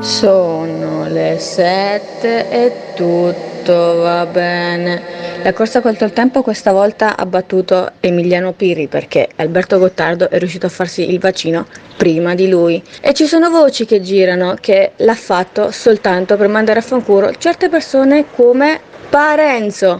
[0.00, 5.02] Sono le sette e tutto va bene.
[5.42, 10.38] La corsa contro il tempo questa volta ha battuto Emiliano Piri perché Alberto Gottardo è
[10.38, 11.66] riuscito a farsi il vaccino
[11.98, 12.82] prima di lui.
[13.00, 17.68] E ci sono voci che girano che l'ha fatto soltanto per mandare a fanculo certe
[17.68, 18.80] persone come
[19.10, 19.98] Parenzo.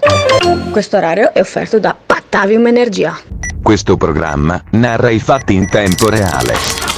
[0.70, 3.18] Questo orario è offerto da Patavium Energia.
[3.62, 6.89] Questo programma narra i fatti in tempo reale.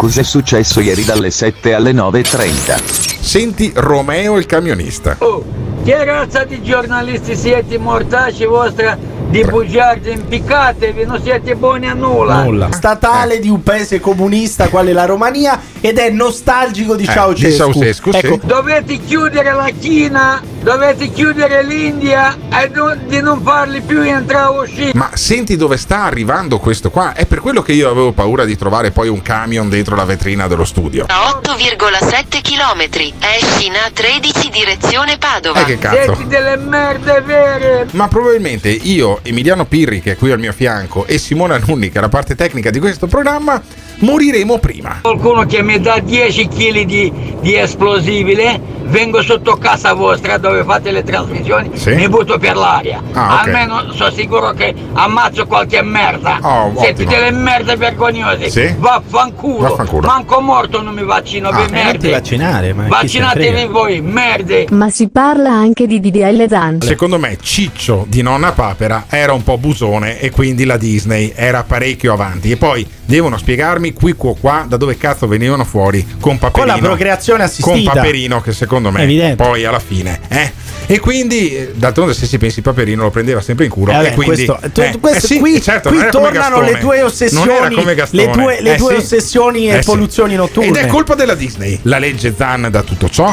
[0.00, 3.20] Cos'è successo ieri dalle 7 alle 9.30?
[3.20, 5.16] Senti Romeo il camionista.
[5.18, 5.44] Oh,
[5.84, 8.96] che razza di giornalisti siete mortacci vostra
[9.30, 12.68] di bugiardi impiccatevi, non siete buoni a nulla.
[12.72, 17.48] statale di un paese comunista quale la Romania ed è nostalgico di Eh, Ceausescu.
[17.48, 18.16] di Ceausescu, sì.
[18.18, 24.46] ecco, Dovete chiudere la Cina, dovete chiudere l'India e non- di non farli più entrare
[24.48, 24.90] o uscire.
[24.94, 27.12] Ma senti dove sta arrivando questo qua?
[27.14, 30.48] È per quello che io avevo paura di trovare poi un camion dentro la vetrina
[30.48, 31.04] dello studio.
[31.08, 32.88] A 8,7 km.
[33.20, 35.60] Esci in A13 direzione Padova.
[35.60, 36.14] Eh che cazzo.
[36.16, 37.86] Siete delle merde vere.
[37.92, 41.98] Ma probabilmente io, Emiliano Pirri, che è qui al mio fianco, e Simona Nunni, che
[41.98, 43.62] è la parte tecnica di questo programma,
[44.00, 44.98] moriremo prima.
[45.02, 50.90] Qualcuno che mi dà 10 kg di, di esplosibile, vengo sotto casa vostra dove fate
[50.90, 51.94] le trasmissioni, Sì.
[51.94, 53.00] mi butto per l'aria.
[53.12, 53.46] Ah, ok.
[53.46, 56.38] Almeno sono sicuro che ammazzo qualche merda.
[56.42, 57.10] Oh, Siete ottimo.
[57.10, 58.50] delle merde vergognose.
[58.50, 58.74] Sì.
[58.76, 59.58] Vaffanculo.
[59.68, 60.06] Vaffanculo.
[60.06, 62.10] Manco morto non mi vaccino, Ah, eh, merde.
[62.10, 64.66] vaccinare, ma se Vaccinatevi voi, merde.
[64.70, 66.80] Ma si parla anche di DDL Zan.
[66.80, 71.62] Secondo me Ciccio di Nonna Papera era un po' busone e quindi la Disney era
[71.62, 72.50] parecchio avanti.
[72.50, 76.74] E poi devono spiegarmi qui qua qua da dove cazzo venivano fuori con Con Paperino.
[76.76, 77.92] la procreazione con assistita.
[77.92, 79.36] Paperino che secondo me Evidente.
[79.42, 80.52] poi alla fine eh.
[80.86, 84.12] e quindi eh, d'altronde se si pensi Paperino lo prendeva sempre in culo Eh, e
[84.14, 87.54] quindi questo- tu- eh, questo- eh sì, qui, certo, qui tornano le tue ossessioni, non
[87.56, 88.24] era come Gastone.
[88.26, 88.96] le tue, le Eh, tue sì.
[89.00, 89.84] ossessioni e Eh, sì.
[89.90, 90.68] poluzioni notturne.
[90.68, 93.32] ed è colpa della Disney la legge Zan da tutto ciò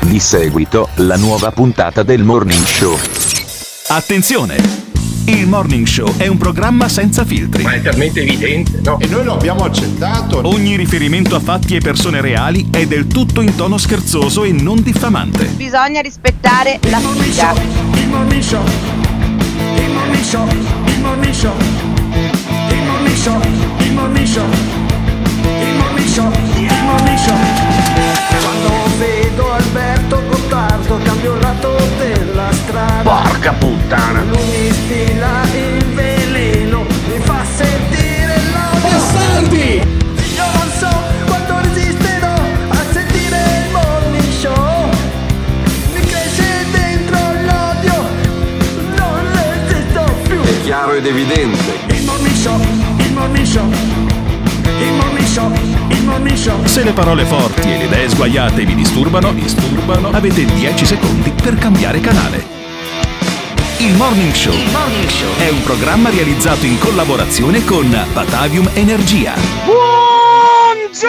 [0.00, 2.96] Di seguito, la nuova puntata del Morning Show.
[3.88, 4.87] Attenzione!
[5.28, 7.62] Il Morning Show è un programma senza filtri.
[7.62, 8.98] Ma è talmente evidente, no?
[8.98, 10.40] E noi lo abbiamo accettato.
[10.48, 14.82] Ogni riferimento a fatti e persone reali è del tutto in tono scherzoso e non
[14.82, 15.44] diffamante.
[15.48, 17.52] Bisogna rispettare la figa.
[17.52, 18.64] Il morning show.
[19.76, 20.48] Il morning show.
[20.48, 21.54] Il morning show.
[22.70, 23.40] Il morning show.
[23.80, 24.48] Il morning show.
[25.44, 26.32] Il morning show.
[26.56, 28.07] Il morning show.
[32.78, 33.02] Strada.
[33.02, 34.22] Porca puttana.
[34.22, 38.88] Lui mi stila il veleno, mi fa sentire l'odio.
[38.88, 39.82] Bastardi!
[40.36, 40.90] Io non so
[41.26, 42.34] quanto resisterò
[42.68, 44.88] a sentire il morning show.
[45.94, 47.18] Mi cresce dentro
[47.48, 48.06] l'odio,
[48.96, 50.40] non resisto più.
[50.40, 51.78] È chiaro ed evidente.
[51.88, 52.60] Il morning show,
[52.98, 53.68] il morning show,
[54.64, 55.52] il morning show,
[55.88, 56.64] il morning show.
[56.66, 61.56] Se le parole forti e le idee sguaiate vi disturbano, disturbano, avete 10 secondi per
[61.56, 62.56] cambiare canale.
[63.80, 64.52] Il Morning Show
[65.38, 69.34] è un programma realizzato in collaborazione con Batavium Energia.
[69.66, 71.06] Buongiorno!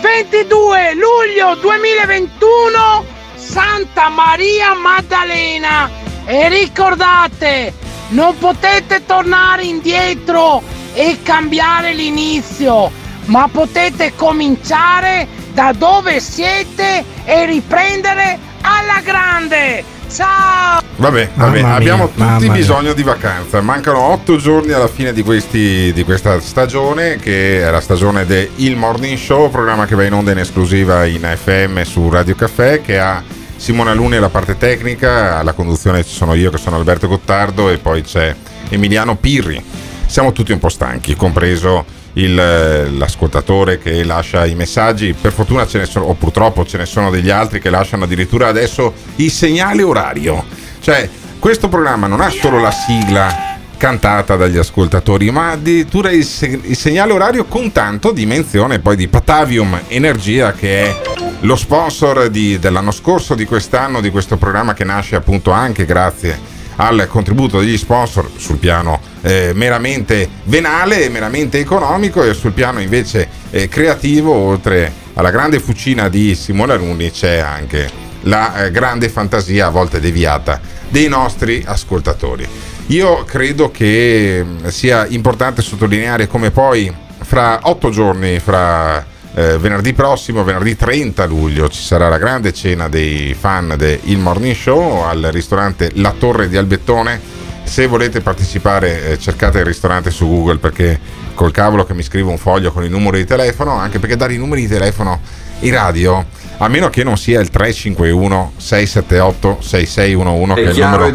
[0.00, 5.90] 22 luglio 2021 Santa Maria Maddalena
[6.24, 7.74] e ricordate
[8.08, 10.62] non potete tornare indietro
[10.94, 12.90] e cambiare l'inizio
[13.26, 22.08] ma potete cominciare da dove siete e riprendere alla grande ciao Vabbè, vabbè, mia, abbiamo
[22.08, 22.52] tutti mia.
[22.52, 23.60] bisogno di vacanza.
[23.60, 28.48] Mancano otto giorni alla fine di, questi, di questa stagione, che è la stagione del
[28.56, 32.80] Il Morning Show, programma che va in onda in esclusiva in FM su Radio Caffè,
[32.80, 33.22] che ha
[33.56, 37.76] Simona Luni alla parte tecnica, alla conduzione ci sono io che sono Alberto Gottardo e
[37.76, 38.34] poi c'è
[38.70, 39.62] Emiliano Pirri.
[40.06, 41.84] Siamo tutti un po' stanchi, compreso
[42.16, 45.14] il, eh, l'ascoltatore che lascia i messaggi.
[45.18, 48.48] Per fortuna ce ne sono, o purtroppo ce ne sono degli altri che lasciano addirittura
[48.48, 50.44] adesso il segnale orario.
[50.80, 51.08] Cioè,
[51.38, 56.76] questo programma non ha solo la sigla cantata dagli ascoltatori, ma addirittura il, se- il
[56.76, 61.00] segnale orario con tanto di menzione poi di Patavium Energia che è
[61.40, 66.55] lo sponsor di- dell'anno scorso, di quest'anno, di questo programma che nasce appunto anche grazie
[66.76, 73.28] al contributo degli sponsor sul piano eh, meramente venale, meramente economico e sul piano invece
[73.50, 79.66] eh, creativo, oltre alla grande fucina di Simone Alunni, c'è anche la eh, grande fantasia,
[79.66, 82.46] a volte deviata, dei nostri ascoltatori.
[82.88, 89.04] Io credo che mh, sia importante sottolineare come poi fra otto giorni, fra
[89.36, 94.54] eh, venerdì prossimo, venerdì 30 luglio, ci sarà la grande cena dei fan del Morning
[94.54, 97.20] Show al ristorante La Torre di Albettone.
[97.62, 100.98] Se volete partecipare, eh, cercate il ristorante su Google perché
[101.34, 104.32] col cavolo che mi scrivo un foglio con il numero di telefono, anche perché dare
[104.32, 105.20] i numeri di telefono
[105.60, 106.24] in radio,
[106.56, 111.10] a meno che non sia il 351 678 6611 che è, il numero,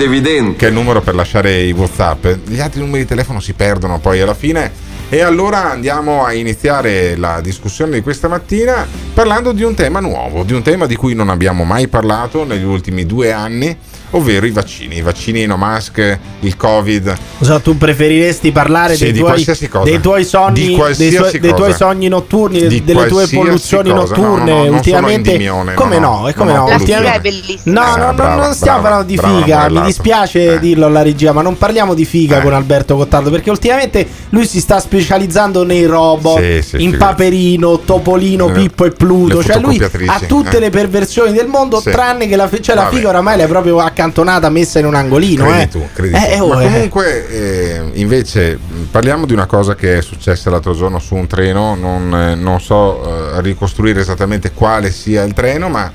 [0.56, 3.98] che è il numero per lasciare i WhatsApp, gli altri numeri di telefono si perdono
[3.98, 4.91] poi alla fine.
[5.14, 10.44] E allora andiamo a iniziare la discussione di questa mattina parlando di un tema nuovo,
[10.44, 13.78] di un tema di cui non abbiamo mai parlato negli ultimi due anni,
[14.12, 17.16] ovvero i vaccini, i vaccini no mask, il Covid.
[17.40, 19.46] Cosa tu preferiresti parlare Sì, dei, di tuoi,
[19.84, 24.16] dei tuoi sogni, Di dei, tuoi, dei tuoi sogni notturni, Di delle tue polluzioni cosa.
[24.16, 24.52] No, notturne?
[24.52, 25.32] no, no, ultimamente,
[25.76, 27.82] come no, E come no, La figa è bellissima.
[27.82, 29.70] No, no, no, brava, non stiamo brava, parlando di brava, figa.
[29.70, 30.60] Mi dispiace Eh.
[30.60, 32.42] dirlo alla regia, ma non parliamo di figa Eh.
[32.42, 36.98] con Alberto Gottardo perché ultimamente lui si sta specializzando nei robot, Sì, sì, in.
[36.98, 39.38] Paperino, Topolino, Eh, Pippo e Pluto.
[39.40, 40.60] le Cioè lui ha tutte eh.
[40.60, 44.80] le perversioni del mondo, tranne che la, cioè, la figa oramai l'hai proprio accantonata, messa
[44.80, 45.46] in un angolino.
[45.46, 45.68] Credi eh.
[45.68, 46.44] tu, credi Eh, tu.
[46.44, 46.66] oh, Ma eh.
[46.72, 48.58] comunque, eh, invece,
[48.90, 51.76] parliamo di una cosa che è successa l'altro giorno su un treno.
[51.76, 55.92] Non, eh, non so eh, ricostruire esattamente quale sia il treno, ma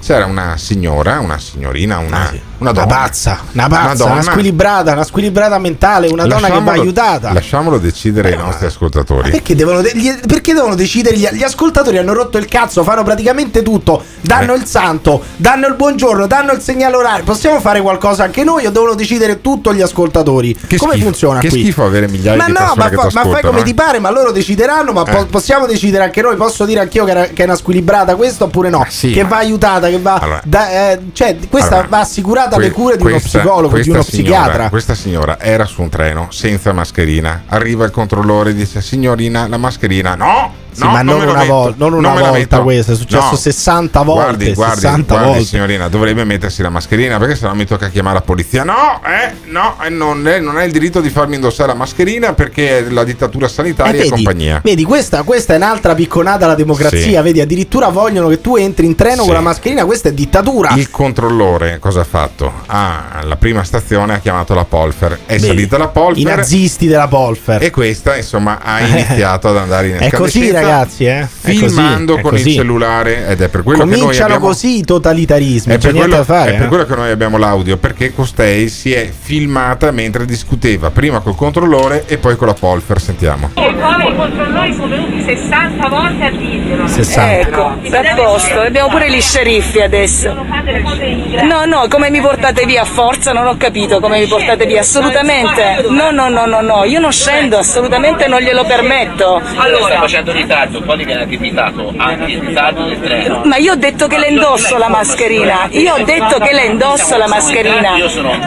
[0.00, 2.40] c'era una signora, una signorina, una, Ah, sì.
[2.58, 2.86] Una Una donna.
[2.86, 4.22] pazza, una pazza, una, donna.
[4.22, 7.32] squilibrata, una squilibrata mentale, una donna che va Lasciamolo- aiutata.
[7.32, 9.30] Lasciamolo decidere i nostri ascoltatori.
[9.30, 9.82] Perché devono,
[10.26, 11.16] perché devono decidere?
[11.16, 14.02] Gli, gli ascoltatori hanno rotto il cazzo, fanno praticamente tutto.
[14.20, 14.58] Danno Eh.
[14.58, 17.24] il santo, danno il buongiorno, danno il segnale orario.
[17.24, 20.54] Possiamo fare qualcosa anche noi o devono decidere tutto gli ascoltatori?
[20.66, 21.60] Che come schifo, funziona che qui?
[21.60, 23.64] schifo avere migliaia ma di no, persone ma, che fa- ma fai come eh.
[23.64, 24.92] ti pare, ma loro decideranno.
[24.92, 25.26] Ma po- Eh.
[25.26, 26.36] possiamo decidere anche noi?
[26.36, 28.78] Posso dire anch'io che, era- che è una squilibrata questa oppure no?
[28.78, 30.14] Ma sì, che va aiutata, che va.
[30.14, 33.90] Allora- da- eh, cioè, questa Allora, va assicurata que- le cure di uno psicologo, di
[33.90, 34.68] uno signora- psichiatra.
[34.68, 37.42] Questa signora era su un treno senza mascherina.
[37.46, 40.14] Arriva il controllore e dice: Signorina, la mascherina.
[40.14, 40.64] No!
[40.76, 43.34] Sì, no, ma non non una vol- non una la volta metto." questo, è successo
[43.36, 45.44] 60 volte, Guardi, guardi, 60 guardi, volte.
[45.46, 48.62] signorina, dovrebbe mettersi la mascherina perché sennò mi tocca chiamare la polizia.
[48.64, 52.32] No, eh, no, eh, non, è, non ha il diritto di farmi indossare la mascherina
[52.34, 54.60] perché è la dittatura sanitaria Eh, e vedi, compagnia.
[54.62, 57.18] vedi, questa, questa è un'altra picconata alla democrazia.
[57.18, 57.24] Sì.
[57.26, 59.26] Vedi, addirittura vogliono che tu entri in treno Sì.
[59.26, 59.84] con la mascherina.
[59.84, 60.74] Questa è dittatura.
[60.76, 62.52] Il controllore cosa ha fatto?
[62.66, 65.20] Ah, alla prima stazione ha chiamato la Polfer.
[65.26, 66.20] È Vedi, salita la Polfer.
[66.20, 67.62] I nazisti della Polfer.
[67.62, 71.26] E questa, insomma, ha iniziato ad andare in È così, escandescenza, ragazzi, eh?
[71.28, 74.84] Filmando così, con il cellulare ed è per quello che noi Cominciano abbiamo così i
[74.84, 75.74] totalitarismi.
[75.74, 76.50] è per, quello, fare.
[76.52, 76.68] è per eh.
[76.68, 82.04] quello che noi abbiamo l'audio perché costei si è filmata mentre discuteva prima col controllore
[82.06, 83.00] e poi con la Polfer.
[83.00, 83.50] Sentiamo.
[83.54, 86.86] E poi i controllori sono venuti 60 volte a dirglielo.
[86.86, 87.40] 60.
[87.40, 88.60] Ecco, a posto.
[88.60, 90.32] Abbiamo pure gli sceriffi adesso.
[90.32, 93.32] No, no, come mi portate via a forza?
[93.32, 94.80] Non ho capito come mi portate via.
[94.80, 95.86] Assolutamente.
[95.88, 96.84] No, no, no, no, no.
[96.84, 99.40] Io non scendo, assolutamente non glielo permetto.
[99.56, 103.42] Allora stai facendo ritardo, poi viene addebitato anche il ritardo del treno.
[103.44, 105.66] Ma io ho detto che le indosso la mascherina.
[105.70, 107.92] Io ho detto che le indosso la mascherina.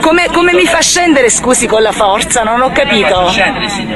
[0.02, 2.44] Come, come mi fa scendere, scusi, con la forza?
[2.44, 3.32] Non ho capito.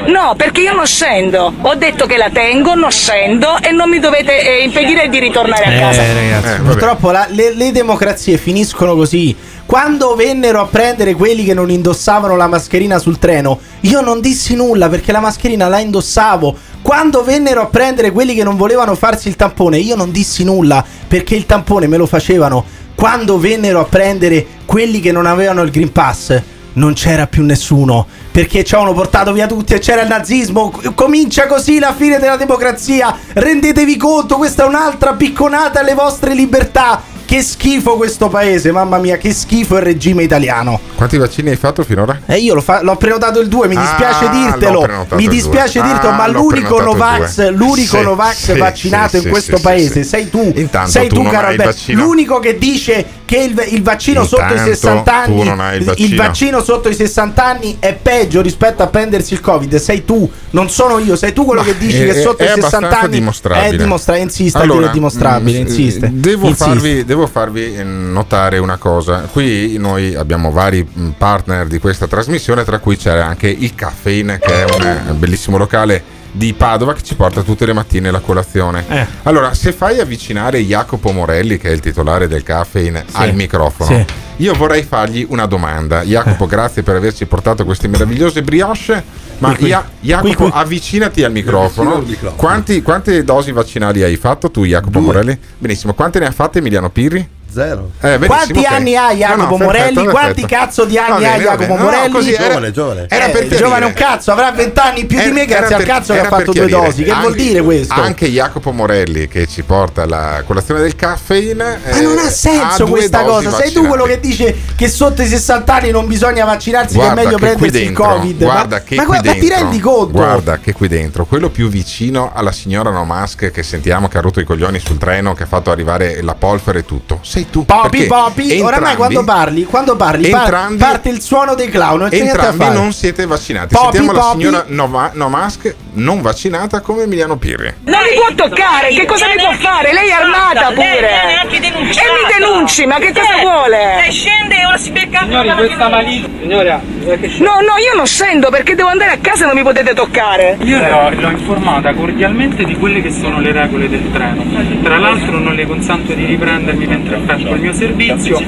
[0.06, 1.52] No, perché io non scendo.
[1.62, 5.64] Ho detto che la tengo, non scendo e non mi dovete eh, impedire di ritornare
[5.64, 6.02] a casa.
[6.02, 9.34] Eh, ragazzi, Eh, purtroppo la- le, le democrazie finiscono così.
[9.74, 14.54] Quando vennero a prendere quelli che non indossavano la mascherina sul treno, io non dissi
[14.54, 16.56] nulla perché la mascherina la indossavo.
[16.80, 20.84] Quando vennero a prendere quelli che non volevano farsi il tampone, io non dissi nulla
[21.08, 22.64] perché il tampone me lo facevano.
[22.94, 26.40] Quando vennero a prendere quelli che non avevano il Green Pass,
[26.74, 30.72] non c'era più nessuno perché ci avevano portato via tutti e c'era il nazismo.
[30.94, 33.16] Comincia così la fine della democrazia.
[33.32, 37.13] Rendetevi conto, questa è un'altra picconata alle vostre libertà.
[37.26, 40.78] Che schifo questo paese, mamma mia, che schifo il regime italiano.
[40.94, 42.20] Quanti vaccini hai fatto finora?
[42.26, 45.06] E io fa- l'ho prenotato il 2, mi Ah, dispiace l'ho dirtelo.
[45.16, 49.24] Mi il dispiace dirtelo, Ah, ma l'unico il Novax, l'unico Sì, Novax sì, vaccinato sì,
[49.24, 50.52] in questo paese sei tu.
[50.54, 51.72] Intanto sei tu tu, caro il Alberto.
[51.72, 52.02] vaccino.
[52.04, 55.84] L'unico che dice che il, il vaccino sotto i Intanto 60 anni non hai il
[55.84, 56.22] vaccino.
[56.22, 59.74] vaccino sotto i 60 anni è peggio rispetto a prendersi il Covid.
[59.76, 62.44] Sei tu, non sono io, sei tu quello Ma che dici è- che sotto è
[62.44, 63.68] i 60 abbastanza anni dimostrabile.
[63.74, 66.10] è dimostrabile, insiste Allora, è dimostrabile, mm, insiste.
[66.12, 66.64] Devo Insiste.
[66.70, 69.28] farvi, devo farvi notare una cosa.
[69.30, 74.38] Qui noi abbiamo vari mm, partner di questa trasmissione, tra cui c'è anche il Caffeine,
[74.40, 78.18] che è un eh, bellissimo locale di Padova che ci porta tutte le mattine la
[78.18, 78.84] colazione.
[78.88, 79.06] Eh.
[79.22, 83.16] Allora, se fai avvicinare Jacopo Morelli, che è il titolare del caffeine, Sì.
[83.16, 84.04] al microfono, Sì.
[84.42, 86.00] io vorrei fargli una domanda.
[86.02, 86.06] Eh.
[86.06, 89.02] Jacopo, grazie per averci portato queste meravigliose brioche.
[89.38, 89.66] Ma Qui, qui.
[89.68, 90.50] Ja- Jacopo, Qui, qui.
[90.52, 91.98] avvicinati al microfono.
[92.00, 92.34] Microfono.
[92.34, 95.06] Quanti- quante dosi vaccinali hai fatto tu, Jacopo Due.
[95.06, 95.38] Morelli?
[95.56, 95.94] Benissimo.
[95.94, 97.28] Quante ne ha fatte Emiliano Pirri?
[97.54, 97.90] Zero.
[98.00, 98.64] Eh, benissimo, Quanti ok.
[98.72, 99.94] anni ha Jacopo No, no, perfetto, Morelli?
[99.94, 100.10] perfetto.
[100.10, 101.76] Quanti cazzo di anni bene, ha Jacopo.
[101.76, 102.10] No, Morelli?
[102.12, 103.06] così era- Giovane, giovane.
[103.08, 103.84] Era Eh, per giovane chiarire.
[103.86, 106.18] un cazzo, avrà 20 anni più di me Era- grazie era al per- cazzo che
[106.18, 107.02] era ha per fatto due dosi.
[107.04, 107.94] Che vuol Anche- dire questo?
[107.94, 111.78] Anche Jacopo Morelli che ci porta la colazione del caffeine.
[111.90, 113.50] Ma non ha senso questa cosa.
[113.52, 117.20] Sei tu quello che dice che sotto i 60 anni non bisogna vaccinarsi, Guarda che
[117.20, 118.42] è meglio che prendersi il dentro, Covid.
[118.42, 120.12] guarda ma, che ma qui guarda, dentro, ti rendi conto?
[120.12, 124.20] Guarda che qui dentro, quello più vicino alla signora No Mask che sentiamo che ha
[124.20, 127.18] rotto i coglioni sul treno, che ha fatto arrivare la polvere e tutto.
[127.22, 127.64] Sei tu.
[127.64, 131.98] Popi, popi, oramai quando parli, quando parli, par- entrambi- parte il suono dei clown.
[132.00, 133.74] Non Entrambi non siete vaccinati.
[133.74, 134.38] Popi, Sentiamo la popi.
[134.42, 137.72] signora no, Ma- no Mask non vaccinata come Emiliano Pirri.
[137.84, 139.92] Non mi può toccare, che cosa mi può fare?
[139.92, 141.10] Lei è armata pure.
[141.50, 143.96] E mi denunci, ma che cosa vuole?
[143.96, 146.28] Lei scende e ora si becca Signori, questa malizia.
[146.40, 149.92] Signora, No, no, io non scendo perché devo andare a casa e non mi potete
[149.92, 150.56] toccare.
[150.62, 154.42] Io l'ho, l'ho informata cordialmente di quelle che sono le regole del treno.
[154.82, 158.40] Tra l'altro non le consento di riprendermi mentre effettuo il mio servizio.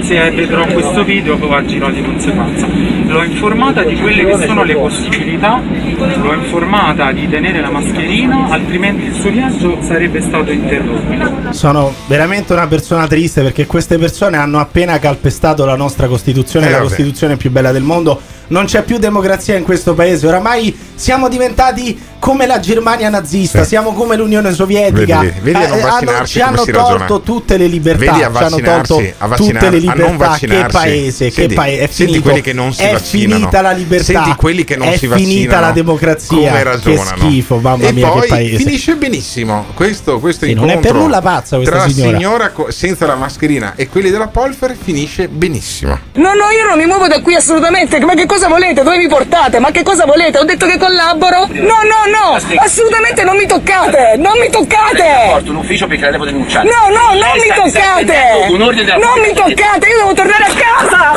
[0.00, 2.66] Se vedrò questo video poi agirò di conseguenza.
[2.66, 5.60] L'ho informata di quelle che sono le possibilità,
[5.96, 11.52] l'ho informata di tenere la mascherina, altrimenti il suo viaggio sarebbe stato interrotto.
[11.52, 16.70] Sono veramente una persona triste perché queste persone hanno appena calpestato la nostra Costituzione, Eh,
[16.70, 16.88] la vabbè.
[16.88, 18.20] Costituzione più bella del mondo.
[18.48, 20.26] Non c'è più democrazia in questo paese.
[20.26, 23.68] Oramai siamo diventati come la Germania nazista, Sì.
[23.68, 25.18] siamo come l'Unione Sovietica.
[25.20, 27.20] Vedi, vedi a non Eh, hanno- ci hanno si tolto ragiona.
[27.20, 27.98] tutte le libertà.
[28.12, 28.94] Vedi a ci hanno tolto
[29.36, 30.36] tutte le a non libertà.
[30.38, 31.82] Che paese, che Senti, paese.
[31.82, 32.22] È senti finito.
[32.22, 33.34] quelli che non si è vaccinano.
[33.36, 34.04] finita la libertà.
[34.04, 36.36] Senti quelli che non è si finita la democrazia.
[36.36, 37.16] Come Che ragionano.
[37.18, 38.56] schifo, mamma e mia, poi che paese.
[38.56, 42.10] finisce benissimo questo, questo Sì, non incontro è per nulla pazza questa tra signora.
[42.10, 45.98] la signora senza la mascherina e quelli della polvere finisce benissimo.
[46.14, 47.98] No, no, io non mi muovo da qui assolutamente.
[48.00, 48.82] Ma che cosa volete?
[48.82, 49.58] Dove mi portate?
[49.58, 50.38] Ma che cosa volete?
[50.38, 51.46] Ho detto che collaboro?
[51.50, 54.14] No, no, no, assolutamente non mi toccate!
[54.16, 55.30] Non mi toccate!
[55.30, 56.68] Porto un ufficio perché la devo denunciare.
[56.68, 58.02] No, no, non mi toccate!
[58.04, 61.12] prendendo Un ordine della Non mi toccate, io devo tornare a casa!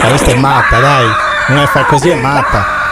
[0.00, 1.06] Ma questa è matta, dai.
[1.48, 2.87] Non è fa così, è matta.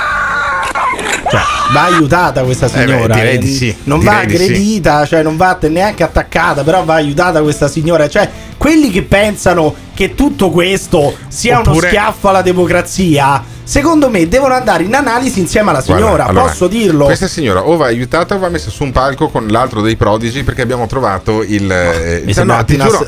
[1.28, 1.40] Cioè,
[1.72, 3.22] va aiutata questa Eh beh, signora.
[3.22, 4.42] eh, sì, Non va di sì.
[4.44, 8.08] aggredita, cioè non va neanche attaccata, però va aiutata questa signora.
[8.08, 14.28] Cioè, quelli che pensano che tutto questo sia uno Oppure- schiaffo alla democrazia, secondo me
[14.28, 16.04] devono andare in analisi insieme alla signora.
[16.04, 17.04] Guarda, allora, Posso dirlo?
[17.06, 20.44] Questa signora o va aiutata o va messa su un palco con l'altro dei prodigi
[20.44, 21.70] perché abbiamo trovato il.
[21.70, 23.04] eh, Mi sembra no, ti giuro,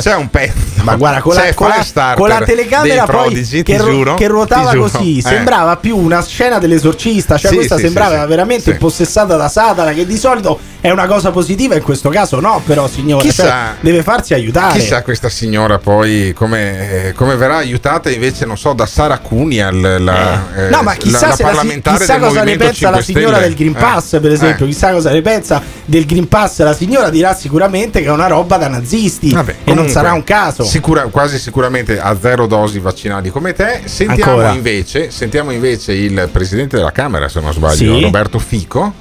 [0.00, 0.58] c'è un pezzo.
[0.82, 5.18] Ma guarda, con la, con la- con la telecamera Prodigy, che, giuro, che ruotava così,
[5.18, 5.22] Eh.
[5.22, 7.36] sembrava più una scena dell'esorcista.
[7.36, 11.06] Cioè, Sì, questa sì, sembrava sì, veramente impossessata da Satana, che di solito è una
[11.06, 14.78] cosa positiva, in questo caso no, però, signora, Chissà- cioè, deve farsi aiutare.
[14.78, 19.96] Chissà questa signora poi come, eh, come verrà aiutata invece, non so, da Sara Cunial,
[20.02, 22.90] la, eh, No, ma chissà, la, la se la parlamentare chissà del cosa ne pensa
[22.90, 23.46] la 5 signora Stelle.
[23.48, 24.64] del Green Eh, Pass, per esempio.
[24.64, 24.68] eh.
[24.68, 26.62] Chissà cosa ne pensa del Green Pass.
[26.62, 30.24] La signora dirà sicuramente che è una roba da nazisti Vabbè, e non sarà un
[30.24, 30.64] caso.
[30.64, 33.82] sicura- quasi sicuramente ha zero dosi vaccinali come te.
[33.84, 38.02] Sentiamo invece, sentiamo invece il presidente della Camera, se non sbaglio, Sì.
[38.02, 38.94] Roberto Fico,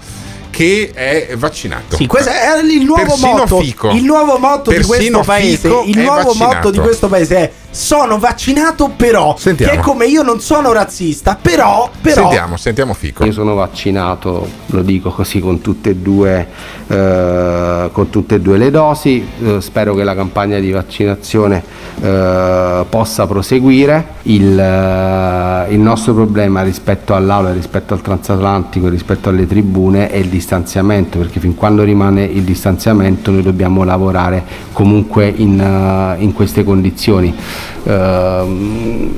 [0.60, 1.96] che è vaccinato.
[1.96, 3.62] Sì, questo è il nuovo Persino motto.
[3.62, 3.92] Fico.
[3.92, 5.68] Il nuovo motto di Persino questo paese.
[5.86, 6.54] Il nuovo vaccinato.
[6.54, 9.36] motto di questo paese è sono vaccinato, però.
[9.38, 9.72] Sentiamo.
[9.72, 11.90] Che è come io non sono razzista, però.
[12.02, 13.26] però Sentiamo, sentiamo Fico.
[13.26, 16.48] Io sono vaccinato, lo dico così, con tutte e due,
[16.88, 19.26] eh, con tutte e due le dosi.
[19.44, 21.64] Eh, spero che la campagna di vaccinazione
[22.02, 24.18] eh, possa proseguire.
[24.24, 30.28] Il, eh, il nostro problema rispetto all'aula, rispetto al transatlantico, rispetto alle tribune è il
[30.28, 36.64] distanziamento, perché fin quando rimane il distanziamento noi dobbiamo lavorare comunque in, eh, in queste
[36.64, 37.36] condizioni.
[37.84, 39.12] Ehm,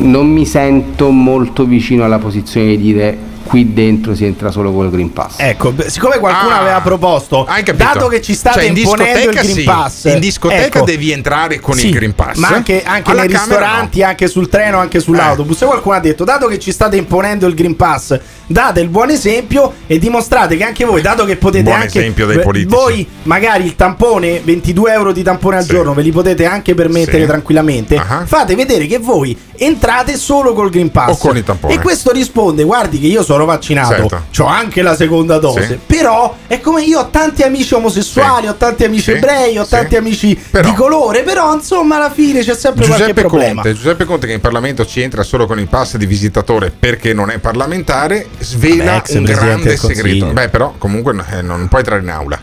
[0.00, 3.16] non mi sento molto vicino alla posizione di dire
[3.48, 5.36] qui dentro si entra solo col Green Pass.
[5.38, 9.54] Ecco, siccome qualcuno Ah, aveva proposto, dato che ci state Cioè, in imponendo il Green
[9.54, 12.36] sì, Pass, in discoteca ecco, devi entrare con sì, il Green Pass.
[12.36, 15.62] Ma anche, anche nei ristoranti, anche sul treno, anche sull'autobus.
[15.62, 19.10] E qualcuno ha detto: dato che ci state imponendo il Green Pass, date il buon
[19.10, 22.74] esempio e dimostrate che anche voi, dato che potete Buon anche esempio dei politici.
[22.74, 27.20] voi magari il tampone, 22 euro di tampone al giorno, ve li potete anche permettere
[27.20, 27.26] Sì.
[27.26, 28.00] tranquillamente.
[28.24, 31.10] Fate vedere che voi entrate solo col Green Pass.
[31.10, 31.74] O con il tampone.
[31.74, 34.42] E questo risponde: guardi, che io sono sono vaccinato, Certo.
[34.42, 35.66] ho anche la seconda dose.
[35.66, 35.78] Sì.
[35.86, 38.48] Però è come io ho tanti amici omosessuali, Sì.
[38.48, 39.10] ho tanti amici Sì.
[39.12, 43.20] ebrei, ho tanti amici Però- di colore, però insomma alla fine c'è sempre qualche Giuseppe
[43.22, 43.62] problema.
[43.62, 47.12] Conte, Giuseppe Conte che in Parlamento ci entra solo con il pass di visitatore perché
[47.12, 50.26] non è parlamentare, svela Vabbè, un grande segreto.
[50.26, 52.40] Beh, però comunque eh, non puoi entrare in aula.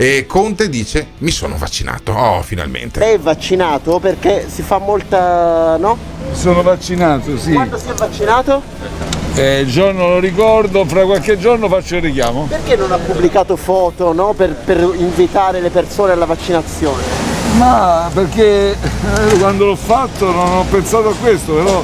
[0.00, 2.12] E Conte dice: Mi sono vaccinato.
[2.12, 3.00] Oh, finalmente.
[3.00, 5.76] Lei è vaccinato perché si fa molta.
[5.76, 5.98] no?
[6.30, 7.52] Sono vaccinato, sì.
[7.52, 8.62] Quando si è vaccinato?
[9.34, 12.46] Eh, il giorno lo ricordo, fra qualche giorno faccio il richiamo.
[12.48, 14.34] Perché non ha pubblicato foto no?
[14.34, 17.02] per, per invitare le persone alla vaccinazione?
[17.56, 21.82] Ma perché eh, quando l'ho fatto non ho pensato a questo, però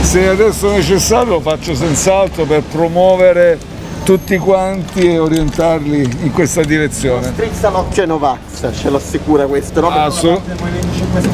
[0.00, 3.58] se adesso è necessario lo faccio senz'altro per promuovere
[4.06, 7.26] tutti quanti e orientarli in questa direzione.
[7.34, 8.38] Strizza l'occhio ai Novax,
[8.72, 9.88] ce lo assicura questo, no?
[9.88, 10.40] Ah, so-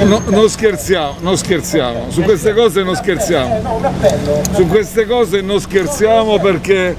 [0.05, 3.61] no- non scherziamo, non scherziamo, su queste cose non scherziamo.
[4.55, 6.97] Su queste cose non scherziamo perché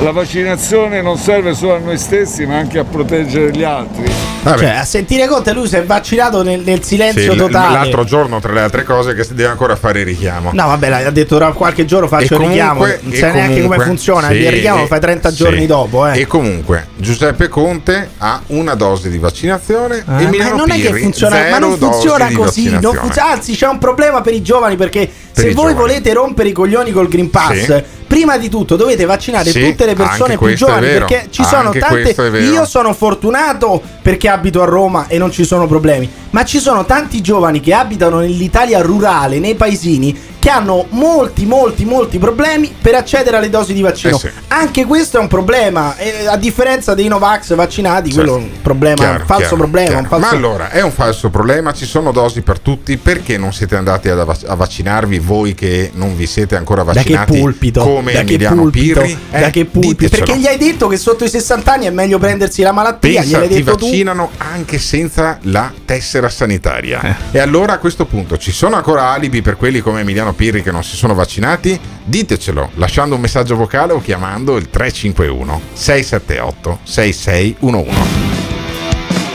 [0.00, 4.10] la vaccinazione non serve solo a noi stessi ma anche a proteggere gli altri.
[4.42, 7.74] Cioè, a sentire Conte lui si è vaccinato nel, nel Sì, silenzio l- totale.
[7.74, 10.50] l'altro giorno, tra le altre cose, che si deve ancora fare il richiamo.
[10.52, 12.80] No, vabbè, l'ha detto tra qualche giorno faccio E il richiamo.
[12.80, 14.26] comunque- Non sai neanche come comunque- funziona.
[14.28, 15.36] sì, il richiamo e- fai 30 sì.
[15.36, 16.20] giorni dopo, eh.
[16.20, 20.88] E comunque Giuseppe Conte ha una dose di vaccinazione Eh, ma Emiliano non è che
[20.88, 22.70] Pirri, funziona, ma non funziona così.
[22.70, 25.74] non funziona- anzi, c'è un problema per i giovani perché se i voi giovani.
[25.78, 27.82] volete rompere i coglioni col Green Pass, Sì.
[28.06, 31.78] prima di tutto dovete vaccinare Sì, tutte le persone più giovani perché ci sono Anche
[31.78, 32.38] tante.
[32.38, 36.84] Io sono fortunato perché abito a Roma e non ci sono problemi, ma ci sono
[36.84, 40.30] tanti giovani che abitano nell'Italia rurale, nei paesini.
[40.42, 44.16] Che hanno molti, molti, molti problemi per accedere alle dosi di vaccino.
[44.16, 44.28] Eh sì.
[44.48, 45.96] Anche questo è un problema.
[45.96, 49.86] e a differenza dei Novax vaccinati, quello è un problema, Chiaro, un falso chiaro, problema.
[49.88, 50.02] chiaro.
[50.02, 53.52] un falso- Ma allora è un falso problema, ci sono dosi per tutti, perché non
[53.52, 57.38] siete andati ad av- a vaccinarvi voi che non vi siete ancora Da che vaccinati
[57.38, 57.82] pulpito?
[57.84, 59.00] come da Emiliano pulpito?
[59.00, 59.18] Pirri?
[59.30, 59.94] Da Eh, che pulpito?
[60.02, 60.24] ditecelo.
[60.24, 63.20] Perché gli hai detto che sotto i 60 anni è meglio prendersi la malattia?
[63.20, 63.84] Pensa, Gliel'hai ti detto tu?
[63.86, 67.00] vaccinano anche senza la tessera sanitaria.
[67.00, 67.14] Eh.
[67.36, 70.70] E allora a questo punto ci sono ancora alibi per quelli come Emiliano Pirri che
[70.70, 71.78] non si sono vaccinati?
[72.04, 77.96] Ditecelo lasciando un messaggio vocale o chiamando il 351 678 6611.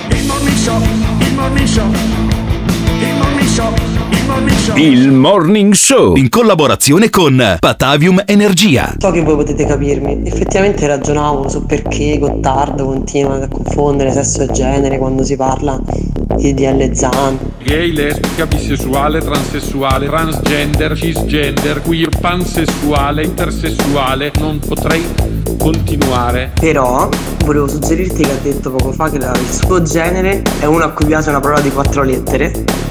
[0.10, 2.17] Il morning show, il morning show, il morning show,
[4.76, 6.16] il morning show.
[6.16, 8.94] In collaborazione con Patavium Energia.
[8.98, 14.48] So che voi potete capirmi, effettivamente ragionavo su perché Gottardo continua a confondere sesso e
[14.52, 15.80] genere quando si parla
[16.36, 17.38] di DL Zan.
[17.64, 25.04] Gay, lesbica, bisessuale, transessuale, transgender, cisgender, queer, pansessuale, intersessuale, non potrei
[25.58, 26.52] continuare.
[26.60, 27.10] Però
[27.46, 30.90] volevo suggerirti che ha detto poco fa che la- il suo genere è uno a
[30.92, 32.86] cui piace una parola di quattro lettere.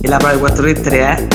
[0.00, 1.26] E la parola di quattro lettere è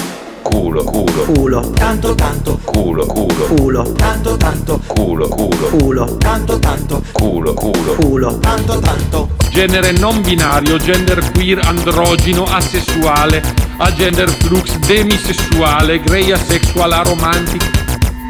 [0.41, 1.59] Culo, culo, culo.
[1.71, 2.59] Tanto tanto.
[2.63, 3.91] culo, culo, Culo.
[3.93, 4.79] Tanto tanto.
[4.87, 6.17] culo, culo, Culo.
[6.17, 7.01] Tanto tanto.
[7.11, 7.95] culo, culo.
[7.95, 8.37] Culo.
[8.39, 9.29] Tanto tanto.
[9.51, 13.41] Genere non binario, gender queer, androgino, asessuale,
[13.77, 17.81] agender flux, demisessuale, grey asexual, aromantic.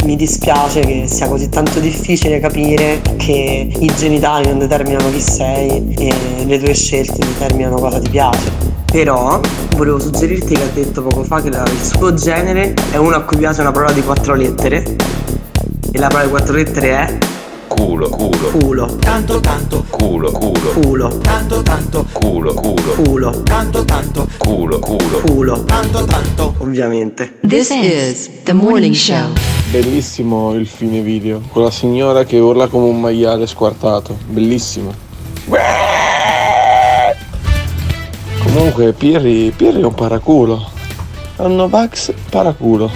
[0.04, 5.94] Mi dispiace che sia così tanto difficile capire che i genitali non determinano chi sei
[5.98, 6.14] e
[6.46, 8.73] le tue scelte determinano cosa ti piace.
[8.94, 9.40] Però
[9.76, 13.22] volevo suggerirti che ha detto poco fa che la- il suo genere è uno a
[13.22, 14.84] cui piace una parola di quattro lettere.
[15.92, 17.18] E la parola di quattro lettere è
[17.70, 18.96] Culo, culo, culo.
[18.98, 19.84] Tanto tanto.
[19.90, 21.08] culo, culo, Culo.
[21.18, 22.06] Tanto tanto.
[22.12, 23.42] culo, culo, Culo.
[23.42, 24.28] Tanto tanto.
[24.38, 25.22] culo, culo.
[25.26, 25.64] Culo.
[25.64, 26.54] Tanto tanto.
[26.60, 27.40] Ovviamente.
[27.48, 29.26] This is the morning show.
[29.72, 34.94] Bellissimo il fine video, con la signora che urla come un maiale squartato, bellissimo.
[38.54, 40.70] Comunque Pirri, Pirri è un paraculo.
[41.38, 42.92] Hanno Vax paraculo.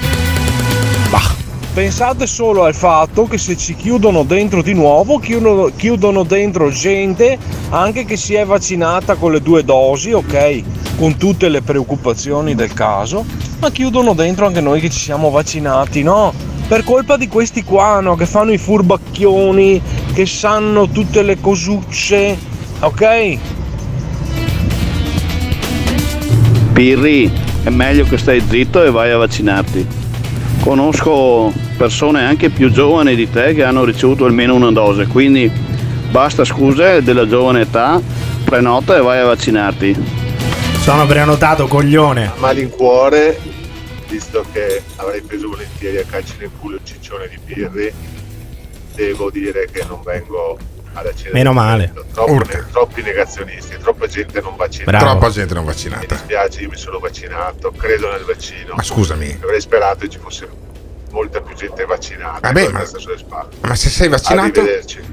[1.73, 7.37] Pensate solo al fatto che se ci chiudono dentro di nuovo, chiudono, chiudono dentro gente
[7.69, 10.63] anche che si è vaccinata con le due dosi, ok?
[10.97, 13.25] Con tutte le preoccupazioni del caso,
[13.59, 16.33] ma chiudono dentro anche noi che ci siamo vaccinati, no?
[16.67, 18.15] Per colpa di questi qua, no?
[18.15, 19.81] Che fanno i furbacchioni,
[20.13, 22.37] che sanno tutte le cosucce,
[22.79, 23.37] ok?
[26.77, 27.27] Pirri,
[27.63, 29.83] è meglio che stai zitto e vai a vaccinarti.
[30.59, 35.51] Conosco persone anche più giovani di te che hanno ricevuto almeno una dose, quindi
[36.11, 37.99] basta scuse della giovane età,
[38.43, 39.95] prenota e vai a vaccinarti.
[40.81, 42.27] Sono prenotato, coglione.
[42.27, 43.39] A malincuore,
[44.07, 47.91] visto che avrei preso volentieri a calci nel culo il ciccione di Pirri,
[48.93, 50.59] devo dire che non vengo
[50.99, 51.29] alla cena.
[51.33, 51.93] Meno male.
[52.13, 54.91] Troppo troppi negazionisti, troppa gente non vaccinata.
[54.97, 55.05] Bravo.
[55.19, 56.05] Troppa gente non Mi vaccinata.
[56.15, 58.73] dispiace, io mi sono vaccinato, credo nel vaccino.
[58.75, 59.39] Ma scusami.
[59.41, 60.47] Avrei sperato che ci fosse
[61.11, 62.39] molta più gente vaccinata.
[62.41, 62.83] Vabbè, ma-.
[63.61, 64.61] Ma se sei vaccinato.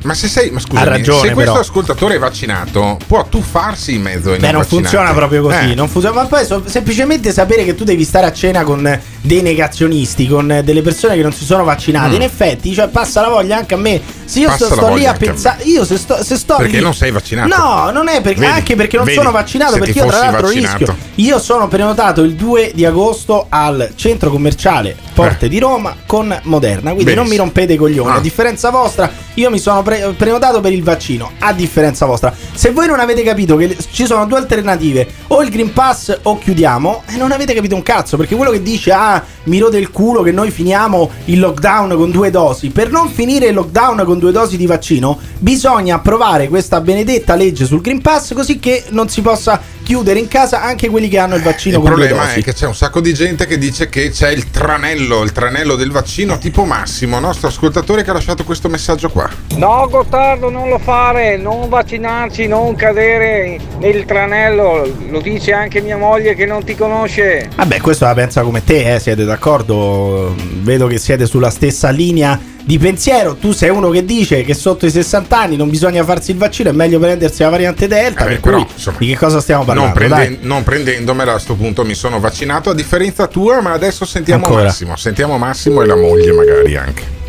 [0.03, 0.51] Ma se sei.
[0.51, 1.63] Ma scusami, Ha ragione, se questo però.
[1.65, 4.83] ascoltatore è vaccinato, può tuffarsi in mezzo ai Beh, non vaccinati.
[4.83, 5.71] funziona proprio così.
[5.71, 5.75] Eh.
[5.75, 9.01] Non funziona, ma poi so- semplicemente sapere che tu devi stare a cena con eh,
[9.25, 12.11] dei negazionisti, con eh, delle persone che non si sono vaccinate.
[12.11, 12.15] Mm.
[12.17, 13.99] In effetti, cioè, passa la voglia anche a me.
[14.27, 16.95] Se io sto, sto lì a pensare, io se sto, se sto Perché lì- non
[16.95, 17.49] sei vaccinato.
[17.57, 19.79] No, non è perché, Vedi, anche perché non vedi, sono vaccinato.
[19.79, 20.77] Perché io, tra l'altro, vaccinato.
[20.77, 20.97] rischio.
[21.17, 26.93] Io sono prenotato il 2 di agosto al centro commerciale Porte di Roma con Moderna.
[26.93, 27.45] Quindi non mi Benissimo.
[27.45, 28.11] rompete i coglioni.
[28.11, 28.17] Ah.
[28.17, 31.33] A differenza vostra, io mi sono pre- prenotato per il vaccino.
[31.41, 35.51] A differenza vostra, se voi non avete capito che ci sono due alternative, o il
[35.51, 38.17] Green Pass o chiudiamo, e non avete capito un cazzo.
[38.17, 42.11] Perché quello che dice, ah, mi rode il culo che noi finiamo il lockdown con
[42.11, 42.71] due dosi.
[42.71, 47.67] Per non finire il lockdown con due dosi di vaccino, bisogna approvare questa benedetta legge
[47.67, 51.37] sul Green Pass così che non si possa chiudere in casa anche quelli che hanno
[51.37, 52.41] il vaccino Il problema dosi.
[52.41, 55.77] è che c'è un sacco di gente che dice che c'è il tranello, il tranello
[55.77, 59.31] del vaccino tipo Massimo, nostro ascoltatore che ha lasciato questo messaggio qua.
[59.57, 65.97] No Gottardo non lo fare, non vaccinarci, non cadere nel tranello, lo dice anche mia
[65.97, 67.51] moglie che non ti conosce.
[67.55, 70.35] Vabbè, questo la pensa come te, eh, siete d'accordo?
[70.63, 73.35] Vedo che siete sulla stessa linea di pensiero.
[73.35, 76.71] Tu sei uno che dice che sotto i 60 anni non bisogna farsi il vaccino,
[76.71, 78.25] è meglio prendersi la variante Delta.
[78.25, 79.99] Eh, per però, cui, insomma, di che cosa stiamo parlando?
[79.99, 80.39] Non, dai?
[80.41, 84.65] non prendendomela a sto punto mi sono vaccinato a differenza tua, ma adesso sentiamo Ancora.
[84.65, 87.23] Massimo, sentiamo Massimo e la moglie magari anche.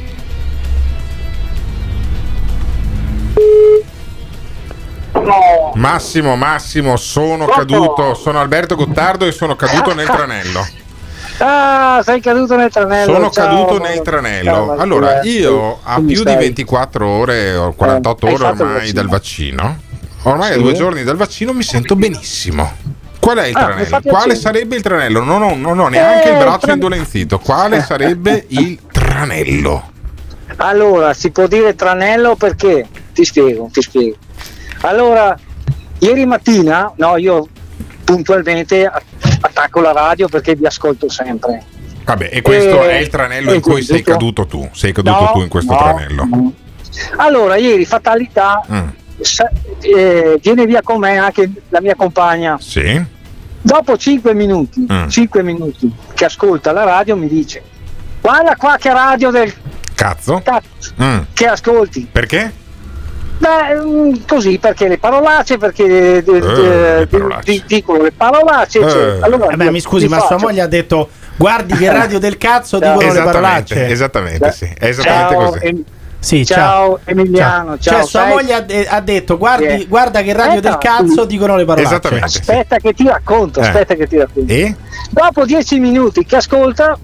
[5.76, 10.85] Massimo, Massimo, sono caduto, sono Alberto Gottardo e sono caduto nel tranello.
[11.38, 13.14] Ah, sei caduto nel tranello.
[13.14, 13.66] Sono ciao.
[13.66, 14.52] caduto nel tranello.
[14.52, 16.38] Ciao, Allora, io a più di stai?
[16.38, 18.94] 24 ore o 48 Eh, ore ormai vaccino?
[18.94, 19.78] dal vaccino,
[20.24, 20.62] ormai a Sì.
[20.62, 22.72] due giorni dal vaccino mi sento benissimo.
[23.20, 24.00] Qual è il Ah, tranello?
[24.04, 25.24] Quale sarebbe il tranello?
[25.24, 27.40] Non ho, non ho neanche Eh, il braccio tran- indolenzito.
[27.40, 29.92] Quale sarebbe il tranello?
[30.58, 32.88] Allora, si può dire tranello perché?
[33.14, 34.16] Ti spiego, ti spiego.
[34.82, 35.38] Allora,
[36.00, 37.48] ieri mattina, no, io
[38.04, 39.02] puntualmente a-
[39.56, 41.64] attacco la radio perché vi ascolto sempre.
[42.04, 44.70] Vabbè, e questo Eh, è il tranello in cui sei caduto tu.
[44.74, 46.52] Sei caduto No, tu in questo no, tranello.
[47.18, 48.88] Allora, ieri fatalità, Mm,
[49.22, 52.58] sa- eh, viene via con me anche la mia compagna.
[52.60, 53.04] Sì.
[53.62, 55.08] Dopo 5 minuti, Mm.
[55.08, 57.64] 5 minuti che ascolta la radio mi dice
[58.22, 59.52] guarda qua che radio del
[59.96, 60.42] Cazzo.
[60.44, 62.08] cazzo Mm, che ascolti.
[62.12, 62.54] Perché?
[63.38, 67.08] Beh, mm, così perché le parolacce, perché eh, eh,
[67.44, 68.80] di- dicono le parolacce.
[68.80, 69.26] eccetera.
[69.26, 71.92] Allora, Vabbè, io Eh mi scusi, mi ma sua faccio- moglie ha detto: Guardi che
[71.92, 73.88] radio del cazzo dicono le parolacce.
[73.88, 74.66] esattamente, sì.
[74.78, 75.66] È esattamente Ciao, così.
[75.66, 75.84] Em-
[76.18, 77.00] Sì, ciao, ciao.
[77.04, 77.98] Emiliano, ciao.
[78.00, 79.86] Cioè, sua sai- moglie ha, de- ha detto: guardi, Eh.
[79.88, 81.28] guarda che radio del Aspetta, cazzo sì.
[81.28, 81.94] dicono le parolacce.
[81.96, 82.26] Esattamente.
[82.40, 83.64] Aspetta che ti racconto, Eh.
[83.68, 84.52] aspetta che ti racconto.
[84.52, 84.76] E?
[85.12, 86.98] Dopo dieci minuti che ascolta,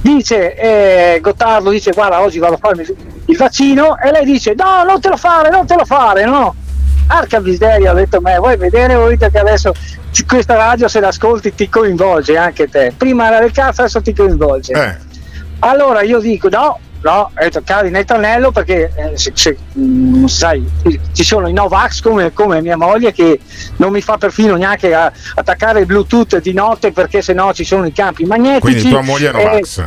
[0.00, 2.84] dice eh, Gottardo, dice guarda oggi vado a farmi
[3.26, 6.54] il vaccino e lei dice no, non te lo fare, non te lo fare, no.
[7.06, 9.72] Arca miseria, ho detto me, vuoi vedere, vedere che adesso
[10.26, 12.92] questa radio se l'ascolti ti coinvolge anche te.
[12.96, 14.72] Prima era del cazzo, adesso ti coinvolge.
[14.72, 14.96] Eh.
[15.60, 20.24] Allora io dico no, no, ho detto cadi nel tranello perché eh, se- se, mm,
[20.26, 20.64] sai,
[21.12, 23.40] ci sono i Novax come, come mia moglie che
[23.76, 27.86] non mi fa perfino neanche a- attaccare il Bluetooth di notte perché sennò ci sono
[27.86, 28.60] i campi magnetici.
[28.60, 29.84] Quindi tua moglie è Eh, Novax.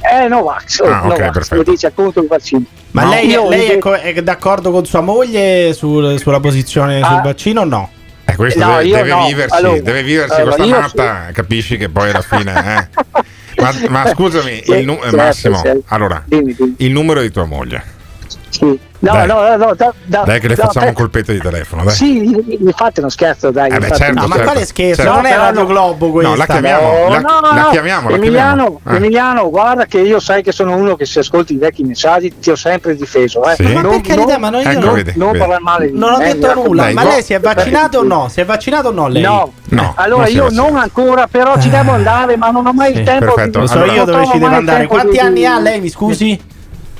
[0.00, 1.54] Eh, Novax, Ah, ok, Novax, perfetto.
[1.56, 2.62] lo dice appunto il vaccino.
[2.92, 7.16] Ma No, lei, lei è, co- è d'accordo con sua moglie sul- sulla posizione sul
[7.16, 7.20] Ah.
[7.22, 7.90] vaccino o no?
[8.24, 9.26] Eh, questo No, deve, deve no.
[9.26, 12.88] viversi, Allora, deve viversi allora, questa io matta, capisci che poi alla fine...
[12.92, 13.24] eh.
[13.60, 15.82] Ma, ma scusami, Sì, il nu- eh, certo, Massimo, certo.
[15.86, 16.74] allora, Dimmi, dimmi.
[16.78, 17.94] il numero di tua moglie.
[18.48, 18.78] Sì.
[18.98, 19.26] No, Dai.
[19.26, 21.84] no, no, no, da- da- Dai che le no, facciamo per- un colpetto di telefono,
[21.84, 21.92] dai.
[21.94, 23.70] Sì, mi fate uno scherzo, dai.
[23.70, 24.50] Eh beh, certo, No, ma certo.
[24.50, 25.02] quale scherzo?
[25.02, 25.12] Certo.
[25.16, 25.66] Non è Radio no.
[25.66, 26.30] Globo questa.
[26.30, 27.68] No, la chiamiamo, No, la, no, la no.
[27.70, 28.80] chiamiamo, la Emiliano, chiamiamo.
[28.86, 28.96] Eh.
[28.96, 32.50] Emiliano, guarda che io sai che sono uno che se ascolti i vecchi messaggi ti
[32.50, 33.44] ho sempre difeso.
[33.50, 33.54] Eh.
[33.56, 33.64] Sì?
[33.74, 35.38] Ma per carità, ma non- io Ecco, non- vedi, non vedi.
[35.40, 36.82] parlare male di Non ho detto mi nulla.
[36.84, 38.28] Dai, ma go- lei si è vaccinato o no?
[38.30, 39.22] Si è vaccinato o no lei?
[39.22, 42.72] No, No, allora non si io non ancora, però ci devo andare, ma non ho
[42.72, 43.60] mai il tempo perfetto.
[43.60, 44.86] Lo so io dove non ci il andare.
[44.86, 46.54] Quanti anni ha lei, mi scusi?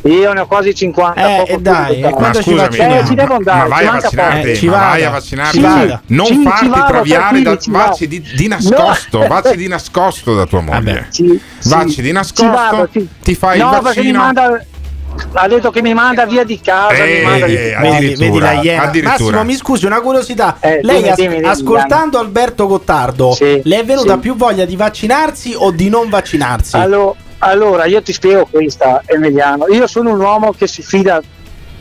[0.07, 1.21] Io ne ho quasi 50.
[1.21, 3.01] Eh, poco e più dai, e quando ci scusami, vacciniamo?
[3.01, 4.51] Eh, ci devo andare, ma ci vai a vaccinarti.
[4.51, 8.09] Eh, ci ma vai a vaccinarti, Ci non ci farti vado, traviare, da, ci vacci
[8.09, 9.27] di, di nascosto, No.
[9.27, 10.81] vacci di nascosto da tua moglie.
[10.93, 11.07] Vabbè.
[11.09, 12.89] Sì, Vacci sì, di ci nascosto, vado,
[13.23, 14.19] ti fai no, il vaccino.
[14.19, 14.65] manda
[15.33, 17.91] ha detto che mi manda via di casa Eh, mi manda via di eh.
[18.01, 18.83] Vedi, vedi la iena.
[18.83, 19.19] addirittura.
[19.37, 20.59] Massimo, mi scusi, una curiosità.
[20.61, 24.19] Eh, lei, dimmi, as- dimmi, dimmi, ascoltando Alberto Gottardo, Sì, le è venuta sì.
[24.19, 26.77] più voglia di vaccinarsi o di non vaccinarsi?
[26.77, 27.17] Allo-
[27.47, 31.21] allora io ti spiego questa Emiliano io sono un uomo che si fida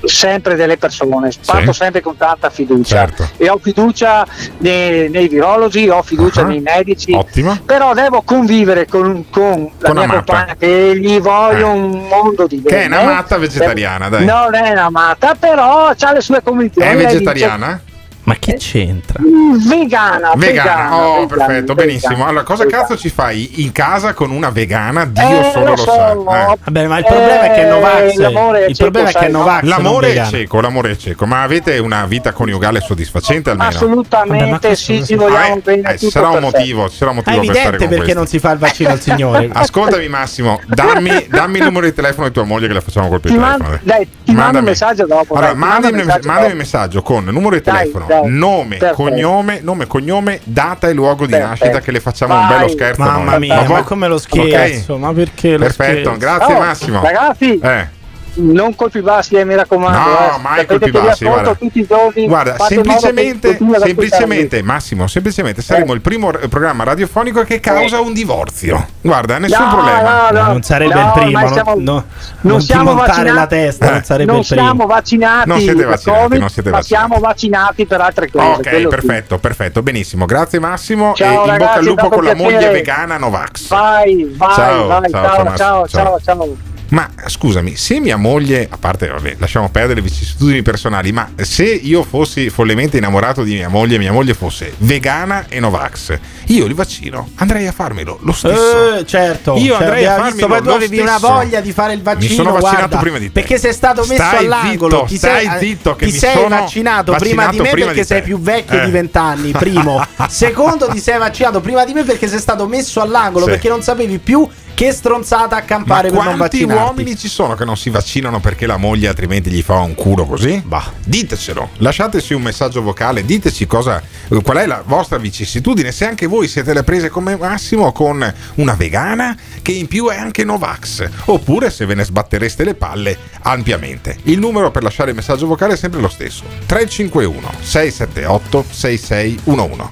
[0.04, 1.80] sempre delle persone, parto Sì.
[1.80, 3.28] sempre con tanta fiducia Certo.
[3.38, 4.28] e ho fiducia
[4.60, 7.58] nei, nei virologi, ho fiducia Ah, nei medici, Ottimo.
[7.66, 10.14] però devo convivere con, con la Con mia Amata.
[10.24, 12.98] compagna che gli voglio un mondo di Che è bene.
[13.02, 14.26] una matta vegetariana, dai.
[14.26, 16.88] Non è una matta, però ha le sue convinzioni.
[16.88, 17.82] È lei dice- vegetariana?
[18.26, 19.22] Ma che c'entra?
[19.22, 22.26] Mm, Vegana, Vegana, oh vegana, perfetto, vegana, benissimo.
[22.26, 22.82] Allora, cosa vegana.
[22.84, 25.06] cazzo ci fai in casa con una vegana?
[25.06, 26.14] Dio Eh, solo lo, lo so, sa.
[26.14, 26.32] no.
[26.54, 26.58] Eh.
[26.64, 28.16] Vabbè, ma il problema è che Eh, Novax.
[28.16, 29.38] l'amore è Il problema è che no?
[29.40, 29.64] Novax.
[29.64, 33.70] L'amore è cieco, l'amore è cieco, ma avete una vita coniugale soddisfacente almeno?
[33.70, 35.94] Assolutamente Vabbè, ma questo sì, ci vogliamo Eh, bene.
[35.94, 38.02] eh, ci sarà un motivo, ci sarà un È motivo per stare evidente con perché
[38.14, 38.20] questo.
[38.20, 39.50] non si fa il vaccino al signore.
[39.54, 43.22] Ascoltami Massimo, dammi, dammi il numero di telefono di tua moglie che la facciamo col
[43.22, 43.50] Ti telefono.
[43.58, 45.36] mando, dai, ti mando un messaggio dopo.
[45.36, 48.32] Allora, mandami, un messaggio con numero di telefono, dai.
[48.32, 49.02] nome, Perfetto.
[49.04, 51.50] cognome, nome, cognome, data e luogo di Perfetto.
[51.50, 52.58] nascita che le facciamo un Vai.
[52.58, 53.02] bello scherzo.
[53.02, 53.40] Mamma noi.
[53.40, 54.98] mia, ma bu- come lo scherzo?
[54.98, 56.18] Ma perché lo Perfetto, scherzo?
[56.18, 57.02] grazie Oh, Massimo.
[57.02, 57.88] Ragazzi, Eh.
[58.36, 59.98] Non colpi bassi, eh, mi raccomando.
[59.98, 60.40] No, eh.
[60.42, 61.56] mai Sapete colpi bassi, guarda.
[61.56, 62.28] tutti i giorni.
[62.28, 68.86] Guarda, semplicemente, semplicemente, Massimo, semplicemente saremo il primo r- programma radiofonico che causa un divorzio.
[69.02, 70.30] Guarda, nessun No, problema.
[70.32, 70.48] no, no.
[70.52, 72.04] Non sarebbe No, il primo, siamo- no, non
[72.42, 73.36] non siamo montare vaccinati.
[73.36, 74.62] la testa, non sarebbe non il primo.
[74.64, 77.08] siamo vaccinati Non siete vaccinati, Covid, non siete vaccinati.
[77.08, 78.46] siamo vaccinati per altre cose.
[78.48, 78.96] Ok, quello sì.
[78.96, 80.26] perfetto, perfetto, benissimo.
[80.26, 83.68] Grazie Massimo Ciao, e in bocca al ragazzi, lupo con la moglie vegana Novax.
[83.70, 85.56] Vai, vai, Ciao, vai, ciao,
[85.88, 86.20] ciao.
[86.20, 91.30] ciao, Ma scusami, se mia moglie, a parte, vabbè, lasciamo perdere le vicissitudini personali, ma
[91.42, 96.18] se io fossi follemente innamorato di mia moglie e mia moglie fosse vegana e Novax,
[96.48, 98.98] io li vaccino, andrei a farmelo lo stesso.
[98.98, 101.94] Eh, certo, Io Cioè, andrei a farmelo poi tu lo avevi una voglia di fare
[101.94, 102.30] il vaccino.
[102.30, 103.32] Mi sono vaccinato guarda, prima di te.
[103.40, 104.96] Perché sei stato messo Stai all'angolo.
[104.98, 107.70] zitto, ti stai sei, zitto, che ti mi sei sono vaccinato, prima di vaccinato me
[107.72, 108.86] prima perché di sei più vecchio Eh.
[108.86, 109.52] di vent'anni.
[109.52, 110.06] Primo.
[110.30, 113.52] Secondo, ti sei vaccinato prima di me perché sei stato messo all'angolo Sì.
[113.52, 116.84] perché non sapevi più che stronzata accampare Ma per non quanti vaccinarti.
[116.84, 120.26] uomini ci sono che non si vaccinano perché la moglie altrimenti gli fa un culo
[120.26, 120.62] così?
[120.64, 121.70] Bah, ditecelo.
[121.78, 124.02] Lasciateci un messaggio vocale, diteci cosa,
[124.44, 125.92] qual è la vostra vicissitudine.
[125.92, 130.18] Se anche voi siete le prese come Massimo con una vegana che in più è
[130.18, 131.08] anche Novax.
[131.26, 134.18] Oppure se ve ne sbattereste le palle ampiamente.
[134.24, 136.44] Il numero per lasciare il messaggio vocale è sempre lo stesso.
[136.66, 139.90] 351 678 6611.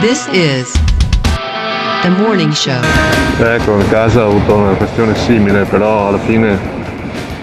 [0.00, 0.72] This is
[2.04, 2.78] the morning show.
[3.38, 6.58] Ecco, a casa ho avuto una questione simile, però alla fine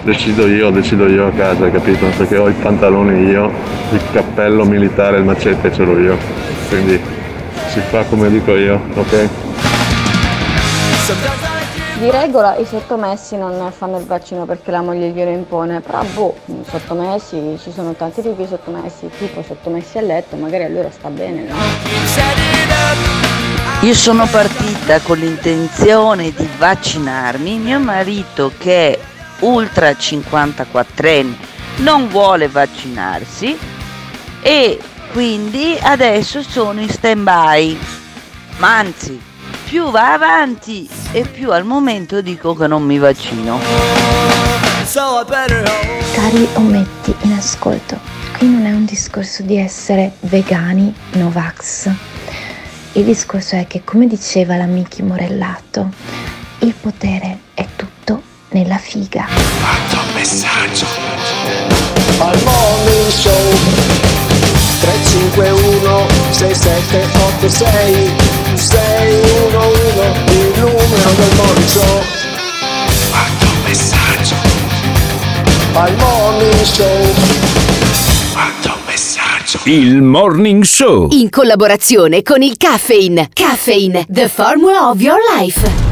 [0.04, 2.06] decido io, decido io a casa, capito?
[2.16, 3.50] Perché ho i pantaloni io,
[3.90, 6.16] il cappello militare, il macete ce l'ho io.
[6.68, 7.00] Quindi
[7.70, 9.28] si fa come dico io, ok?
[11.98, 16.36] Di regola i sottomessi non fanno il vaccino perché la moglie glielo impone, però boh,
[16.68, 21.08] sottomessi, ci sono tanti tipi di sottomessi, tipo sottomessi a letto, magari a loro sta
[21.08, 23.41] bene, no?
[23.82, 28.98] Io sono partita con l'intenzione di vaccinarmi, mio marito che è
[29.40, 31.34] ultra 54enne
[31.78, 33.58] non vuole vaccinarsi
[34.40, 34.78] e
[35.10, 37.78] quindi adesso sono in stand by.
[38.58, 39.20] Ma anzi,
[39.64, 43.58] più va avanti e più al momento dico che non mi vaccino.
[46.14, 47.98] Cari ometti in ascolto,
[48.38, 52.11] qui non è un discorso di essere vegani, Novax.
[52.94, 55.88] Il discorso è che, come diceva la Miki Morellato,
[56.58, 59.26] il potere è tutto nella figa.
[60.14, 60.84] messaggio.
[62.18, 63.56] Al morning show
[64.80, 68.10] 351 6786
[68.56, 72.02] 611 il numero del morning show
[73.10, 74.36] Quanto messaggio.
[75.72, 77.14] Al morning show
[78.32, 78.71] Quanto.
[79.64, 81.08] Il Morning Show.
[81.10, 83.28] In collaborazione con il Caffeine.
[83.32, 85.91] Caffeine, the formula of your life.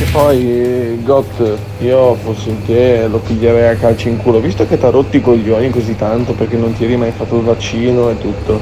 [0.00, 4.76] E poi, Got, io fossi in te lo piglierei a calci in culo, visto che
[4.76, 8.10] ti ha rotti i coglioni così tanto perché non ti eri mai fatto il vaccino
[8.10, 8.60] e tutto.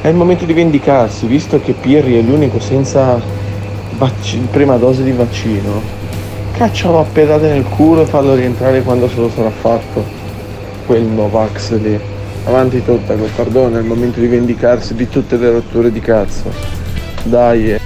[0.00, 3.20] È il momento di vendicarsi, visto che Pirri è l'unico senza
[3.98, 5.80] vacci- prima dose di vaccino.
[6.52, 10.04] Caccialo a pedate nel culo e fallo rientrare quando se lo sarà fatto.
[10.86, 11.98] Quel Novax lì.
[12.44, 16.50] Avanti tutta, Gottardone, è il momento di vendicarsi di tutte le rotture di cazzo.
[17.22, 17.77] Dai.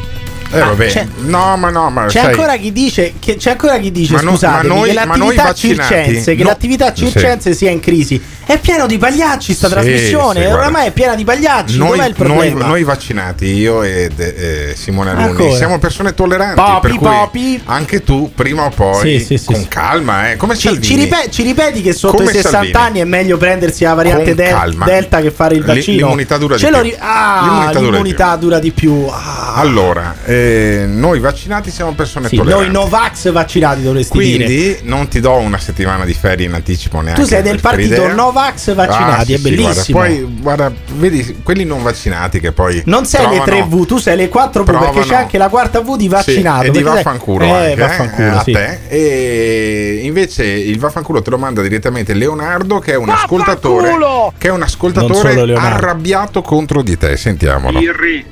[0.52, 0.58] Eh.
[0.58, 3.90] Eh vabbè, no ma no, ma C'è sai, ancora chi dice, che, c'è ancora chi
[3.90, 7.80] dice Ma no- scusatemi, ma noi- che l'attività circense, che no- l'attività circense sia in
[7.80, 8.20] crisi.
[8.52, 12.08] È pieno di pagliacci sta Sì, trasmissione, sì, oramai è piena di pagliacci, noi, dov'è
[12.08, 12.66] il noi, problema?
[12.66, 16.60] noi vaccinati, io ed eh, Simone Alunni, siamo persone tolleranti.
[16.60, 17.62] Popi, popi.
[17.64, 21.80] anche tu, prima o poi, Sì, con calma, eh, come Ci, ci ripe- ci ripeti
[21.80, 22.76] che sotto Come i 60 Salvini.
[22.76, 24.76] anni è meglio prendersi la variante del-.
[24.84, 25.96] Delta che fare il L- vaccino?
[26.08, 26.90] l'immunità dura di Ce lo più.
[26.90, 29.06] ri- ah, L'immunità dura di l'immunità dura di più.
[29.10, 29.54] Ah.
[29.54, 32.72] Allora, eh, noi vaccinati siamo persone Sì, noi tolleranti.
[32.74, 34.78] Novax vaccinati dovresti Quindi dire.
[34.82, 37.22] non ti do una settimana di ferie in anticipo neanche.
[37.22, 38.12] Tu sei del partito idea.
[38.42, 39.98] Novax vaccinati, Ah, sì, è bellissimo.
[39.98, 43.86] guarda, poi guarda, vedi quelli non vaccinati che poi Non sei trovano- le 3 V,
[43.86, 46.62] tu sei le 4 V perché provano- c'è anche la quarta V di vaccinato.
[46.62, 48.52] Sì, e di vaffanculo eh, anche, vaffanculo, eh, a sì.
[48.52, 48.78] te.
[48.88, 53.90] E invece il vaffanculo te lo manda direttamente Leonardo che è un ascoltatore
[54.38, 57.16] che è un ascoltatore arrabbiato contro di te.
[57.16, 57.78] Sentiamolo.
[57.78, 58.24] Pirri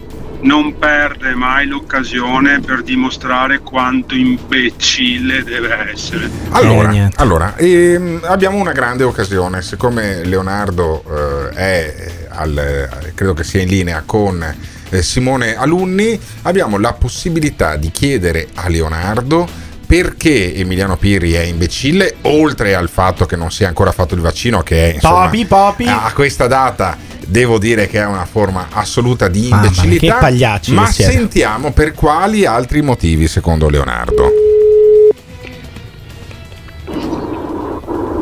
[0.42, 6.24] non perde mai l'occasione per dimostrare quanto imbecille deve essere.
[6.26, 11.94] Eh, Allora, allora ehm, abbiamo una grande occasione, siccome Leonardo eh, è
[12.30, 14.42] al, credo che sia in linea con
[14.88, 22.14] eh, Simone Alunni, abbiamo la possibilità di chiedere a Leonardo perché Emiliano Pirri è imbecille,
[22.22, 25.46] oltre al fatto che non si è ancora fatto il vaccino, che è insomma, Popi,
[25.46, 25.84] popi.
[25.88, 26.96] a questa data
[27.30, 30.14] devo dire che è una forma assoluta di Mamma mia, imbecillità.
[30.14, 34.32] che pagliacci ma sentiamo per quali altri motivi secondo Leonardo.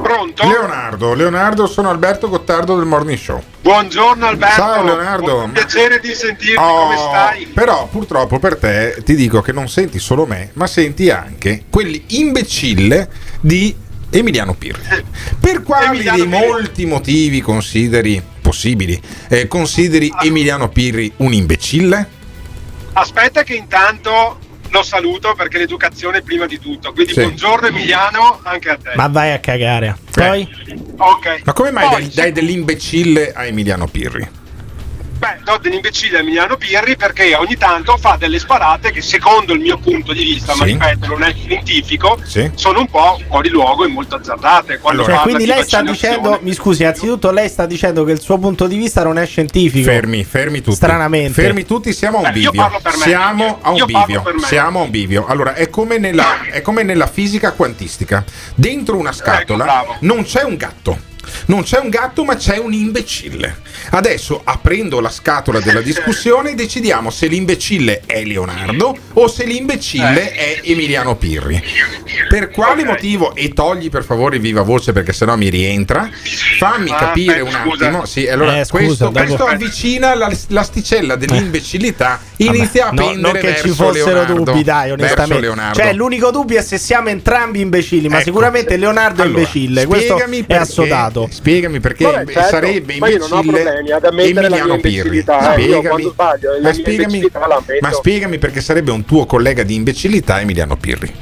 [0.02, 0.46] Pronto?
[0.46, 3.42] Leonardo, Leonardo, sono Alberto Gottardo del Morning Show.
[3.62, 4.54] Buongiorno Alberto.
[4.56, 5.42] Ciao, Leonardo.
[5.44, 7.46] Un piacere di sentirti, Oh, come stai?
[7.46, 12.02] Però purtroppo per te ti dico che non senti solo me, ma senti anche quelli
[12.08, 13.08] imbecille
[13.40, 13.74] di
[14.10, 14.80] Emiliano Pirri.
[15.38, 22.08] Per quali dei molti motivi consideri possibili eh, consideri Emiliano Pirri un imbecille?
[22.94, 24.38] Aspetta che intanto
[24.70, 26.92] lo saluto perché l'educazione è prima di tutto.
[26.92, 27.20] Quindi Sì.
[27.20, 28.92] buongiorno Emiliano, anche a te.
[28.94, 29.96] Ma vai a cagare.
[30.10, 30.48] Poi?
[30.96, 31.42] Ok.
[31.44, 34.28] Ma come mai Poi, dai, dai dell'imbecille a Emiliano Pirri?
[35.18, 39.58] Beh, do dell'imbecille a Emiliano Pirri perché ogni tanto fa delle sparate che secondo il
[39.60, 40.72] mio punto di vista, ma Sì.
[40.72, 42.50] ripeto, non è scientifico, Sì.
[42.54, 44.78] sono un po' fuori luogo e molto azzardate.
[44.80, 48.20] Cioè, parla quindi di lei sta dicendo, mi scusi, anzitutto lei sta dicendo che il
[48.20, 49.90] suo punto di vista non è scientifico.
[49.90, 50.76] Fermi, fermi tutti.
[50.76, 51.32] Stranamente.
[51.32, 52.62] Fermi tutti, siamo a un Beh, io bivio.
[52.62, 53.02] parlo per me.
[53.02, 54.22] Siamo a un bivio.
[54.46, 55.26] Siamo a un bivio.
[55.26, 58.24] Allora, è come, nella, è come nella fisica quantistica.
[58.54, 59.96] Dentro una scatola bravo.
[60.00, 61.07] non c'è un gatto.
[61.46, 63.60] Non c'è un gatto, ma c'è un imbecille.
[63.90, 70.60] Adesso, aprendo la scatola della discussione, decidiamo se l'imbecille è Leonardo o se l'imbecille è
[70.64, 71.62] Emiliano Pirri.
[72.28, 73.34] Per quale motivo?
[73.34, 76.08] E togli per favore viva voce perché sennò mi rientra.
[76.58, 78.04] Fammi Ah, capire un attimo.
[78.06, 82.20] Sì, allora Eh, scusa, questo, questo avvicina la- l'asticella dell'imbecillità.
[82.36, 84.42] Inizia Vabbè, a no- pendere non che ci verso fossero Leonardo.
[84.44, 85.40] dubbi, dai, onestamente.
[85.40, 85.78] Leonardo.
[85.80, 88.24] Cioè, l'unico dubbio è se siamo entrambi imbecilli, ma Ecco.
[88.24, 89.86] sicuramente Leonardo è Allora, imbecille.
[89.86, 90.24] Questo è perché-
[91.24, 91.36] assodato.
[91.36, 95.18] Spiegami perché Vabbè, certo, sarebbe imbecille mia Emiliano Pirri.
[95.18, 97.30] eh, Spiegami, sbaglio ma, spiegami,
[97.80, 101.12] ma spiegami perché sarebbe un tuo collega di imbecillità Emiliano Pirri.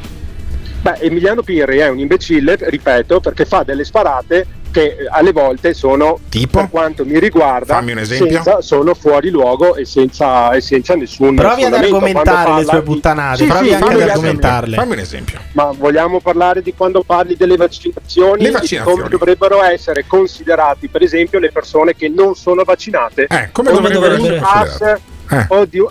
[0.82, 6.18] Beh, Emiliano Pirri è un imbecille, ripeto, perché fa delle sparate che alle volte sono,
[6.50, 11.34] per quanto mi riguarda, Fammi un senza- sono fuori luogo e senza, e senza nessun
[11.34, 14.76] Provi ad argomentare le sue puttanate, Sì, provi sì, anche ad argomentarle.
[14.76, 15.38] Fammi un esempio.
[15.52, 18.98] Ma vogliamo parlare di quando parli delle vaccinazioni, Le vaccinazioni.
[18.98, 23.26] come dovrebbero essere considerati, per esempio, le persone che non sono vaccinate?
[23.30, 24.28] Eh, come O dovrebbero di
[24.62, 25.00] essere?
[25.30, 25.46] Eh.
[25.48, 25.84] o di-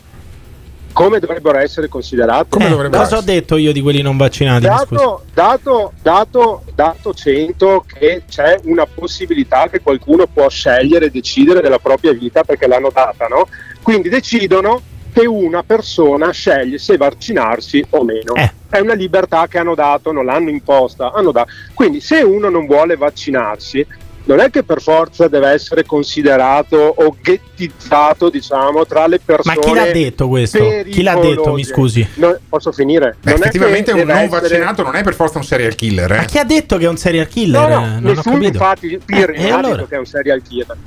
[0.95, 2.51] come dovrebbero essere considerati.
[2.51, 3.17] Come eh, cosa essere?
[3.17, 4.63] ho detto io di quelli non vaccinati?
[4.63, 11.59] Dato, dato, dato, dato 100 che c'è una possibilità che qualcuno può scegliere e decidere
[11.59, 13.49] della propria vita perché l'hanno data, no?
[13.81, 18.33] Quindi decidono che una persona sceglie se vaccinarsi o meno.
[18.33, 18.53] Eh.
[18.69, 21.11] È una libertà che hanno dato, non l'hanno imposta.
[21.11, 21.51] Hanno dato.
[21.73, 23.85] Quindi se uno non vuole vaccinarsi,
[24.25, 29.55] non è che per forza deve essere considerato o ghettizzato, diciamo, tra le persone.
[29.55, 30.57] Ma chi l'ha detto questo?
[30.59, 30.89] Pericolose.
[30.89, 31.53] Chi l'ha detto?
[31.53, 32.07] Mi scusi.
[32.15, 33.17] No, posso finire?
[33.21, 34.41] Beh, non effettivamente un non essere...
[34.41, 36.11] vaccinato non è per forza un serial killer.
[36.11, 36.17] Eh?
[36.17, 37.69] Ma chi ha detto che è un serial killer?
[37.69, 39.75] No, no, non nessuno, infatti, Pirri eh, ha allora?
[39.75, 40.77] detto che è un serial killer.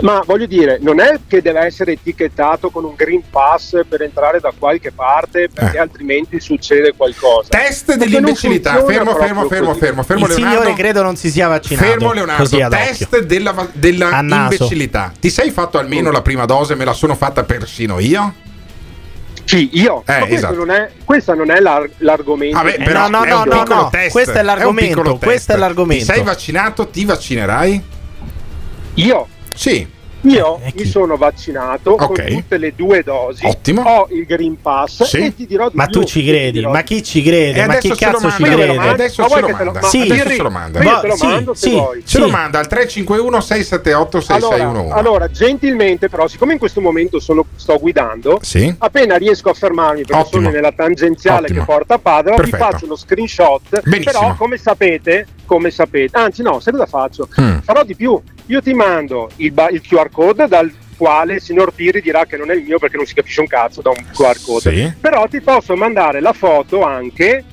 [0.00, 4.40] Ma voglio dire, non è che deve essere etichettato con un Green Pass per entrare
[4.40, 5.80] da qualche parte, perché eh.
[5.80, 7.48] altrimenti succede qualcosa.
[7.48, 8.84] Test dell'imbecillità.
[8.84, 10.26] Fermo, fermo, fermo, fermo, fermo.
[10.26, 11.86] Il Leonardo, signore credo non si sia vaccinato.
[11.86, 15.00] Fermo Leonardo, test dell'imbecillità.
[15.00, 15.12] della.
[15.20, 16.74] Ti sei fatto almeno la prima dose?
[16.74, 18.34] Me la sono fatta persino io?
[19.44, 20.02] Sì, io.
[20.06, 20.54] Eh, esatto.
[20.54, 22.56] non è, questa non è l'ar- l'argomento.
[22.56, 24.10] Vabbè, eh, però no, no, no, no, test.
[24.10, 25.14] Questo è l'argomento.
[25.14, 26.04] È questo è l'argomento.
[26.04, 26.88] Ti sei vaccinato?
[26.88, 27.82] Ti vaccinerai?
[28.94, 30.02] Io sì.
[30.24, 32.06] Io eh, mi sono vaccinato okay.
[32.06, 33.82] con tutte le due dosi, Ottimo.
[33.82, 35.18] ho il Green Pass sì.
[35.18, 36.64] e ti dirò di Ma più, tu ci credi?
[36.64, 37.62] Ma chi ci crede?
[37.62, 38.78] Eh, ma chi cazzo ci crede?
[38.78, 39.82] Adesso ce lo manda.
[39.82, 40.82] Sì, adesso ce lo manda.
[40.82, 42.02] Io te lo mando se vuoi.
[42.06, 44.98] Ce lo manda al 351 678 6611.
[44.98, 48.74] Allora, gentilmente però, siccome in questo momento sono, sto guidando, sì.
[48.78, 50.42] appena riesco a fermarmi perché Ottimo.
[50.42, 51.60] sono nella tangenziale Ottimo.
[51.60, 54.04] che porta a Padova, vi faccio uno screenshot, Benissimo.
[54.04, 56.16] però come sapete come sapete.
[56.16, 57.28] Anzi, no, se cosa faccio?
[57.40, 57.58] Mm.
[57.58, 58.20] Farò di più.
[58.46, 62.36] Io ti mando il, ba- il QR code dal quale il signor Piri dirà che
[62.36, 64.74] non è il mio perché non si capisce un cazzo da un QR code.
[64.74, 64.92] Sì.
[65.00, 67.44] Però ti posso mandare la foto anche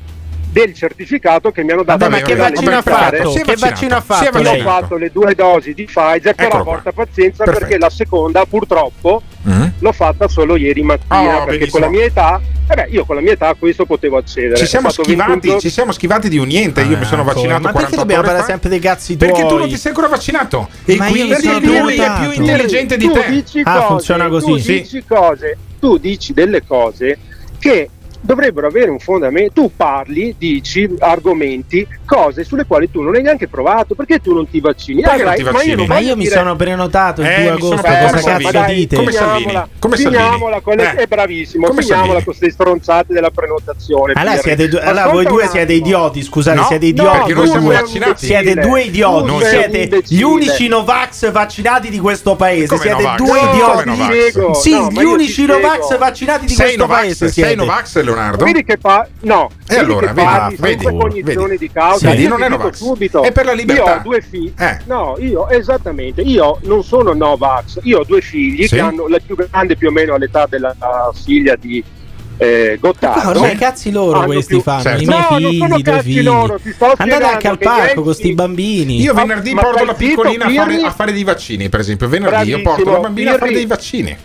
[0.52, 2.00] del certificato che mi hanno dato.
[2.00, 3.32] Vabbè, ma che vaccino ha fatto?
[3.32, 4.40] Che vaccino ha fatto?
[4.40, 7.66] Io ho fatto le due dosi di Pfizer, però ecco porta pazienza Perfetto.
[7.66, 9.68] perché la seconda purtroppo mm-hmm.
[9.80, 11.72] l'ho fatta solo ieri mattina, oh, perché benissimo.
[11.72, 12.42] con la mia età
[12.74, 14.56] eh io con la mia età a questo potevo accedere.
[14.58, 16.82] Ci siamo, schivati, ci siamo schivati di un niente.
[16.82, 17.62] io ah, mi sono vaccinato.
[17.62, 19.32] Ma perché dobbiamo parlare sempre dei cazzi tuoi?
[19.32, 20.70] Perché tu non ti sei ancora vaccinato.
[20.86, 23.62] E ma quindi lui è più intelligente tu, di te.
[23.64, 24.62] Ah, tu funziona così.
[24.62, 27.18] Dici cose, tu dici delle cose
[27.60, 27.90] che
[28.22, 29.54] dovrebbero avere un fondamento.
[29.54, 34.50] Tu parli, dici argomenti cose sulle quali tu non hai neanche provato perché tu non
[34.50, 35.76] ti vaccini, ah, non ti vaccini?
[35.76, 36.36] ma io, ma io mi dire...
[36.36, 38.96] sono prenotato il eh, 2 agosto cosa cazzo dai, dite?
[38.98, 40.92] come finiamola, come finiamola con le...
[40.92, 40.96] eh.
[40.96, 44.78] è bravissimo come finiamola con queste stronzate della prenotazione allora, siete du...
[44.82, 46.66] allora voi due siete idioti scusate no?
[46.66, 47.34] siete idioti.
[47.34, 47.72] no, siamo
[48.16, 54.60] siete due idioti siete gli unici Novax vaccinati di questo paese siete due idioti.
[54.60, 58.44] Sì gli unici Novax vaccinati di questo paese sei Novax Leonardo?
[58.44, 59.50] Vedi che fa no.
[59.66, 61.58] E allora vedi, vedi.
[61.58, 62.22] di causa sì.
[62.22, 62.76] Io non è Novax.
[62.76, 63.84] Subito, è per la libertà.
[63.84, 64.54] Io ho due figli.
[64.58, 64.80] Eh.
[64.86, 68.76] No, io esattamente, io non sono Novax, io ho due figli sì.
[68.76, 70.76] che hanno la più grande più o meno all'età della
[71.14, 71.84] figlia di
[72.38, 73.40] eh, Gottardo.
[73.40, 74.62] No, i cazzi loro questi più...
[74.62, 75.04] fanno, certo.
[75.04, 76.74] i miei no, figli, i sono figli.
[76.98, 77.94] Andate anche al parco enti...
[77.96, 79.00] con questi bambini.
[79.00, 82.08] Io venerdì ma, porto ma la piccolina a fare, a fare, dei vaccini, per esempio.
[82.08, 83.36] Venerdì Bravissimo, io porto la bambina Pirri.
[83.36, 84.18] a fare dei vaccini.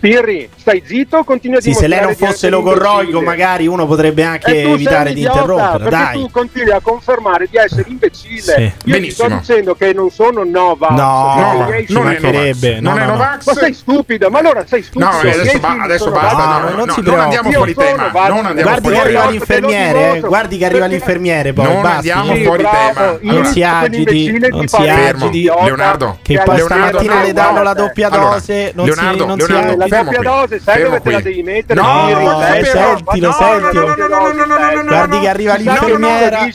[0.00, 4.62] Pirri, stai zitto continui a sì, Se lei non fosse logorroico, magari uno potrebbe anche
[4.62, 5.90] evitare di interrompere.
[5.90, 6.14] Dai.
[6.14, 8.40] tu continui a confermare di essere imbecille.
[8.40, 8.62] Sì.
[8.62, 9.28] Io Benissimo.
[9.28, 10.88] ti sto dicendo che non sono Nova.
[10.88, 12.80] No, no, no non mancherebbe.
[12.80, 13.46] No, non no, è Novax.
[13.46, 15.10] Ma sei stupido, ma allora sei stupido.
[15.10, 16.70] No, adesso, ba- adesso basta.
[16.74, 18.08] non, si non andiamo fuori tema.
[18.08, 21.52] guardi che arriva l'infermiere, guardi che arriva l'infermiere.
[21.52, 23.18] Non andiamo fuori tema.
[23.20, 25.42] Non si agiti, non si agiti.
[25.42, 28.72] Leonardo, che poi stamattina le danno la doppia dose.
[28.74, 31.80] Non si agiti sappia dose, sai dove te la devi mettere?
[31.80, 34.84] No, no, sentilo, sentilo.
[34.84, 36.48] Guardi che arriva l'infermiera.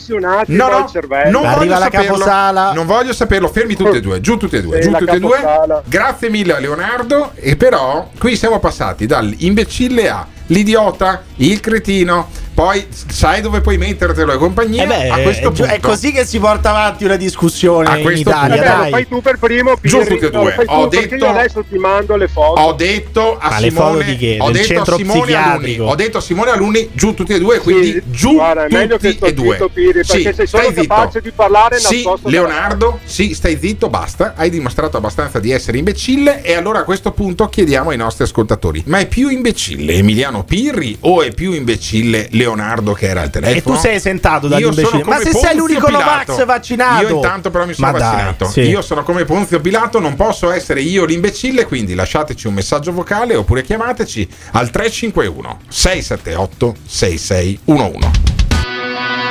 [0.46, 2.72] No, no, non arriva la caposala.
[2.72, 5.38] Non voglio saperlo, fermi tutte e due, giù tutte e due, giù tutti e due.
[5.84, 12.86] Grazie mille a Leonardo e però qui siamo passati dall'imbecille a l'idiota, il cretino poi
[12.90, 14.84] sai dove puoi mettertelo e compagnia.
[14.84, 15.64] Eh beh, a questo punto.
[15.66, 18.62] È così che si porta avanti una discussione a in Italia.
[18.62, 18.84] Punto, dai.
[18.84, 20.56] Lo fai tu per primo, Pirri, Giù tutti e due.
[20.64, 22.58] Ho tu, detto, adesso ti mando le foto.
[22.58, 24.38] Ho detto a Ma Simone, di che?
[24.40, 27.92] Ho detto a Simone, Alunni, ho detto a Simone Alunni, giù tutti e due, quindi
[27.92, 29.68] sì, giù guarda, tutti meglio che e due.
[29.74, 34.32] Pirri, sì, perché sei solo capace di parlare Sì, Leonardo, sì, stai zitto, basta.
[34.34, 38.82] Hai dimostrato abbastanza di essere imbecille e allora a questo punto chiediamo ai nostri ascoltatori:
[38.86, 43.30] "Ma è più imbecille Emiliano Pirri o è più imbecille Leonardo?" Leonardo che era al
[43.30, 43.58] telefono.
[43.58, 45.04] E tu sei sentato esentato dall'imbecille.
[45.04, 47.06] Ma se Ponzio sei l'unico Novax vaccinato.
[47.06, 48.44] Io intanto però mi sono Ma vaccinato.
[48.44, 48.60] Dai, sì.
[48.60, 53.34] Io sono come Ponzio Pilato, non posso essere io l'imbecille, quindi lasciateci un messaggio vocale
[53.36, 58.10] oppure chiamateci al 351 678 6611.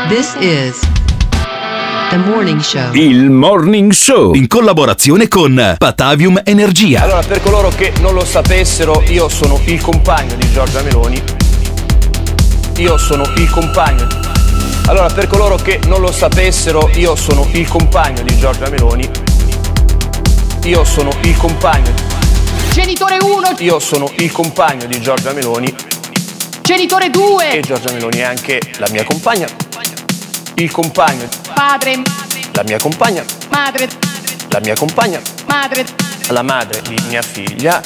[0.07, 0.79] This is
[2.09, 2.93] The Morning Show.
[2.93, 7.01] Il Morning Show in collaborazione con Patavium Energia.
[7.01, 11.44] Allora, per coloro che non lo sapessero, io sono il compagno di Giorgia Meloni
[12.77, 14.05] io sono il compagno.
[14.87, 19.09] Allora, per coloro che non lo sapessero, io sono il compagno di Giorgia Meloni.
[20.65, 21.93] Io sono il compagno.
[22.73, 23.55] Genitore 1.
[23.59, 25.73] Io sono il compagno di Giorgia Meloni.
[26.61, 27.51] Genitore 2.
[27.51, 29.47] E Giorgia Meloni è anche la mia compagna.
[30.55, 31.29] Il compagno.
[31.53, 32.01] Padre.
[32.51, 33.23] La mia compagna.
[33.51, 33.87] Madre.
[34.49, 35.21] La mia compagna.
[35.47, 35.85] Madre.
[36.27, 37.81] La madre di mia figlia.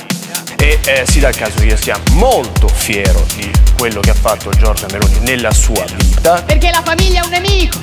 [0.60, 4.14] E eh, si dà il caso che io sia molto fiero di quello che ha
[4.14, 6.41] fatto Giorgia Meloni nella sua vita.
[6.43, 7.80] Perché la famiglia è un nemico,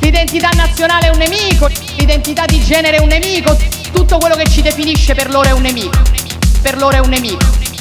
[0.00, 3.56] l'identità nazionale è un nemico, l'identità di genere è un nemico,
[3.92, 6.00] tutto quello che ci definisce per loro è un nemico.
[6.62, 7.65] Per loro è un nemico.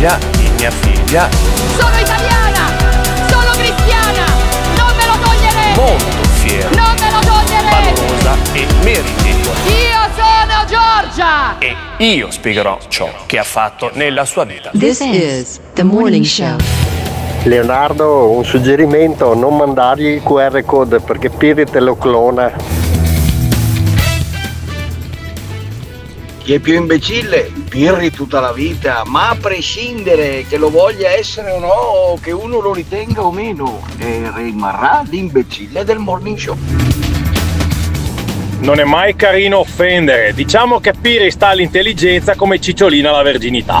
[0.00, 1.28] di mia figlia,
[1.76, 2.72] sono italiana,
[3.28, 4.24] sono cristiana,
[4.74, 8.00] non me lo toglierete, molto fiero, non me lo toglierete.
[8.00, 9.58] valorosa e meritevole.
[9.68, 11.58] Io sono Giorgia.
[11.58, 14.70] E io spiegherò ciò che ha fatto nella sua vita.
[14.72, 16.56] This is the morning show.
[17.42, 22.50] Leonardo, un suggerimento, non mandargli il QR code perché Pirri te lo clona.
[26.50, 27.52] Chi è più imbecille?
[27.68, 32.32] Pirri tutta la vita, ma a prescindere che lo voglia essere o no, o che
[32.32, 36.56] uno lo ritenga o meno, eh, rimarrà l'imbecille del morning show.
[38.62, 40.34] Non è mai carino offendere.
[40.34, 43.78] Diciamo che Piri sta all'intelligenza come Cicciolina alla verginità.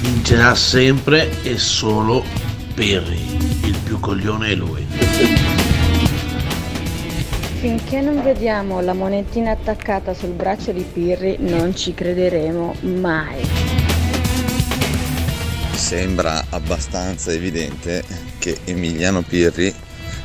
[0.00, 2.24] Vincerà sempre e solo
[2.72, 3.36] Perry.
[3.64, 4.86] Il più coglione è lui.
[7.60, 13.44] Finché non vediamo la monetina attaccata sul braccio di Pirri non ci crederemo mai.
[15.72, 18.04] Sembra abbastanza evidente
[18.38, 19.74] che Emiliano Pirri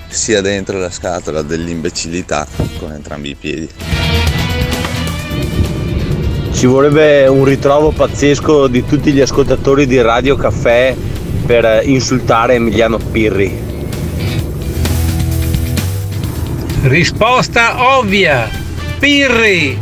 [0.10, 2.46] sia dentro la scatola dell'imbecillità
[2.78, 3.68] con entrambi i piedi.
[6.52, 10.96] Ci vorrebbe un ritrovo pazzesco di tutti gli ascoltatori di Radio Caffè
[11.48, 13.73] per insultare Emiliano Pirri.
[16.84, 18.50] Risposta ovvia.
[19.00, 19.78] Pirri.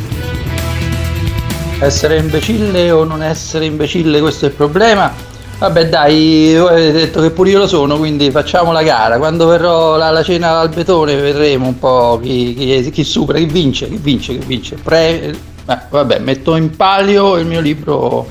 [1.80, 5.12] Essere imbecille o non essere imbecille, questo è il problema.
[5.58, 9.18] Vabbè dai, voi avete detto che pure io lo sono, quindi facciamo la gara.
[9.18, 13.88] Quando verrò alla, cena al betone vedremo un po' chi, chi- chi supera, chi vince,
[13.88, 14.76] chi vince, chi vince.
[14.76, 15.34] Pre- eh,
[15.90, 18.28] vabbè, metto in palio il mio libro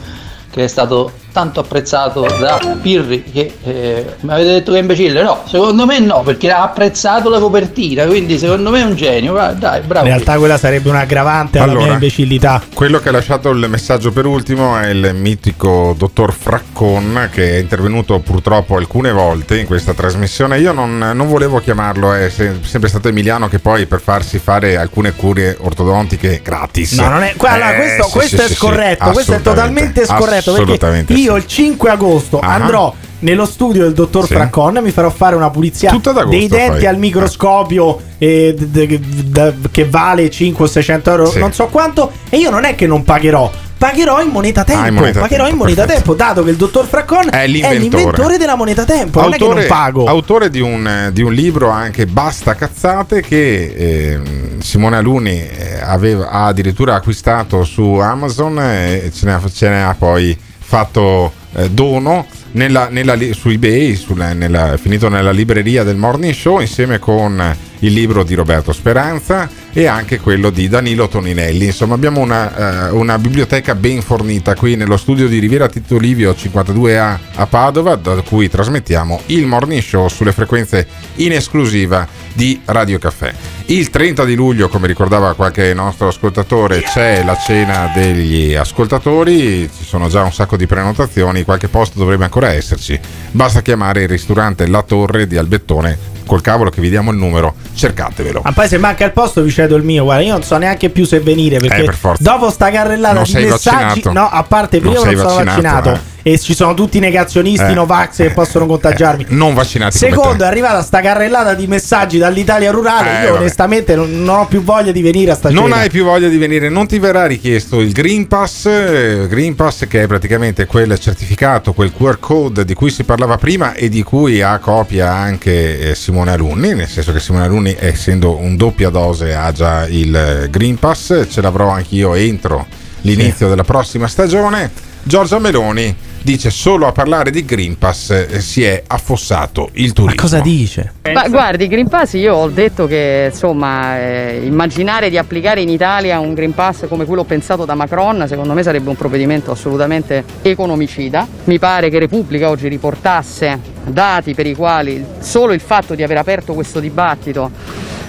[0.49, 5.23] che è stato tanto apprezzato da Pirri che eh, mi avete detto che è imbecille
[5.23, 9.33] no secondo me no perché ha apprezzato la copertina quindi secondo me è un genio
[9.33, 11.85] Va, dai bravo In realtà quella sarebbe un aggravante alla Allora.
[11.85, 12.61] mia imbecillità.
[12.73, 17.59] Quello che ha lasciato il messaggio per ultimo è il mitico dottor Fraccon che è
[17.59, 20.59] intervenuto purtroppo alcune volte in questa trasmissione.
[20.59, 24.77] Io non, non volevo chiamarlo, è se- sempre stato Emiliano che poi per farsi fare
[24.77, 26.93] alcune curie ortodontiche gratis.
[26.93, 29.41] No, non è, allora, Eh, questo, sì, questo sì, è sì, scorretto, sì, questo è
[29.41, 32.53] totalmente scorretto assolutamente perché io il 5 agosto Ah.
[32.53, 34.33] andrò nello studio del dottor Sì.
[34.33, 35.91] Fraccon mi farò fare una pulizia
[36.27, 36.85] dei denti fai.
[36.87, 41.39] al microscopio eh, d- d- d- che vale 5 o 600 euro, Sì.
[41.39, 43.49] non so quanto, e io non è che non pagherò.
[43.77, 46.55] Pagherò in moneta tempo, Ah, in moneta pagherò tempo, in moneta tempo, dato che il
[46.55, 47.79] dottor Fraccon è l'inventore.
[47.79, 50.05] l'inventore della moneta tempo, non è che non pago.
[50.05, 55.79] autore di un, eh, di un libro anche Basta cazzate che ehm, Simone Aluni eh,
[55.83, 60.37] aveva, ha addirittura acquistato su Amazon e ce ne ha, ce ne ha poi
[60.71, 66.61] fatto eh, dono nella, nella su eBay, sulla- nella- finito nella libreria del Morning Show
[66.61, 71.65] insieme con il libro di Roberto Speranza e anche quello di Danilo Toninelli.
[71.65, 76.33] Insomma, abbiamo una, eh, una biblioteca ben fornita qui nello studio di Riviera Tito Livio
[76.33, 82.97] 52A a Padova, da cui trasmettiamo il Morning Show sulle frequenze in esclusiva di Radio
[82.97, 83.33] Caffè.
[83.67, 89.85] Il 30 di luglio, come ricordava qualche nostro ascoltatore, c'è la cena degli ascoltatori, ci
[89.85, 92.99] sono già un sacco di prenotazioni, qualche posto dovrebbe ancora esserci.
[93.31, 97.55] Basta chiamare il ristorante La Torre di Albettone, col cavolo che vi diamo il numero,
[97.73, 98.41] cercatevelo.
[98.43, 100.89] Ma poi se manca il posto vi cedo il mio, guarda, io non so neanche
[100.89, 104.11] più se venire perché Eh, per dopo sta carrellata Non di messaggi, vaccinato.
[104.11, 106.99] no, a parte Non prima non, sei sono vaccinato, vaccinato e ci sono tutti i
[106.99, 107.73] negazionisti, Eh.
[107.73, 109.25] Novax che possono contagiarmi.
[109.29, 113.19] Non vaccinati Secondo, è arrivata sta carrellata di messaggi dall'Italia rurale.
[113.19, 113.39] Eh, io vabbè.
[113.41, 115.75] onestamente non, non ho più voglia di venire a sta Non cena.
[115.77, 119.87] hai più voglia di venire, non ti verrà richiesto il Green Pass, eh, Green Pass
[119.87, 124.03] che è praticamente quel certificato, quel QR code di cui si parlava prima e di
[124.03, 128.89] cui ha copia anche eh, Simone Alunni, nel senso che Simone Alunni essendo un doppia
[128.89, 132.65] dose ha già il eh, Green Pass, ce l'avrò anch'io entro
[133.01, 134.69] l'inizio della prossima stagione.
[135.03, 140.15] Giorgia Meloni dice solo a parlare di Green Pass eh, si è affossato il turismo.
[140.15, 140.93] Ma cosa dice?
[141.13, 146.19] Ma guardi, Green Pass io ho detto che insomma eh, immaginare di applicare in Italia
[146.19, 151.27] un Green Pass come quello pensato da Macron secondo me sarebbe un provvedimento assolutamente economicida.
[151.45, 156.17] Mi pare che Repubblica oggi riportasse dati per i quali solo il fatto di aver
[156.17, 157.49] aperto questo dibattito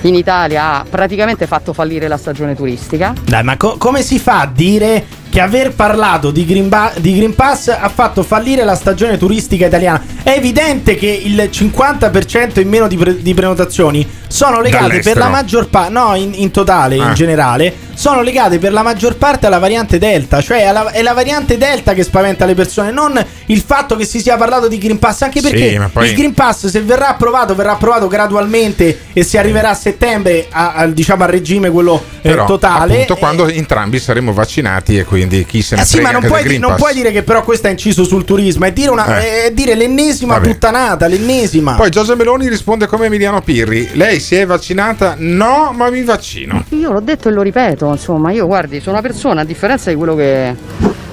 [0.02, 3.14] in Italia ha praticamente fatto fallire la stagione turistica.
[3.24, 7.14] Dai, ma co- come si fa a dire che aver parlato di Green, Ba- di
[7.14, 10.04] Green Pass ha fatto fallire la stagione turistica italiana?
[10.22, 15.18] È evidente che il 50% in meno di, pre- di prenotazioni sono legate per Dall'estero.
[15.20, 17.12] la maggior parte, no, in, in totale, in Ah.
[17.12, 21.58] generale, sono legate per la maggior parte alla variante Delta, cioè alla- è la variante
[21.58, 25.22] Delta che spaventa le persone, non il fatto che si sia parlato di Green Pass,
[25.22, 29.22] anche Sì, perché ma poi- il Green Pass se verrà approvato verrà approvato gradualmente e
[29.24, 32.94] si arriverà a settembre a, a- diciamo al regime quello eh, Però, totale.
[32.94, 36.22] appunto, quando entrambi saremo vaccinati e quindi chi se ne Eh sì, frega ma non
[36.22, 36.80] anche puoi, del Green non Pass.
[36.80, 39.44] puoi dire che però questo è inciso sul turismo, è dire, una, Eh.
[39.46, 40.48] è dire l'ennesima Vabbè.
[40.48, 41.74] puttanata, l'ennesima.
[41.74, 43.90] Poi Giorgia Meloni risponde come Emiliano Pirri.
[43.94, 45.14] Lei si è vaccinata?
[45.18, 46.64] No, ma mi vaccino.
[46.70, 49.96] Io l'ho detto e lo ripeto, insomma, io guardi, sono una persona, a differenza di
[49.96, 50.54] quello che,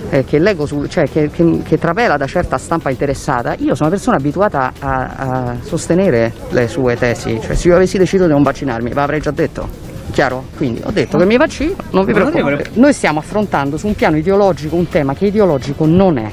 [0.10, 3.90] eh, che leggo, su, cioè che, che- che trapela da certa stampa interessata, io sono
[3.90, 8.32] una persona abituata a, a sostenere le sue tesi, cioè se io avessi deciso di
[8.32, 9.88] non vaccinarmi, ve l'avrei già detto.
[10.12, 10.46] Chiaro?
[10.58, 12.72] Quindi ho detto che mi vaccino, non vi preoccupate.
[12.74, 16.30] Noi stiamo affrontando su un piano ideologico un tema che ideologico non è.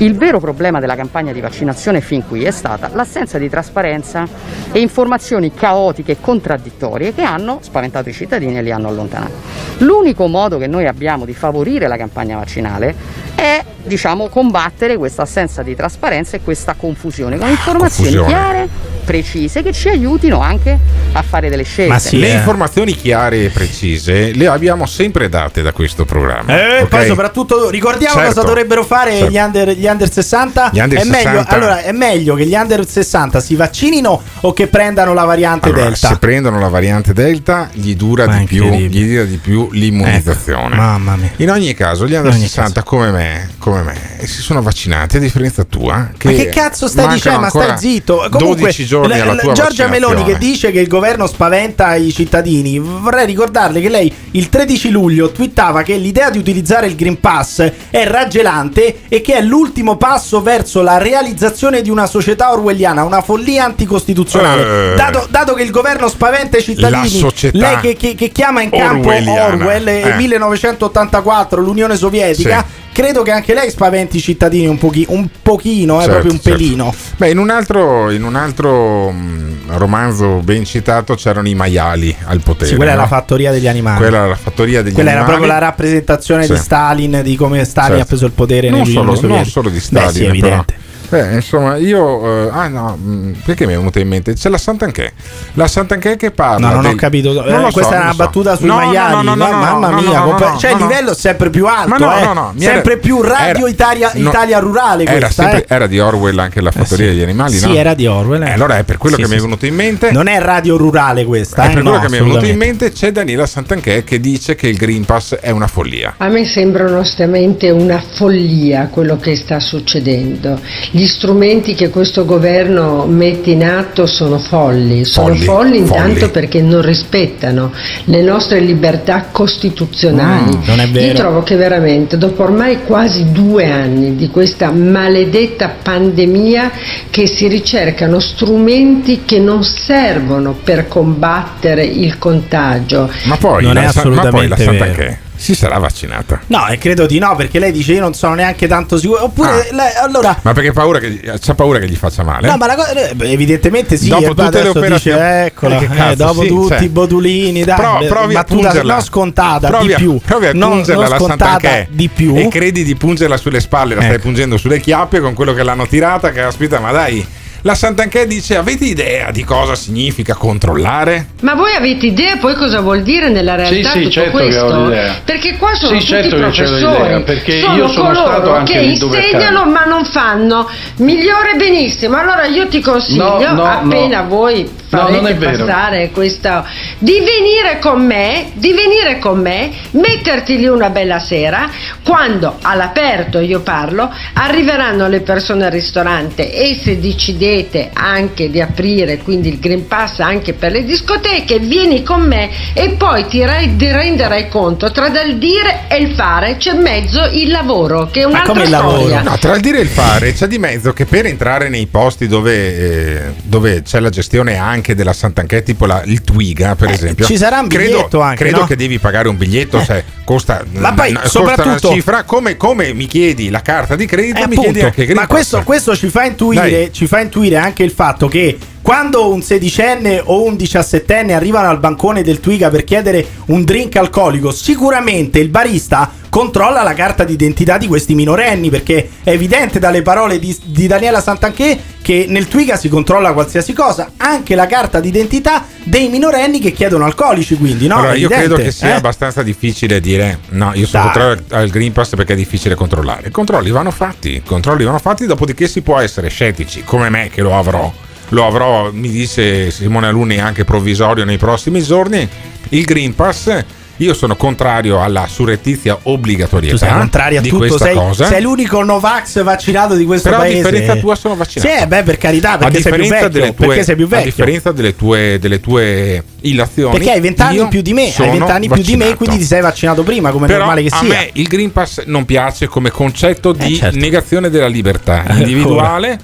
[0.00, 4.28] Il vero problema della campagna di vaccinazione fin qui è stata l'assenza di trasparenza
[4.70, 9.32] e informazioni caotiche e contraddittorie che hanno spaventato i cittadini e li hanno allontanati.
[9.78, 12.94] L'unico modo che noi abbiamo di favorire la campagna vaccinale
[13.34, 18.26] è diciamo combattere questa assenza di trasparenza e questa confusione con informazioni confusione.
[18.28, 18.68] chiare,
[19.04, 20.78] precise che ci aiutino anche
[21.12, 22.16] a fare delle scelte.
[22.16, 26.56] le informazioni chiare e precise le abbiamo sempre date da questo programma.
[26.58, 26.88] E ok?
[26.88, 28.28] poi soprattutto ricordiamo Certo.
[28.34, 29.30] cosa dovrebbero fare Certo.
[29.30, 30.70] gli, under, gli under 60.
[30.72, 31.48] Gli under è, Meglio, 60.
[31.56, 35.84] allora, è meglio che gli under 60 si vaccinino o che prendano la variante Allora,
[35.84, 36.08] Delta.
[36.08, 40.74] se prendono la variante Delta gli dura Ma di più, gli dura di più l'immunizzazione.
[40.74, 41.30] Ecco, mamma mia.
[41.36, 45.16] In ogni caso, gli under In ogni 60 come me, come me, si sono vaccinati
[45.16, 46.10] a differenza tua.
[46.22, 47.40] Ma che cazzo stai dicendo?
[47.40, 48.26] Ma stai zitto.
[48.30, 52.78] Comunque, 12 giorni l- Giorgia Meloni che dice che il governo spaventa i cittadini.
[52.78, 57.70] Vorrei ricordarle che lei il 13 luglio twittava che l'idea di utilizzare il Green Pass
[57.90, 63.22] è raggelante e che è l'ultimo passo verso la realizzazione di una società orwelliana, una
[63.22, 64.92] follia anticostituzionale.
[64.92, 64.94] Eh.
[64.96, 68.62] Dato, dato che il governo spaventa i cittadini, La società lei che, che- che chiama
[68.62, 69.08] in campo.
[69.08, 70.14] Orwell e Eh.
[70.16, 72.64] 1984, l'Unione Sovietica.
[72.66, 72.86] Sì.
[72.98, 76.40] Credo che anche lei spaventi i cittadini un, pochi- un pochino, eh, Certo, proprio un
[76.40, 76.58] certo.
[76.58, 76.94] pelino.
[77.16, 82.40] Beh, in un altro, in un altro mh, romanzo ben citato c'erano i maiali al
[82.42, 82.70] potere.
[82.70, 83.02] Sì, quella è no?
[83.02, 83.98] la fattoria degli animali.
[83.98, 85.38] Quella era la fattoria degli Quella era animali.
[85.38, 86.54] proprio la rappresentazione Sì.
[86.54, 88.02] di Stalin, di come Stalin Certo.
[88.02, 90.64] ha preso il potere non negli solo, non solo di Beh, Stalin, sì, però.
[91.08, 92.46] Beh, insomma, io.
[92.46, 94.34] eh, ah, no, mh, perché mi è venuta in mente?
[94.34, 95.12] C'è la Sant'Anché.
[95.54, 96.68] La Sant'Anché che parla.
[96.68, 97.30] No, non ho del- capito.
[97.44, 98.16] Eh, Non so, questa è non una so.
[98.18, 99.14] battuta sui No, no, maiali.
[99.14, 100.88] no, no, no, no, mamma no, mia, no, no, compa- no, cioè no, il no.
[100.88, 101.88] livello è sempre più alto.
[101.88, 102.24] Ma no, eh.
[102.24, 105.04] no, no, sempre era- più radio era- Italia, no, Italia rurale.
[105.04, 105.74] Era, questa, sempre- eh.
[105.74, 107.12] era di Orwell anche la fattoria sì.
[107.12, 107.74] degli animali, Sì, no?
[107.74, 108.42] era di Orwell.
[108.42, 108.48] eh.
[108.48, 110.12] Eh, allora è per quello Sì, che sì, mi è venuto in mente.
[110.12, 111.62] Non è radio rurale questa.
[111.62, 114.20] È eh, per quello no, che mi è venuto in mente c'è Daniela Sant'Anché che
[114.20, 116.14] dice che il Green Pass è una follia.
[116.18, 120.60] A me sembra onestamente una follia quello che sta succedendo.
[120.98, 126.32] Gli strumenti che questo governo mette in atto sono folli, sono Folli, folli, intanto folli.
[126.32, 127.70] perché non rispettano
[128.06, 130.56] le nostre libertà costituzionali.
[130.56, 131.06] Mm, non è vero.
[131.06, 136.72] Io trovo che veramente dopo ormai quasi due anni di questa maledetta pandemia
[137.10, 143.08] che si ricercano strumenti che non servono per combattere il contagio.
[143.26, 146.40] Ma poi, Non è Sa- ma poi la assolutamente Sant'Anché si sarà vaccinata.
[146.48, 149.24] No, e credo di no, perché lei dice io non sono neanche tanto sicuro.
[149.24, 150.36] Oppure, lei- allora.
[150.42, 152.48] Ma perché paura che, c'ha paura che gli faccia male?
[152.48, 154.08] No, ma la cosa, eh, evidentemente sì.
[154.08, 156.80] Dopo tutte le operazioni- dice, eccola, Eh, eh, dopo sì, tutti cioè.
[156.82, 158.92] i botulini, dai, Pro- provi a pungerla.
[158.94, 160.18] non scontata, provi di a, più.
[160.24, 162.36] Provi a non, pungerla non alla scontata, Sant'Anché di più.
[162.36, 164.22] E credi di pungerla sulle spalle, la stai Ecco.
[164.22, 166.30] pungendo sulle chiappe con quello che l'hanno tirata.
[166.32, 167.24] Che aspetta, ma dai.
[167.68, 171.32] La Sant'Anché dice: Avete idea di cosa significa controllare?
[171.42, 174.64] Ma voi avete idea poi cosa vuol dire nella realtà sì, tutto certo che questo?
[174.64, 175.20] ho l'idea.
[175.22, 178.72] Perché qua sono Sì, tutti certo professori, l'idea, perché sono io sono coloro stato anche
[178.72, 180.66] che insegnano ma non fanno.
[180.96, 182.16] Migliore benissimo.
[182.16, 184.28] Allora io ti consiglio, No, no, appena no.
[184.28, 186.64] voi farete passare questo
[186.98, 191.68] di venire con me, di venire con me, metterti lì una bella sera,
[192.02, 197.56] quando all'aperto io parlo, arriveranno le persone al ristorante e se decidete
[197.92, 202.90] anche di aprire quindi il Green Pass anche per le discoteche, vieni con me e
[202.90, 207.48] poi ti re- ti renderai conto tra il dire e il fare c'è mezzo il
[207.50, 209.22] lavoro, che è un'altra storia.
[209.22, 212.26] No, tra il dire e il fare c'è di mezzo che per entrare nei posti
[212.28, 217.24] dove, eh, dove c'è la gestione anche della Sant'Anché, tipo la- il Twiga per esempio,
[217.24, 218.66] ci sarà un credo, biglietto anche, credo no?
[218.66, 222.56] che devi pagare un biglietto, cioè, costa, Ma poi, n- costa soprattutto- una cifra, come,
[222.56, 225.26] come mi chiedi la carta di credito, Eh, mi appunto, chiedi anche il Green ma
[225.26, 226.92] questo, questo ci, fa intuire, Dai.
[226.92, 231.78] ci fa intuire anche il fatto che quando un sedicenne o un diciassettenne arrivano al
[231.78, 237.78] bancone del Twiga per chiedere un drink alcolico, sicuramente il barista controlla la carta d'identità
[237.78, 241.78] di questi minorenni perché è evidente dalle parole di, di Daniela Santanché
[242.08, 247.04] che nel Twiga si controlla qualsiasi cosa, anche la carta d'identità dei minorenni che chiedono
[247.04, 247.96] alcolici, quindi no?
[247.96, 248.92] allora, io credo che sia eh?
[248.92, 253.28] abbastanza difficile dire no, io sono contrario al al Green Pass perché è difficile controllare.
[253.28, 257.28] I controlli vanno fatti, i controlli vanno fatti, dopodiché si può essere scettici, come me
[257.28, 257.92] che lo avrò.
[258.30, 262.26] Lo avrò, mi dice Simone Alunni, anche provvisorio nei prossimi giorni.
[262.70, 263.64] Il Green Pass,
[263.98, 268.26] io sono contrario alla surrettizia obbligatorietà Tu sei contrario a di tutto, sei, cosa.
[268.26, 270.62] sei l'unico Novax vaccinato di questo Però a paese.
[270.62, 271.70] differenza tua sono vaccinato.
[271.80, 273.30] Sì, beh, per carità, a perché sei più vecchio.
[273.30, 274.24] tue, perché sei più a vecchio.
[274.24, 278.68] differenza delle tue, delle tue illazioni, Perché hai vent'anni in più di me, hai vent'anni
[278.68, 281.08] più di me, quindi ti sei vaccinato prima, come è Però normale che a sia.
[281.08, 283.98] me il Green Pass non piace come concetto di certo.
[283.98, 286.18] negazione della libertà individuale.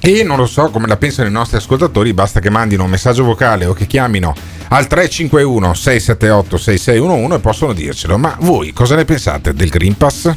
[0.00, 3.24] E non lo so come la pensano i nostri ascoltatori, basta che mandino un messaggio
[3.24, 4.34] vocale o che chiamino
[4.68, 8.18] al 351 678 6611 e possono dircelo.
[8.18, 10.32] Ma voi cosa ne pensate del Green Pass?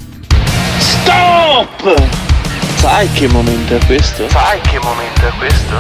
[0.80, 2.08] Stop!
[2.76, 4.28] Sai che momento è questo?
[4.30, 5.76] Sai che momento è questo?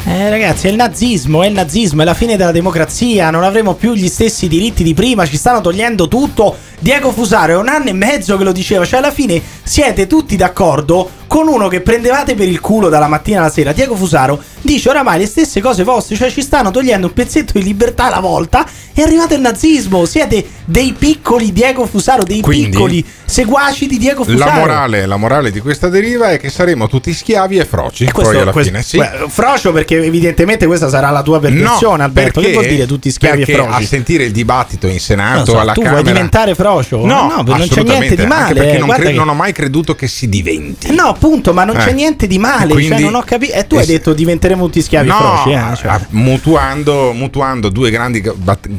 [0.05, 3.29] Eh, ragazzi, è il nazismo, è il nazismo, è la fine della democrazia.
[3.29, 6.55] Non avremo più gli stessi diritti di prima, ci stanno togliendo tutto.
[6.79, 10.35] Diego Fusaro è un anno e mezzo che lo diceva, cioè alla fine siete tutti
[10.35, 13.71] d'accordo con uno che prendevate per il culo dalla mattina alla sera.
[13.71, 17.63] Diego Fusaro dice oramai le stesse cose vostre, cioè ci stanno togliendo un pezzetto di
[17.63, 18.65] libertà alla volta.
[18.91, 24.23] È arrivato il nazismo, siete dei piccoli Diego Fusaro, dei Quindi, piccoli seguaci di Diego
[24.23, 24.49] Fusaro.
[24.49, 28.05] La morale, la morale di questa deriva è che saremo tutti schiavi e froci.
[28.05, 28.99] Questo- poi alla questo- fine, sì.
[29.29, 32.41] Frocio perché evidentemente questa sarà la tua percezione, Alberto.
[32.41, 33.83] Che vuol dire tutti schiavi e perché froci?
[33.83, 37.05] a sentire il dibattito in Senato, so, alla tu Camera vuoi diventare frocio?
[37.05, 38.53] No, no non c'è niente di anche male.
[38.55, 40.93] perché eh, non, cre- che- non ho mai creduto che si diventi.
[40.93, 41.79] No, appunto, ma non Eh.
[41.83, 42.71] c'è niente di male.
[42.71, 43.53] Quindi- cioè, non ho capito.
[43.53, 45.49] E tu hai es- detto diventeremo tutti schiavi No, froci.
[45.51, 45.75] Eh?
[45.75, 45.99] Cioè.
[46.11, 48.23] mutuando, mutuando due grandi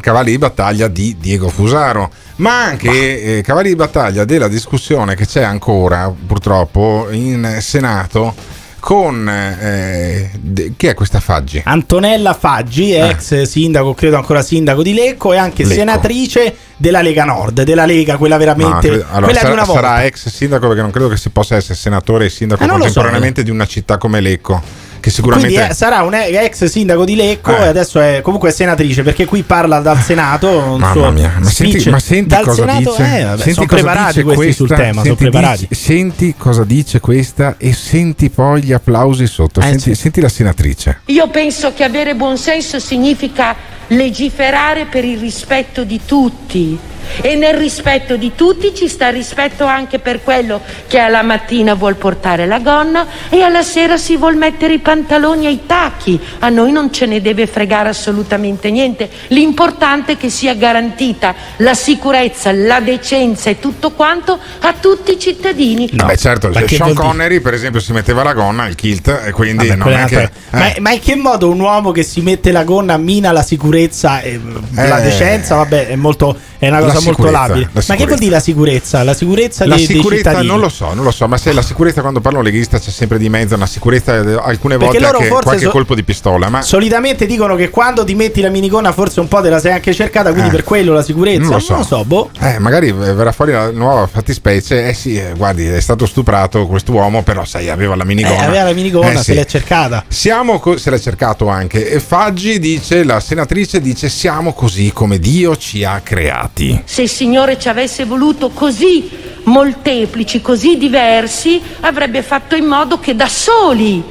[0.00, 5.26] cavalli di battaglia di Diego Fusaro, ma anche eh, cavalli di battaglia della discussione che
[5.26, 8.34] c'è ancora purtroppo in Senato
[8.80, 11.62] con eh, de- chi è questa Faggi?
[11.64, 15.74] Antonella Faggi, ex sindaco, credo ancora sindaco di Lecco e anche Lecco.
[15.74, 19.64] senatrice della Lega Nord, della Lega, quella No, veramente credo- allora, quella sarà, di una
[19.64, 19.80] volta.
[19.82, 22.72] sarà ex sindaco perché non credo che si possa essere senatore e sindaco Eh, lo
[22.72, 22.78] so.
[22.78, 24.88] contemporaneamente di una città come Lecco.
[25.00, 27.62] Che sicuramente Quindi eh, sarà un ex sindaco di Lecco Eh.
[27.64, 30.48] e adesso è comunque senatrice perché qui parla dal Senato.
[30.50, 33.18] Un Mamma suo mia, ma senti, ma senti dal cosa Senato, dice?
[33.18, 35.66] eh, vabbè, Senti sono cosa preparati dice questi sul questa, tema, sono senti, preparati.
[35.68, 39.60] dice- senti cosa dice questa e senti poi gli applausi sotto.
[39.60, 41.00] Eh, senti, senti la senatrice.
[41.06, 43.56] Io penso che avere buonsenso significa
[43.88, 46.78] legiferare per il rispetto di tutti
[47.20, 51.96] e nel rispetto di tutti ci sta rispetto anche per quello che alla mattina vuol
[51.96, 56.18] portare la gonna e alla sera si vuol mettere i pantaloni e i tacchi.
[56.40, 59.08] A noi non ce ne deve fregare assolutamente niente.
[59.28, 65.18] L'importante è che sia garantita la sicurezza, la decenza e tutto quanto a tutti i
[65.18, 65.88] cittadini.
[65.92, 66.94] Beh, certo, ma Sean?
[66.94, 70.14] Connery, per esempio, si metteva la gonna, il kilt, e quindi Vabbè, non è che.
[70.14, 73.42] un'altra- ma, ma in che modo un uomo che si mette la gonna mina la
[73.42, 74.40] sicurezza e
[74.74, 75.02] la Eh.
[75.02, 75.56] decenza?
[75.56, 77.68] Vabbè, è, molto, è una La cosa molto labile.
[77.72, 79.02] la Ma che vuol dire la sicurezza?
[79.02, 80.50] La sicurezza, La dei, dei sicurezza cittadini.
[80.52, 83.18] non lo so, non lo so, ma se la sicurezza quando parlo leghista c'è sempre
[83.18, 86.62] di mezzo una sicurezza, eh, alcune Perché volte anche qualche so- colpo di pistola, ma
[86.62, 89.92] Solitamente dicono che quando ti metti la minigonna forse un po' te la sei anche
[89.94, 90.52] cercata, quindi Eh.
[90.52, 91.40] per quello la sicurezza.
[91.48, 92.04] Non lo so.
[92.04, 92.30] boh.
[92.40, 94.88] Eh, magari verrà fuori la nuova fattispecie.
[94.88, 98.46] Eh sì, eh, guardi, è stato stuprato quest'uomo, però sai, aveva la Eh, minigonna.
[98.46, 99.34] aveva la minigonna, Eh, se sì.
[99.34, 100.04] l'è cercata.
[100.08, 101.90] Siamo co- se l'ha cercato anche.
[101.90, 106.79] E Faggi dice, la senatrice dice, siamo così come Dio ci ha creati.
[106.84, 109.10] Se il Signore ci avesse voluto così
[109.44, 114.02] molteplici, così diversi, avrebbe fatto in modo che da soli,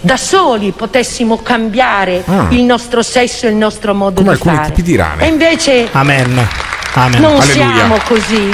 [0.00, 2.46] da soli potessimo cambiare Ah.
[2.50, 4.66] il nostro sesso e il nostro modo Come di fare.
[4.68, 5.24] tipi di rane.
[5.24, 6.46] E invece Amen.
[6.94, 7.20] Amen.
[7.20, 7.74] non Alleluia.
[7.74, 8.50] siamo così.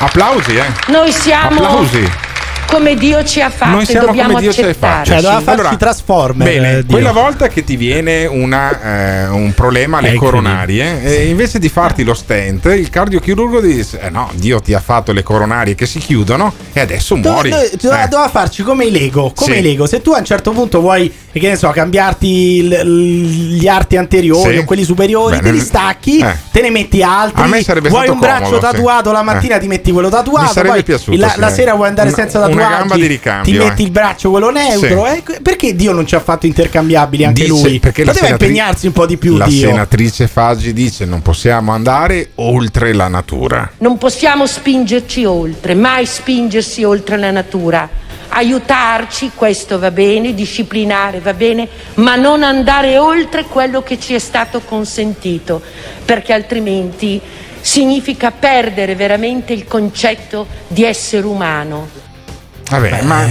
[0.00, 0.64] Applausi, eh?
[0.86, 2.08] Noi siamo Applausi.
[2.70, 5.06] Come Dio ci ha fatto Noi siamo dobbiamo come Dio ci ha fatto.
[5.10, 5.44] Cioè, doveva Sì.
[5.44, 6.46] farci Allora, Transformer.
[6.48, 6.92] Bene, eh, Dio.
[6.92, 8.80] quella volta che ti viene una,
[9.24, 10.42] eh, un problema alle incredibile.
[10.42, 14.80] coronarie, e invece di farti lo stent, il cardiochirurgo dice: eh no, Dio ti ha
[14.80, 17.50] fatto le coronarie che si chiudono e adesso Do- muori.
[17.50, 18.08] noi- doveva, Eh.
[18.08, 19.32] doveva farci come i Lego.
[19.34, 19.58] Come Sì.
[19.58, 19.86] i Lego.
[19.86, 24.54] Se tu a un certo punto vuoi, che ne so, cambiarti il- gli arti anteriori
[24.54, 24.58] Sì.
[24.58, 26.36] o quelli superiori, Beh, te li stacchi, eh.
[26.50, 27.42] te ne metti altri.
[27.42, 28.72] A me sarebbe vuoi stato un braccio comodo, sì.
[28.72, 29.60] tatuato la mattina, Eh.
[29.60, 30.46] ti metti quello tatuato.
[30.46, 31.40] Mi sarebbe poi piaciuto, la, sì.
[31.40, 33.68] la sera vuoi andare Una- senza una gamba di ricambio, Ti eh.
[33.68, 35.06] metti il braccio quello neutro.
[35.06, 35.22] eh.
[35.42, 37.78] Perché Dio non ci ha fatto intercambiabili anche Dice- lui?
[37.80, 39.68] perché la Poteva senatri- impegnarsi un po' di più La Dio.
[39.68, 43.70] senatrice Faggi dice: non possiamo andare oltre la natura.
[43.78, 47.88] Non possiamo spingerci oltre, mai spingersi oltre la natura.
[48.30, 54.18] Aiutarci, questo va bene, disciplinare va bene, ma non andare oltre quello che ci è
[54.18, 55.60] stato consentito,
[56.04, 57.20] perché altrimenti
[57.60, 61.88] significa perdere veramente il concetto di essere umano.
[62.70, 63.26] Vabbè, ma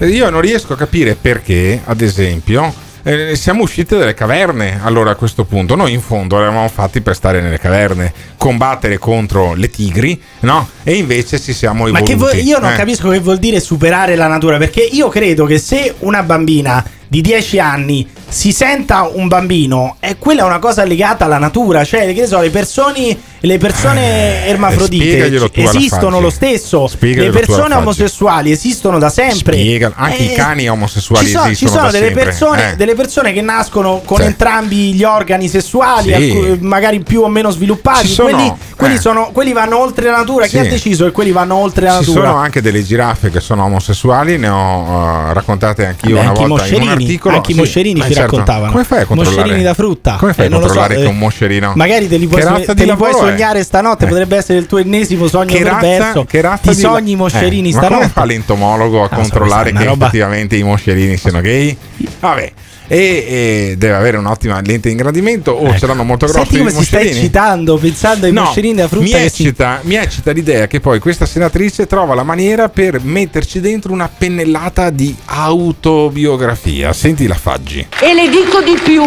[0.00, 2.72] io non riesco a capire perché, ad esempio,
[3.04, 4.80] eh, siamo usciti dalle caverne.
[4.82, 9.54] Allora, a questo punto, noi in fondo eravamo fatti per stare nelle caverne, combattere contro
[9.54, 10.68] le tigri, no?
[10.82, 12.10] E invece ci siamo Ma evoluti.
[12.10, 12.76] che vuol- io non eh.
[12.76, 17.20] capisco che vuol dire superare la natura, perché io credo che se una bambina di
[17.20, 22.12] 10 anni si senta un bambino, e quella è una cosa legata alla natura, cioè
[22.14, 27.38] che ne so, le persone, le persone ermafrodite Eh, alla esistono lo stesso, Spiegaglielo le
[27.40, 29.56] persone omosessuali esistono da sempre.
[29.58, 32.76] Spiega- anche i cani omosessuali ci sono, ci esistono sono da delle, sempre, persone, eh.
[32.76, 34.24] delle persone che nascono con Sì.
[34.24, 36.56] entrambi gli organi sessuali, Sì.
[36.60, 38.06] magari più o meno sviluppati.
[38.06, 39.00] Ci sono, quelli, quelli eh.
[39.00, 40.44] sono- quelli vanno oltre la natura.
[40.44, 40.58] Chi Sì.
[40.58, 42.26] ha deciso che quelli vanno oltre la Ci natura?
[42.28, 46.46] sono anche delle giraffe che sono omosessuali, ne ho eh, raccontate anch'io Vabbè, una anche
[46.46, 47.36] volta in un articolo.
[47.36, 48.36] anche i Sì, moscerini ci certo.
[48.36, 48.72] raccontavano.
[48.72, 49.36] Come fai a controllare?
[49.36, 50.16] Moscerini da frutta.
[50.18, 51.72] Come fai Eh, a lo so, controllare che eh, un moscerino?
[51.76, 54.08] Magari te li puoi, te li puoi sognare stanotte, Eh.
[54.08, 56.24] potrebbe essere il tuo ennesimo sogno Che razza, perverso.
[56.24, 57.94] che razza Ti di sogni i moscerini Eh, Ma stanotte.
[57.94, 61.76] come fa l'entomologo a so, controllare è che effettivamente i moscerini siano gay?
[62.20, 62.52] Vabbè.
[62.88, 66.50] E, e deve avere un'ottima lente di ingrandimento o ce l'hanno molto grossi Ecco.
[66.50, 67.18] Senti i come si sta moscerini?
[67.20, 70.80] eccitando pensando ai No, moscerini da frutta mi che si eccita, mi eccita l'idea che
[70.80, 76.92] poi questa senatrice trova la maniera per metterci dentro una pennellata di autobiografia.
[76.92, 77.86] Senti la Faggi.
[78.00, 79.02] E le dico di più,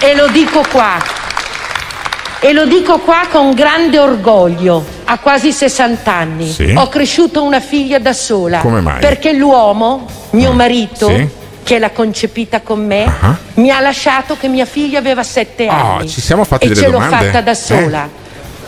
[0.00, 0.96] e lo dico qua,
[2.40, 6.50] e lo dico qua con grande orgoglio, a quasi 60 anni.
[6.50, 6.72] Sì.
[6.76, 8.58] Ho cresciuto una figlia da sola.
[8.58, 9.00] Come mai?
[9.00, 11.28] Perché l'uomo, mio marito, sì.
[11.66, 13.12] Che l'ha concepita con me,
[13.54, 16.08] mi ha lasciato che mia figlia aveva 7 Ah, anni.
[16.08, 17.26] ci siamo fatti e delle ce l'ho domande?
[17.26, 17.54] fatta da Eh?
[17.56, 18.08] sola.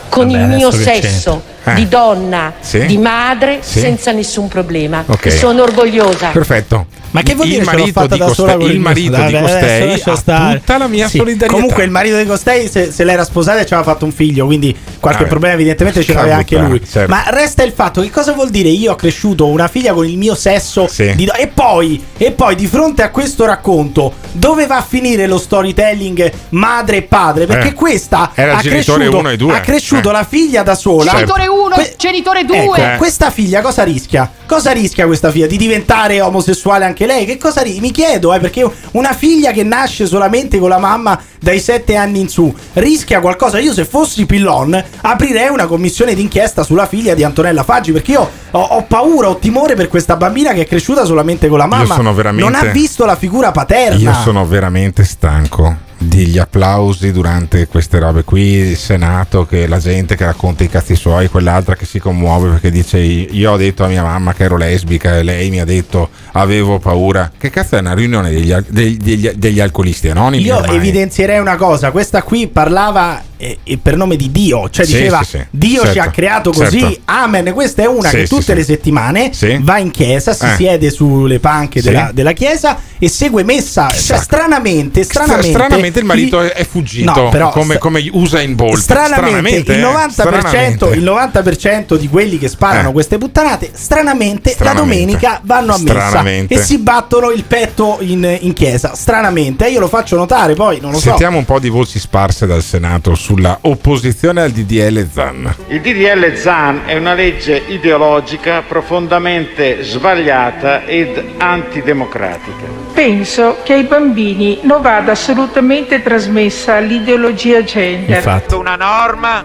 [0.09, 1.73] Con Vabbè, il mio sesso, Eh.
[1.73, 2.85] di donna, Sì.
[2.85, 3.79] di madre, Sì.
[3.79, 5.03] senza nessun problema.
[5.05, 5.25] Ok.
[5.25, 6.29] E sono orgogliosa.
[6.29, 6.85] Perfetto.
[7.11, 10.01] Ma che vuol il dire l'ho marito fatta di da Coste- il marito di Costei
[10.05, 11.53] ha tutta la mia Sì, solidarietà.
[11.53, 14.45] Comunque il marito di Costei se, se l'era sposata e ci aveva fatto un figlio,
[14.45, 15.29] quindi qualche Vabbè.
[15.31, 16.81] problema evidentemente ce l'aveva anche lui.
[16.87, 17.11] certo.
[17.11, 20.17] Ma resta il fatto che cosa vuol dire io ho cresciuto una figlia con il
[20.19, 24.77] mio sesso di do- e poi e poi di fronte a questo racconto dove va
[24.77, 27.47] a finire lo storytelling madre e padre?
[27.47, 27.73] Perché Eh.
[27.73, 29.55] questa Era ha genitore cresciuto, uno e due.
[29.55, 30.13] ha cresciuto Eh.
[30.13, 31.11] la figlia da sola.
[31.11, 32.63] Genitore uno, genitore due.
[32.63, 32.95] Ecco, Eh.
[32.97, 34.31] questa figlia cosa rischia?
[34.45, 35.47] Cosa rischia questa figlia?
[35.47, 37.25] Di diventare omosessuale anche lei?
[37.25, 41.19] Che cosa ri- Mi chiedo, eh, perché una figlia che nasce solamente con la mamma
[41.39, 43.59] dai sette anni in su rischia qualcosa.
[43.59, 47.91] Io, se fossi Pillon, aprirei una commissione d'inchiesta sulla figlia di Antonella Faggi.
[47.91, 51.57] Perché io ho, ho paura, ho timore per questa bambina che è cresciuta solamente con
[51.57, 51.95] la mamma.
[51.95, 53.97] sono veramente- Non ha visto la figura paterna.
[53.97, 60.15] Io sono veramente stanco degli applausi durante queste robe qui, il Senato, che la gente
[60.15, 63.87] che racconta i cazzi suoi, quell'altra che si commuove perché dice io ho detto a
[63.87, 67.29] mia mamma che ero lesbica e lei mi ha detto avevo paura.
[67.37, 70.43] Che cazzo è una riunione degli, degli- degli- degli alcolisti anonimi?
[70.43, 70.77] Io ormai?
[70.77, 75.37] evidenzierei una cosa, questa qui parlava eh, per nome di Dio, cioè Sì, diceva sì,
[75.37, 75.45] sì.
[75.49, 76.99] Dio ci Certo, ha creato così, certo.
[77.05, 79.31] amen, questa è una che tutte le settimane
[79.61, 80.55] va in chiesa, si Eh.
[80.55, 86.39] siede sulle panche della, della chiesa e segue messa, cioè stranamente, stranamente, Stranamente il marito
[86.41, 88.77] è- è fuggito No, però come, come usa in Bolt.
[88.77, 90.85] Stranamente, il, 90%, stranamente.
[90.89, 92.93] il 90% di quelli che sparano Eh.
[92.93, 94.63] queste puttanate, stranamente, Stranamente.
[94.63, 96.53] la domenica vanno a messa Stranamente.
[96.53, 98.93] e si battono il petto in, in chiesa.
[98.93, 101.07] Stranamente, io lo faccio notare, poi non lo so.
[101.09, 105.55] Sentiamo un po' di voci sparse dal Senato sulla opposizione al DDL Zan.
[105.69, 112.87] Il DDL ZAN è una legge ideologica profondamente sbagliata ed antidemocratica.
[112.93, 118.43] Penso che ai bambini non vada assolutamente trasmessa l'ideologia gender.
[118.53, 119.43] Una norma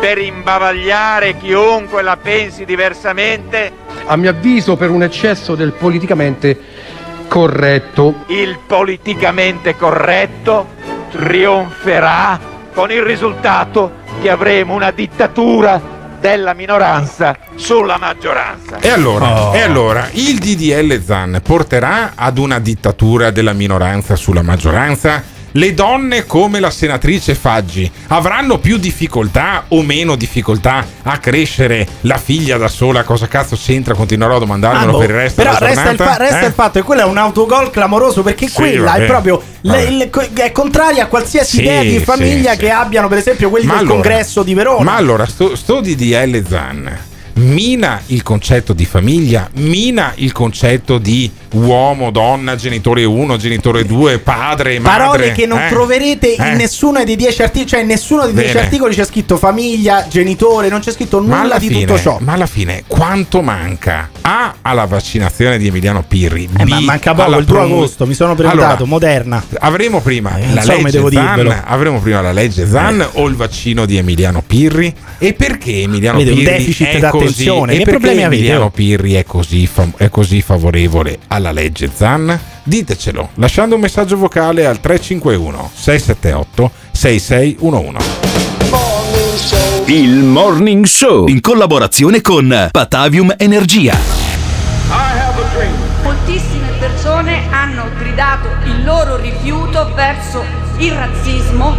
[0.00, 3.72] per imbavagliare chiunque la pensi diversamente.
[4.10, 6.58] a mio avviso per un eccesso del politicamente
[7.28, 8.24] corretto.
[8.28, 10.66] Il politicamente corretto
[11.10, 12.38] trionferà
[12.72, 13.92] con il risultato
[14.22, 15.80] che avremo una dittatura
[16.20, 18.78] della minoranza sulla maggioranza.
[18.80, 19.54] E allora, Oh.
[19.54, 25.22] e allora, il DDL Zan porterà ad una dittatura della minoranza sulla maggioranza?
[25.52, 32.18] Le donne come la senatrice Faggi avranno più difficoltà o meno difficoltà a crescere la
[32.18, 33.02] figlia da sola?
[33.02, 33.94] Cosa cazzo c'entra?
[33.94, 34.98] Continuerò a domandarmelo Ah, boh.
[34.98, 36.46] per il resto Però della resta, il, fa- resta eh?
[36.46, 39.02] il fatto che quello è un autogol clamoroso perché Sì, quella vabbè.
[39.02, 42.58] è proprio le- co- è contraria a qualsiasi Sì, idea di famiglia sì.
[42.58, 44.84] che abbiano, per esempio, quelli Ma del allora- congresso di Verona.
[44.84, 46.98] Ma allora, sto, sto DDL Zan
[47.38, 54.18] mina il concetto di famiglia, mina il concetto di uomo, donna, genitore 1, genitore 2,
[54.18, 54.98] padre, madre.
[55.06, 55.68] Parole che non eh?
[55.68, 56.54] troverete in Eh?
[56.56, 58.64] nessuno dei dieci articoli, cioè in nessuno dei dieci Bene.
[58.64, 62.18] articoli c'è scritto famiglia, genitore, non c'è scritto nulla di fine, tutto ciò.
[62.20, 64.10] ma alla fine quanto manca?
[64.20, 66.48] A alla vaccinazione di Emiliano Pirri.
[66.58, 69.42] Eh, B, ma manca poco, il 2 promo- agosto, mi sono prenotato, Allora, moderna.
[69.60, 71.50] Avremo prima Eh, la legge devo dirvelo.
[71.50, 74.92] Zan, avremo prima la legge Zan o il vaccino di Emiliano Pirri?
[75.18, 77.26] E perché Emiliano Vede, Pirri deficit è così?
[77.32, 78.70] Che E perché problemi avete, Emiliano?
[78.70, 82.38] Pirri è così, fam- è così favorevole alla legge Zan?
[82.62, 88.26] Ditecelo lasciando un messaggio vocale al 351 678 6611.
[89.86, 93.96] Il Morning Show in collaborazione con Patavium Energia.
[96.02, 101.76] Moltissime persone hanno gridato il loro rifiuto verso il razzismo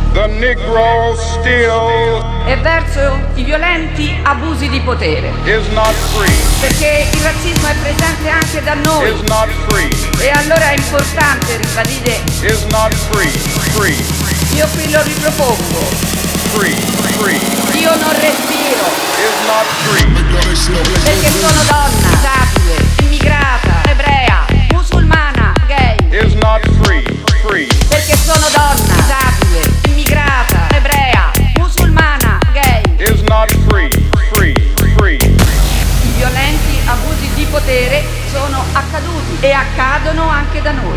[2.45, 5.31] e verso i violenti abusi di potere.
[6.59, 9.09] Perché il razzismo è presente anche da noi.
[10.19, 12.21] E allora è importante ribadire.
[14.55, 16.07] Io qui lo ripropongo.
[17.73, 18.83] Io non respiro.
[21.03, 25.95] Perché sono donna, disabile, immigrata, ebrea, musulmana, gay.
[27.49, 32.83] Perché sono donna, disabile, immigrata, ebrea, musulmana, gay.
[36.03, 40.95] I violenti abusi di potere sono accaduti e accadono anche da noi.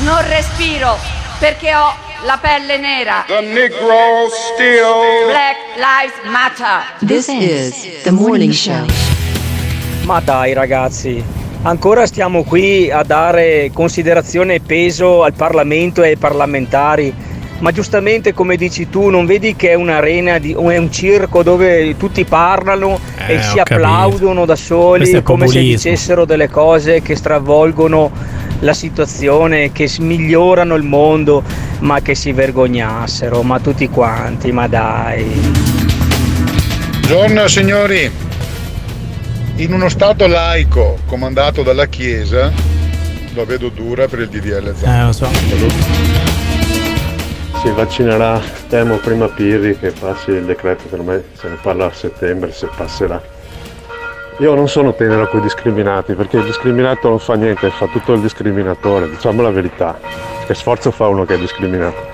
[0.00, 0.98] Non respiro
[1.38, 3.26] perché ho la pelle nera.
[3.26, 3.74] Black
[5.76, 6.82] Lives Matter.
[7.04, 8.86] This is the morning show.
[10.04, 11.22] Ma dai ragazzi,
[11.62, 17.14] ancora stiamo qui a dare considerazione e peso al Parlamento e ai parlamentari.
[17.60, 21.96] Ma giustamente come dici tu, non vedi che è un'arena, di, è un circo dove
[21.96, 23.74] tutti parlano Eh, e si capito.
[23.74, 28.12] applaudono da soli come se dicessero delle cose che stravolgono
[28.60, 31.42] la situazione, che migliorano il mondo,
[31.80, 35.24] ma che si vergognassero, ma tutti quanti, ma dai.
[37.08, 38.27] Buongiorno signori.
[39.58, 42.52] In uno Stato laico comandato dalla Chiesa,
[43.34, 44.94] lo vedo dura per il DDL Zan.
[44.94, 45.26] Eh, lo so.
[47.60, 51.92] Si vaccinerà, temo prima Pirri che passi il decreto, per me se ne parla a
[51.92, 53.20] settembre, se passerà.
[54.38, 58.12] Io non sono tenero con i discriminati, perché il discriminato non fa niente, fa tutto
[58.12, 59.98] il discriminatore, diciamo la verità.
[60.46, 62.06] Che sforzo fa uno che è discriminato?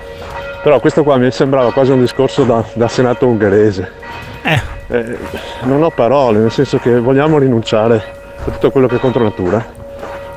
[0.63, 3.91] Però questo qua mi sembrava quasi un discorso da, da senato ungherese.
[4.87, 5.17] Eh,
[5.63, 8.03] non ho parole, nel senso che vogliamo rinunciare
[8.45, 9.65] a tutto quello che è contro natura.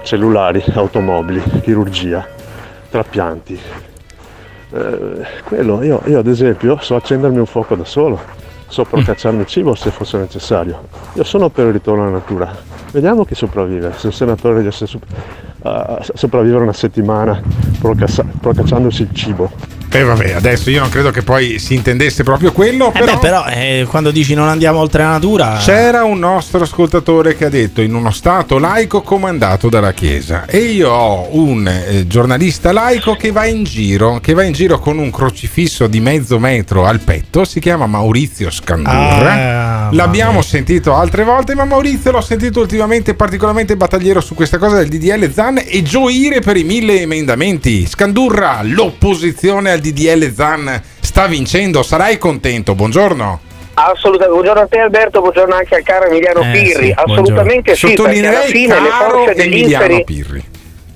[0.02, 2.26] Cellulari, automobili, chirurgia,
[2.88, 3.60] trapianti.
[4.70, 8.18] Eh, quello, io, io ad esempio so accendermi un fuoco da solo,
[8.66, 10.88] so procacciarmi cibo se fosse necessario.
[11.12, 12.50] Io sono per il ritorno alla natura.
[12.90, 13.92] Vediamo chi sopravvive.
[13.96, 15.06] Se il senatore riesce a sop-
[15.62, 17.42] a sopravvivere una settimana
[18.40, 19.77] procacciandosi il cibo.
[19.90, 23.14] E vabbè, adesso io non credo che poi si intendesse proprio quello, Eh però...
[23.14, 25.58] beh, però eh, quando dici non andiamo oltre la natura.
[25.62, 30.58] C'era un nostro ascoltatore che ha detto in uno stato laico comandato dalla Chiesa e
[30.58, 34.98] io ho un eh, giornalista laico che va in giro, che va in giro con
[34.98, 39.86] un crocifisso di mezzo metro al petto, si chiama Maurizio Scandurra.
[39.86, 44.76] Ah, L'abbiamo sentito altre volte, ma Maurizio l'ho sentito ultimamente particolarmente battagliero su questa cosa
[44.76, 47.86] del DDL Zan e gioire per i mille emendamenti.
[47.86, 52.74] Scandurra, l'opposizione al DDL Zan sta vincendo, sarai contento.
[52.74, 53.40] Buongiorno.
[53.74, 57.86] Assolutamente, buongiorno a te Alberto, buongiorno anche al caro Emiliano Eh, Pirri, sì, assolutamente sì,
[57.86, 60.04] perché alla Sottolineerei fine le forze degli Emiliano inferi...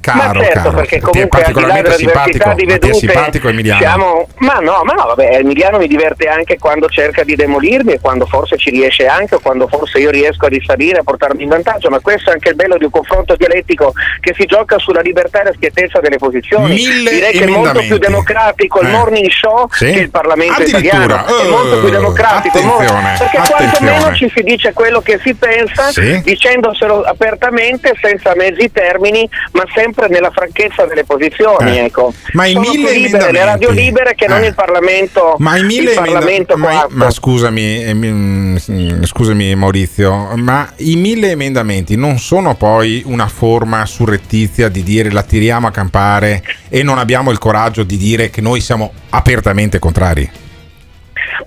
[0.03, 0.17] Pirri.
[0.19, 0.71] ma Caro, certo, caro.
[0.77, 3.49] perché è comunque al di là particolarmente della diversità simpatico, di ti è vedute simpatico
[3.49, 3.81] Emiliano.
[3.81, 4.29] siamo...
[4.39, 8.27] Ma no, ma no, vabbè, Emiliano mi diverte anche quando cerca di demolirmi e quando
[8.27, 11.89] forse ci riesce anche o quando forse io riesco a risalire a portarmi in vantaggio,
[11.91, 15.41] ma questo è anche il bello di un confronto dialettico che si gioca sulla libertà
[15.43, 16.75] e la schiettezza delle posizioni.
[16.75, 18.91] Mille Direi che è molto più democratico il Eh.
[18.91, 19.93] morning show Sì?
[19.93, 21.25] che il Parlamento italiano.
[21.25, 25.35] È molto più Eh, democratico, è molto- perché quantomeno ci si dice quello che si
[25.35, 26.21] pensa, Sì.
[26.23, 31.79] dicendoselo apertamente, senza mezzi termini, ma sempre nella franchezza delle posizioni.
[31.79, 31.85] Eh.
[31.85, 32.13] Ecco.
[32.33, 33.39] Ma i mille libere le emendamenti.
[33.39, 34.47] radio libere che non Eh.
[34.47, 35.35] il Parlamento.
[35.39, 38.57] Ma i mille il Parlamento emenda- ma, ma scusami, eh, mm,
[39.03, 45.23] scusami Maurizio, ma i mille emendamenti non sono poi una forma surrettizia di dire la
[45.23, 50.31] tiriamo a campare e non abbiamo il coraggio di dire che noi siamo apertamente contrari?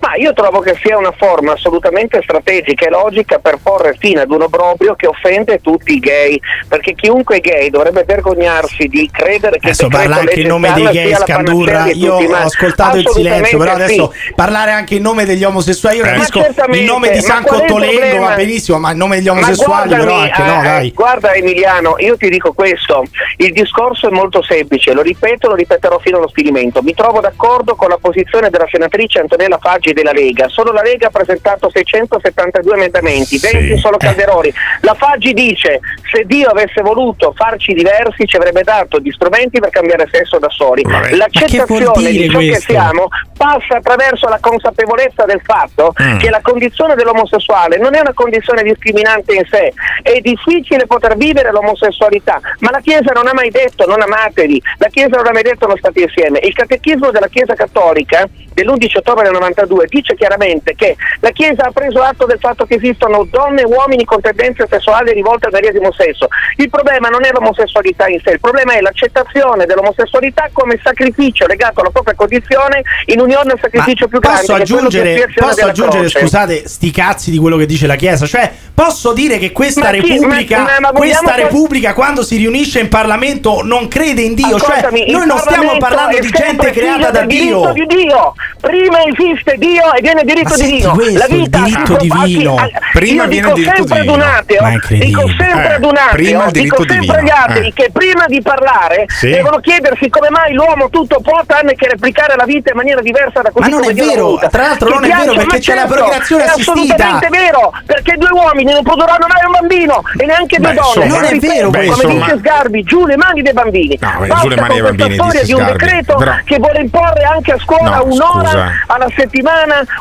[0.00, 4.30] Ma io trovo che sia una forma assolutamente strategica e logica per porre fine ad
[4.30, 9.58] un obbrobrio che offende tutti i gay, perché chiunque è gay dovrebbe vergognarsi di credere
[9.58, 11.86] che Adesso parla anche in nome dei gay Scandurra.
[11.86, 14.32] Io tutti, ho ascoltato il silenzio, però adesso sì.
[14.34, 15.96] parlare anche in nome degli omosessuali.
[15.98, 18.28] Io capisco certamente, il nome di San problema?
[18.28, 20.92] va benissimo, ma il nome degli omosessuali, però guardami, anche no, eh, dai.
[20.92, 23.04] Guarda Emiliano, io ti dico questo,
[23.38, 26.82] il discorso è molto semplice, lo ripeto, lo ripeterò fino allo sfinimento.
[26.82, 30.48] Mi trovo d'accordo con la posizione della senatrice Antonella Faggi della Lega.
[30.48, 34.50] Solo la Lega ha presentato 672 emendamenti, 20 solo Calderoni.
[34.80, 39.70] La Faggi dice se Dio avesse voluto farci diversi ci avrebbe dato gli strumenti per
[39.70, 40.82] cambiare sesso da soli.
[40.82, 42.72] Che vuol L'accettazione di ciò che questo?
[42.72, 46.18] siamo passa attraverso la consapevolezza del fatto Mm.
[46.18, 49.72] che la condizione dell'omosessuale non è una condizione discriminante in sé,
[50.02, 54.88] è difficile poter vivere l'omosessualità, ma la Chiesa non ha mai detto non amatevi, la
[54.88, 56.38] Chiesa non ha mai detto non state insieme.
[56.42, 61.70] Il catechismo della Chiesa Cattolica dell'11 ottobre del 92 dice chiaramente che la Chiesa ha
[61.72, 65.90] preso atto del fatto che esistono donne e uomini con tendenze sessuali rivolte al medesimo
[65.92, 66.28] sesso.
[66.56, 71.80] Il problema non è l'omosessualità in sé, il problema è l'accettazione dell'omosessualità come sacrificio legato
[71.80, 74.40] alla propria condizione in unione al sacrificio più grande.
[74.40, 78.26] Posso aggiungere, posso aggiungere scusate, sti cazzi di quello che dice la Chiesa?
[78.26, 82.36] Cioè, posso dire che questa Ma chi- Repubblica, ma- ma- ma questa Repubblica quando si
[82.36, 84.58] riunisce in Parlamento non crede in Dio?
[84.58, 87.72] Cioè, Ascoltami, il noi non stiamo parlando di gente creata da Dio.
[87.72, 88.34] di Dio.
[88.60, 90.92] Prima esiste Dio e viene il diritto Ma senti divino.
[90.92, 92.54] questo, la il vita diritto ah, sì, divino.
[92.56, 94.14] ah, Prima io viene dico il diritto sempre ad divino.
[94.14, 97.24] un ateo, è dico sempre Eh, ad un prima ateo, il dico diritto sempre agli
[97.26, 97.44] divino.
[97.44, 97.72] atei Eh.
[97.72, 99.30] che prima di parlare Sì.
[99.30, 103.40] devono chiedersi come mai l'uomo tutto può tranne che replicare la vita in maniera diversa
[103.42, 105.94] da così Ma non è vero, tra l'altro non è vero, perché c'è la certo,
[105.94, 106.72] procreazione è assistita.
[106.72, 111.06] assolutamente vero, perché due uomini non produrranno mai un bambino e neanche due donne.
[111.06, 113.98] non è vero, come dice Sgarbi, giù le mani dei bambini.
[114.00, 117.22] No, giù le mani con dei questa bambini, storia di un decreto che vuole imporre
[117.24, 119.34] anche a scuola No, un'ora alla settimana,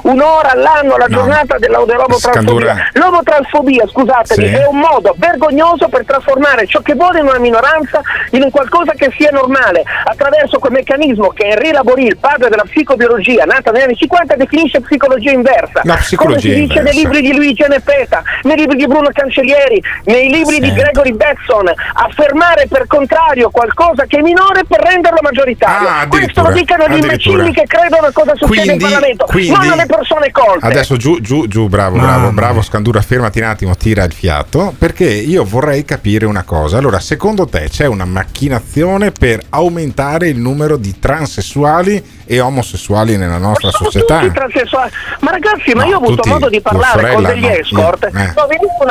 [0.03, 1.15] un'ora all'anno alla No.
[1.17, 2.89] giornata dell'omotransfobia.
[2.93, 4.53] L'omotransfobia, scusatemi, Sì.
[4.53, 8.93] è un modo vergognoso per trasformare ciò che vuole in una minoranza in un qualcosa
[8.93, 13.83] che sia normale, attraverso quel meccanismo che Henri Laborie, il padre della psicobiologia, nata negli
[13.83, 15.81] anni 50, definisce psicologia inversa.
[15.83, 16.99] La psicologia Come si dice nei inversa.
[16.99, 17.81] libri di Luigi N.
[17.83, 20.73] Peta, nei libri di Bruno Cancellieri, nei libri di Sì.
[20.73, 25.87] Gregory Betson, affermare per contrario qualcosa che è minore per renderlo maggioritario.
[25.87, 29.24] Ah, Questo lo dicano gli imbecilli che credono a cosa succede Quindi- in Parlamento.
[29.25, 30.65] Quindi- non alle persone colte.
[30.65, 35.05] Adesso giù, giù, giù, bravo, bravo, bravo Scandura, fermati un attimo, tira il fiato, perché
[35.09, 36.77] io vorrei capire una cosa.
[36.77, 43.37] Allora, secondo te c'è una macchinazione per aumentare il numero di transessuali e omosessuali nella
[43.37, 44.19] nostra società?
[44.19, 44.91] tutti transessuali.
[45.19, 47.49] Ma ragazzi, ma No, io ho avuto tutti, modo di parlare con sorella, degli no,
[47.49, 48.03] escort.
[48.03, 48.23] io, eh.
[48.35, 48.47] No,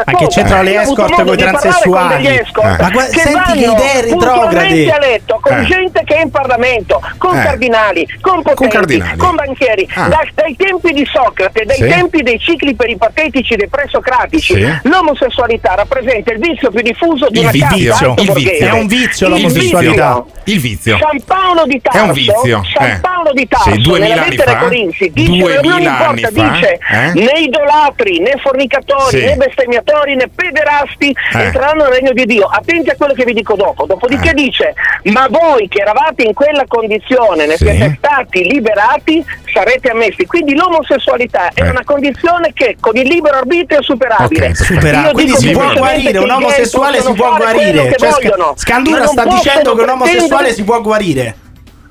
[0.07, 2.09] Ma cosa, che le io ho avuto escort transessuali?
[2.15, 2.83] con degli escort Eh.
[2.83, 4.93] Ma gua- che senti che vanno idee retrograde.
[4.93, 5.65] a letto con Eh.
[5.65, 7.43] gente che è in Parlamento, con Eh.
[7.43, 9.17] cardinali, con potenti, cardinali.
[9.19, 9.89] con banchieri.
[9.95, 10.09] Ah.
[10.09, 11.87] Da- dai tempi di Socrate, dai Sì.
[11.89, 14.79] tempi dei cicli peripatetici dei presocratici, Sì.
[14.85, 18.67] l'omosessualità rappresenta il vizio più diffuso di Il una vizio, il vizio.
[18.67, 20.23] È un vizio Il l'omosessualità.
[20.25, 20.43] vizio.
[20.55, 20.99] Il vizio.
[20.99, 23.01] San Paolo di Tarso, È un vizio, San eh.
[23.25, 24.57] Paolo di Tarso, Sì, nella lettera?
[24.59, 26.49] Corinzi, dice, non importa, fa?
[26.51, 27.13] dice, Eh?
[27.15, 29.25] né idolatri, né fornicatori, Sì.
[29.25, 31.43] né bestemmiatori, né pederasti Eh.
[31.43, 32.45] entreranno nel regno di Dio.
[32.47, 33.87] Attenti a quello che vi dico dopo.
[33.87, 34.35] Dopodiché Eh.
[34.35, 34.75] dice,
[35.05, 37.65] ma voi che eravate in quella condizione, ne Sì.
[37.65, 40.27] siete stati liberati, sarete ammessi.
[40.27, 41.71] Quindi l'omosessualità è Eh.
[41.71, 44.47] una condizione che con il libero arbitrio è superabile.
[44.49, 44.75] Ok, perfetto.
[44.75, 47.95] Supera- Io quindi si può guarire, un gay omosessuale si può guarire.
[47.97, 48.11] Cioè,
[48.57, 51.37] Scandura sta dicendo che un omosessuale si può guarire.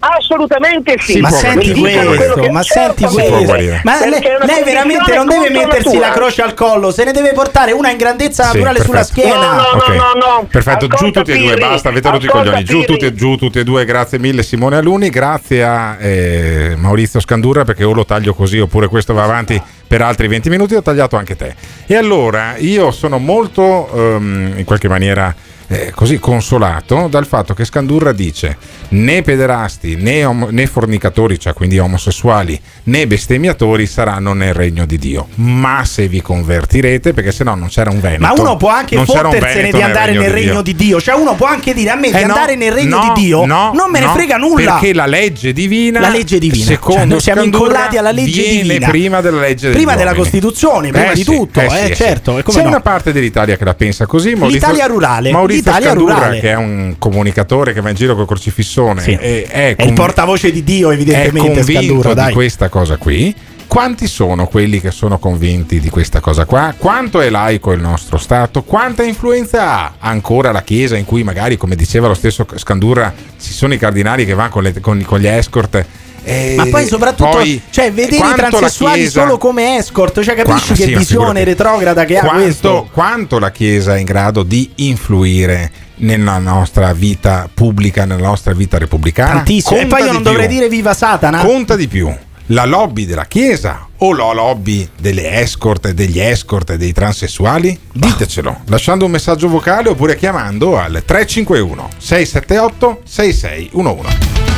[0.05, 1.21] Assolutamente sì.
[1.21, 3.45] ma senti questo, ma senti questo.
[3.84, 4.21] Ma lei,
[4.63, 8.43] veramente non deve mettersi la croce al collo, se ne deve portare una in grandezza
[8.49, 9.21] Sì, naturale sulla perfetto.
[9.21, 9.55] schiena.
[9.55, 9.88] No, no, Ok.
[9.89, 10.47] no, no.
[10.49, 12.63] Perfetto, giù Ascolta, tutti e due, basta, avete rotto i coglioni.
[12.65, 17.21] Giù tutti, e- giù tutti e due, grazie mille Simone Aluni, grazie a eh, Maurizio
[17.21, 20.81] Scandurra perché o lo taglio così oppure questo va avanti per altri 20 minuti, ho
[20.81, 21.55] tagliato anche te.
[21.85, 25.34] E allora io sono molto ehm, in qualche maniera
[25.68, 28.57] eh, così consolato dal fatto che Scandurra dice
[28.90, 34.98] né pederasti né, om- né fornicatori, cioè quindi omosessuali, né bestemmiatori saranno nel regno di
[34.98, 35.27] Dio.
[35.35, 38.22] Ma se vi convertirete, perché se no non c'era un Veneto.
[38.22, 40.61] Ma uno può anche fottersene di andare nel regno Dio.
[40.61, 41.02] di Dio.
[41.02, 43.22] Cioè, uno può anche dire a me di Eh no, andare nel regno no, di
[43.22, 43.45] Dio.
[43.45, 44.73] no, non me ne frega nulla.
[44.73, 46.65] Perché la legge divina, La legge divina.
[46.65, 48.88] secondo Cioè, noi siamo Scandurra, incollati alla legge divina.
[48.90, 50.23] prima della legge Prima della uomini.
[50.30, 52.69] Costituzione, prima di tutto, eh, certo, e come C'è no?
[52.69, 54.34] una parte dell'Italia che la pensa così.
[54.35, 56.39] Maurizio- L'Italia rurale, Maurizio l'Italia Scandurra, rurale.
[56.39, 59.11] che è un comunicatore che va in giro col crocifissone, Sì.
[59.19, 61.39] e è, È il portavoce di Dio, è evidentemente.
[61.39, 63.35] convinto Scandura, di questa cosa qui.
[63.65, 66.75] Quanti sono quelli che sono convinti di questa cosa qua?
[66.77, 68.61] Quanto è laico il nostro Stato?
[68.61, 73.11] Quanta influenza ha ancora la Chiesa in cui magari, come diceva lo stesso Scandurra,
[73.41, 75.84] ci sono i cardinali che vanno con, le- con- con gli escort?
[76.23, 80.67] Eh, Ma poi soprattutto, poi, cioè, vedere i transessuali Chiesa- solo come escort, cioè capisci
[80.67, 82.89] Qua- che sì, visione retrograda che ha quanto, questo?
[82.91, 88.77] quanto la Chiesa è in grado di influire nella nostra vita pubblica, nella nostra vita
[88.77, 89.33] repubblicana?
[89.35, 89.79] Tantissimo.
[89.79, 90.55] E poi io non dovrei più.
[90.55, 91.39] dire viva Satana.
[91.39, 92.13] Conta di più
[92.47, 97.77] la lobby della Chiesa o la lobby delle escort, degli escort e dei transessuali?
[97.93, 104.52] Ditecelo lasciando un messaggio vocale oppure chiamando al 351 678 6611.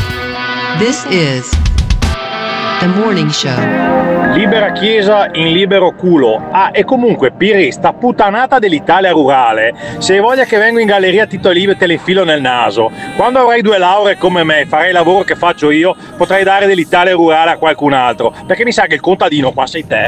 [0.77, 1.49] This is
[2.81, 3.55] the morning show.
[4.33, 6.49] Libera Chiesa in libero culo.
[6.51, 9.73] Ah, e comunque, Piri, sta puttanata dell'Italia rurale.
[9.99, 12.91] Se hai voglia che vengo in galleria Tito Livio e te le filo nel naso.
[13.15, 16.67] Quando avrai due lauree come me e farai il lavoro che faccio io, potrai dare
[16.67, 18.35] dell'Italia rurale a qualcun altro.
[18.45, 20.07] Perché mi sa che il contadino qua sei te.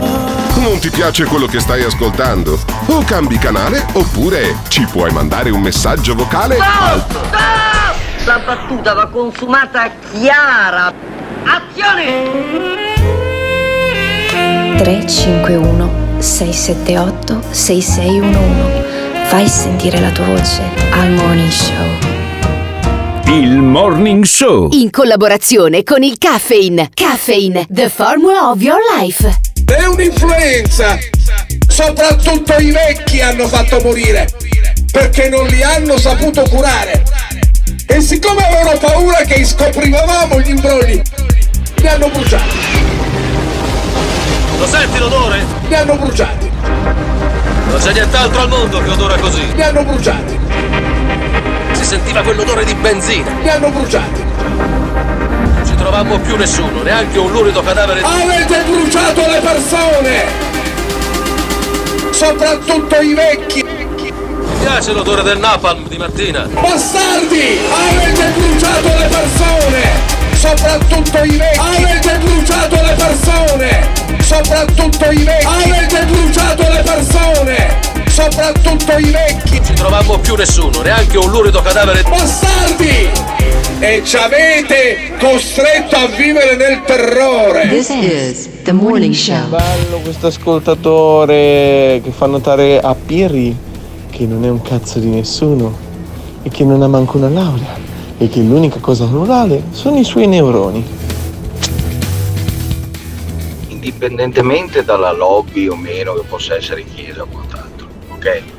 [0.56, 2.60] Non ti piace quello che stai ascoltando?
[2.88, 7.87] O cambi canale oppure ci puoi mandare un messaggio vocale al
[8.28, 10.94] La battuta va consumata chiara.
[11.46, 12.76] Azione!
[14.78, 21.86] 351 678 6611 Fai sentire la tua voce al Morning Show.
[23.28, 24.72] Il Morning Show.
[24.74, 26.90] In collaborazione con il Caffeine.
[26.94, 29.40] Caffeine, the formula of your life.
[29.66, 30.98] È un'influenza!
[31.66, 34.28] Soprattutto i vecchi hanno fatto morire
[34.92, 37.07] perché non li hanno saputo curare.
[37.90, 41.02] E siccome avevano paura che scoprivamo gli imbrogli,
[41.76, 42.58] li hanno bruciati.
[44.60, 45.46] Lo senti l'odore?
[45.68, 46.52] Li hanno bruciati.
[47.70, 49.56] Non c'è nient'altro al mondo che odora così.
[49.56, 50.38] Li hanno bruciati.
[51.72, 53.32] Si sentiva quell'odore di benzina.
[53.42, 54.22] Li hanno bruciati.
[54.22, 58.06] Non ci trovammo più nessuno, neanche un lurido cadavere di...
[58.06, 60.26] Avete bruciato le persone!
[62.12, 63.77] Soprattutto i vecchi!
[64.68, 66.42] Piace l'odore del napalm di mattina.
[66.42, 67.58] Bastardi!
[67.72, 69.82] Avete bruciato le persone!
[70.34, 71.58] Soprattutto i vecchi!
[71.58, 73.92] Avete bruciato le persone!
[74.20, 75.46] Soprattutto i vecchi!
[75.46, 77.80] Avete bruciato le persone!
[78.08, 79.56] Soprattutto i vecchi!
[79.56, 82.10] Non ci trovammo più nessuno, neanche un lurido cadavere di...
[82.10, 83.10] Bastardi!
[83.80, 87.70] E ci avete costretto a vivere nel terrore!
[87.70, 89.48] This is the morning show.
[89.48, 93.67] Bello questo ascoltatore che fa notare a Pirri
[94.18, 95.72] che non è un cazzo di nessuno
[96.42, 97.78] e che non ha manco una laurea
[98.18, 100.84] e che l'unica cosa rurale sono i suoi neuroni.
[103.68, 108.57] indipendentemente dalla lobby o meno che possa essere chiesa o quant'altro, ok?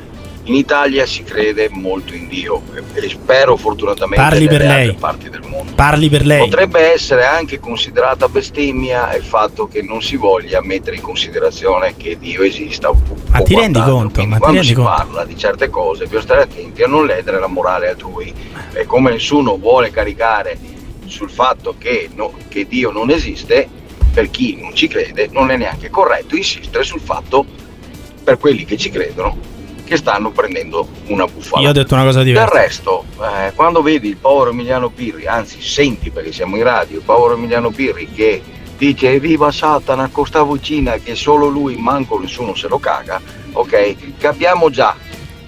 [0.49, 2.63] In Italia si crede molto in Dio
[2.93, 4.87] e spero fortunatamente Parli per lei.
[4.87, 5.73] altre parti del mondo.
[5.75, 6.39] Parli per lei.
[6.39, 12.17] Potrebbe essere anche considerata bestemmia il fatto che non si voglia mettere in considerazione che
[12.17, 12.91] Dio esista.
[13.29, 14.13] Ma ti rendi conto?
[14.15, 14.89] Quindi Ma quando si conto?
[14.89, 18.33] parla di certe cose bisogna stare attenti a non ledere la morale altrui.
[18.73, 20.57] E come nessuno vuole caricare
[21.05, 23.69] sul fatto che, no- che Dio non esiste,
[24.11, 27.45] per chi non ci crede non è neanche corretto insistere sul fatto,
[28.23, 29.37] per quelli che ci credono,
[29.89, 31.63] che stanno prendendo una bufala.
[31.63, 32.53] Io ho detto una cosa diversa.
[32.53, 36.97] Del resto, eh, quando vedi il povero Emiliano Pirri, anzi senti perché siamo in radio,
[36.97, 38.41] il povero Emiliano Pirri che
[38.77, 43.19] dice evviva Satana, costa vicina che solo lui, manco nessuno se lo caga,
[43.51, 44.17] ok?
[44.19, 44.95] Capiamo già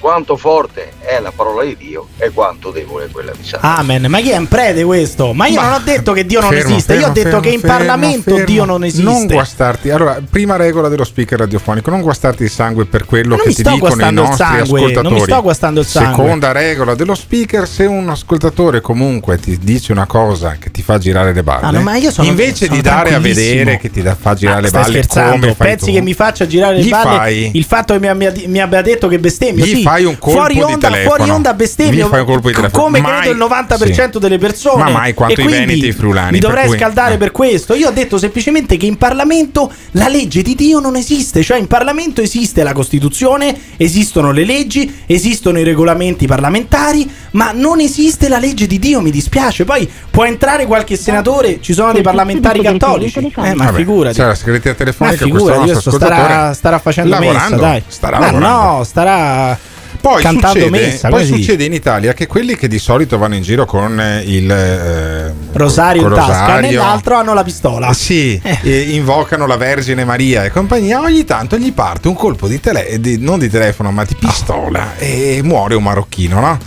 [0.02, 3.78] quanto forte è la parola di Dio e quanto debole è quella di Satana.
[3.78, 4.06] Amen.
[4.10, 5.32] Ma chi è un prete questo?
[5.34, 6.94] Ma io non ho detto che Dio non Fermo, esiste.
[6.94, 8.46] io ho fermo, detto fermo, che in fermo, Parlamento fermo.
[8.46, 9.04] Dio non esiste.
[9.04, 9.90] Non guastarti.
[9.92, 13.48] Allora, prima regola dello speaker radiofonico: non guastarti il sangue per quello Ma non che
[13.50, 15.22] mi ti sto dicono i guastando il nostri sangue, non mi ascoltatori.
[15.32, 16.24] sto guastando il sangue.
[16.24, 20.98] Seconda regola dello speaker: se un ascoltatore comunque ti dice una cosa che ti fa
[20.98, 23.92] girare le balle, Ah, no, ma io sono- invece sono di dare a vedere che
[23.92, 25.32] ti da- fa girare Ah, le stai balle, scherzando?
[25.32, 28.08] come fai Pensi tu, che mi faccia girare le balle fai- il fatto che mi,
[28.08, 29.64] abbia- mi abbia detto che bestemmio?
[29.64, 29.82] Gli sì.
[29.92, 31.16] Fai un colpo fuori di onda, telefono.
[31.16, 32.06] Fuori onda bestemmio.
[32.06, 32.84] Gli fai un colpo di telefono.
[32.84, 34.84] Come Mai- credo il 90% delle persone.
[34.84, 37.14] Ma mai quanto E i quindi veneti e i friulani, Mi per dovrei cui- scaldare
[37.16, 37.18] eh.
[37.18, 37.74] per questo.
[37.76, 41.44] Io ho detto semplicemente che in Parlamento la legge di Dio non esiste.
[41.44, 47.80] Cioè in Parlamento esiste la Costituzione, esistono le leggi, esistono i regolamenti parlamentari, ma non
[47.80, 49.02] esiste la legge di Dio.
[49.02, 49.64] Mi dispiace.
[49.66, 53.20] Poi può entrare qualche senatore, ci sono dei parlamentari cattolici.
[53.20, 54.16] Eh, ma Vabbè, figurati.
[54.18, 55.26] C'è la segreteria telefonica.
[55.26, 57.84] Ma questo figurati, nostro adesso starà, starà facendo lavorando, messa, dai.
[57.88, 58.78] Starà Ma lavorando.
[58.78, 59.58] no, starà
[60.02, 61.10] Poi succede, messa.
[61.10, 64.50] poi succede in Italia che quelli che di solito vanno in giro con eh, il
[64.50, 67.90] eh, Rosario in col tasca, rosario, nell'altro hanno la pistola.
[67.90, 71.02] eh, Sì, eh, invocano la Vergine Maria e compagnia.
[71.02, 74.98] Ogni tanto gli parte un colpo di, tele- di- non di telefono, ma di pistola
[74.98, 76.58] e muore un marocchino, no?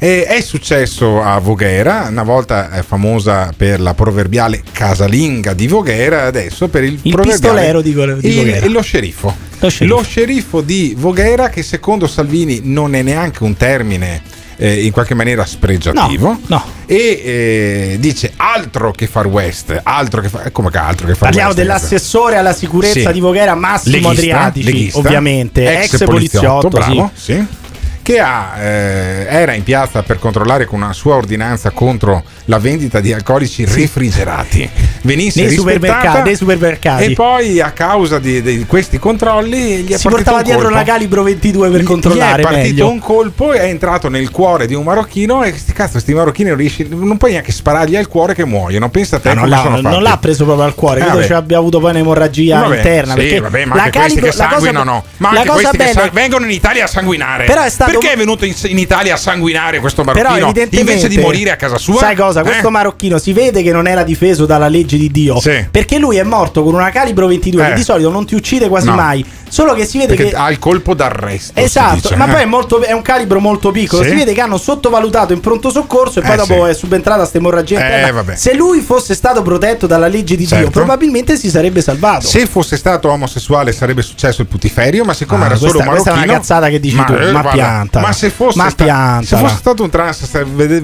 [0.00, 6.22] E è successo a Voghera, una volta è famosa per la proverbiale casalinga di Voghera,
[6.24, 8.66] adesso per il, Il pistolero di il- Voghera.
[8.68, 9.46] lo sceriffo.
[9.60, 9.96] Lo sceriffo.
[9.96, 14.22] Lo sceriffo di Voghera, che secondo Salvini non è neanche un termine
[14.56, 16.28] eh, in qualche maniera spregiativo.
[16.28, 16.64] No, no.
[16.86, 21.28] E eh, dice altro che Far West, altro che fa- come che altro che Far
[21.28, 21.60] Parliamo West.
[21.60, 23.12] dell'assessore alla sicurezza Sì.
[23.12, 27.32] di Voghera, Massimo Leghista, Adriatici, leghista, ovviamente, ex, poliziotto, bravo, sì.
[27.34, 27.46] sì.
[28.08, 33.00] Che ha, eh, era in piazza per controllare con una sua ordinanza contro la vendita
[33.00, 34.66] di alcolici refrigerati.
[35.02, 37.04] Venisse Nei supermercati, nei supermercati.
[37.04, 40.74] E poi a causa di, di questi controlli gli Si portava un dietro colpo.
[40.76, 42.88] una calibro 22 per controllare Gli è partito meglio.
[42.90, 46.48] un colpo e è entrato nel cuore di un marocchino e sti cazzo sti marocchini
[46.48, 49.80] non riesci non puoi neanche sparargli al cuore che muoiono pensa a te Ah, non,
[49.82, 53.12] non l'ha preso proprio al cuore, Eh, credo ci abbia avuto poi un'emorragia Vabbè, interna.
[53.12, 55.50] sì, perché vabbè, ma la anche questi calibro- che la cosa- sanguinano, ma la anche
[55.52, 57.44] questi che bella- sa- vengono in Italia a sanguinare.
[57.44, 61.08] Però è stato- Perché è venuto in, in Italia a sanguinare questo Però marocchino invece
[61.08, 61.98] di morire a casa sua?
[61.98, 62.40] Sai cosa?
[62.40, 62.44] Eh?
[62.44, 65.40] Questo marocchino si vede che non era difeso dalla legge di Dio.
[65.40, 65.66] Sì.
[65.70, 67.68] Perché lui è morto con una calibro 22 Eh.
[67.70, 68.94] che di solito non ti uccide quasi No.
[68.94, 69.24] mai.
[69.50, 71.58] Solo che si vede Perché che ha il colpo d'arresto.
[71.58, 72.30] Esatto, ma eh.
[72.32, 74.02] poi è, molto, è un calibro molto piccolo.
[74.02, 74.10] Sì.
[74.10, 76.70] Si vede che hanno sottovalutato in pronto soccorso e poi Eh, dopo sì.
[76.70, 78.36] è subentrata questa emorragia Eh.
[78.36, 80.70] Se lui fosse stato protetto dalla legge di Dio, Certo.
[80.70, 82.26] probabilmente si sarebbe salvato.
[82.26, 85.94] Se fosse stato omosessuale sarebbe successo il putiferio, ma siccome Ah, era solo questa- un
[85.94, 86.32] questa è marocchino...
[86.32, 88.06] una cazzata che dici tu, ma guarda, piantala.
[88.06, 90.40] Ma se fosse, Ma sta- se fosse stato un trans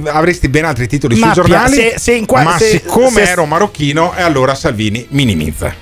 [0.06, 3.31] avresti ben altri titoli Ma sui giornali, se- se in qua- ma se- siccome se-
[3.31, 5.72] ero marocchino e allora Salvini minimizza.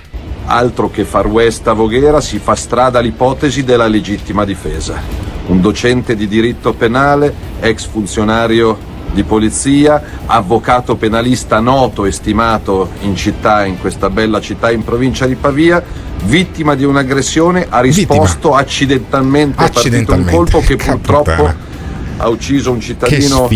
[0.44, 5.00] Altro che far west a Voghera si fa strada l'ipotesi della legittima difesa.
[5.46, 8.76] Un docente di diritto penale, ex funzionario
[9.12, 15.26] di polizia, avvocato penalista noto e stimato in città, in questa bella città in provincia
[15.26, 15.82] di Pavia,
[16.24, 21.70] vittima di un'aggressione, ha risposto accidentalmente, è partito un Accidentalmente, colpo che porca purtroppo
[22.18, 23.48] ha ucciso un cittadino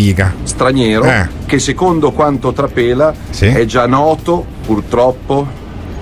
[0.43, 1.27] straniero Eh.
[1.45, 3.45] che secondo quanto trapela Sì.
[3.45, 5.47] è già noto purtroppo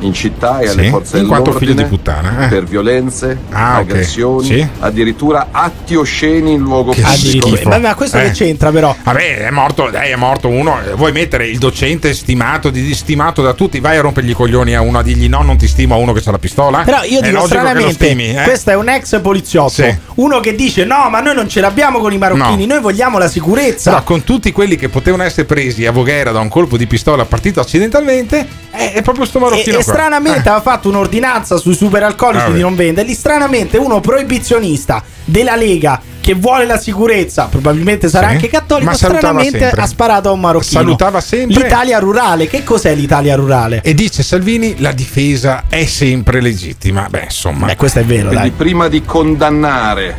[0.06, 2.48] in città e alle Sì, forze in quanto dell'ordine figlio di puttana, eh.
[2.48, 4.68] per violenze, Ah, aggressioni, Sì.
[4.80, 7.48] addirittura atti osceni in luogo Che pubblico.
[7.48, 7.69] schifo.
[7.69, 8.23] Ma, ma questo Eh.
[8.23, 8.95] che c'entra però?
[9.03, 10.80] Vabbè, è morto, dai, è morto uno.
[10.82, 13.80] eh, Vuoi mettere il docente stimato, stimato da tutti?
[13.80, 16.14] Vai a rompergli i coglioni a uno a dirgli no, non ti stimo a uno
[16.14, 16.84] che ha la pistola?
[16.84, 18.44] Però io È dico stranamente, stimi, eh?
[18.44, 19.95] questo è un ex poliziotto, Sì.
[20.15, 22.73] uno che dice no, ma noi non ce l'abbiamo con i marocchini, No.
[22.73, 23.91] noi vogliamo la sicurezza.
[23.91, 27.26] Però con tutti quelli che potevano essere presi a Voghera da un colpo di pistola
[27.26, 28.45] partito accidentalmente,
[28.76, 29.93] è, è proprio sto E, marocchino e qua.
[29.93, 30.52] stranamente Eh.
[30.52, 32.56] aveva fatto un'ordinanza sui superalcolici Vabbè.
[32.56, 33.14] di non venderli.
[33.14, 38.34] Stranamente uno proibizionista della Lega che vuole la sicurezza, probabilmente sarà Sì.
[38.34, 39.81] anche cattolico, Ma stranamente sempre.
[39.81, 40.80] ha sparato a un marocchino.
[40.81, 41.61] Salutava sempre.
[41.61, 43.81] L'Italia rurale, che cos'è l'Italia rurale?
[43.84, 47.06] E dice Salvini: la difesa è sempre legittima.
[47.10, 47.68] Beh, insomma.
[47.68, 48.52] Beh, questo è vero, Quindi dai.
[48.57, 50.18] prima di condannare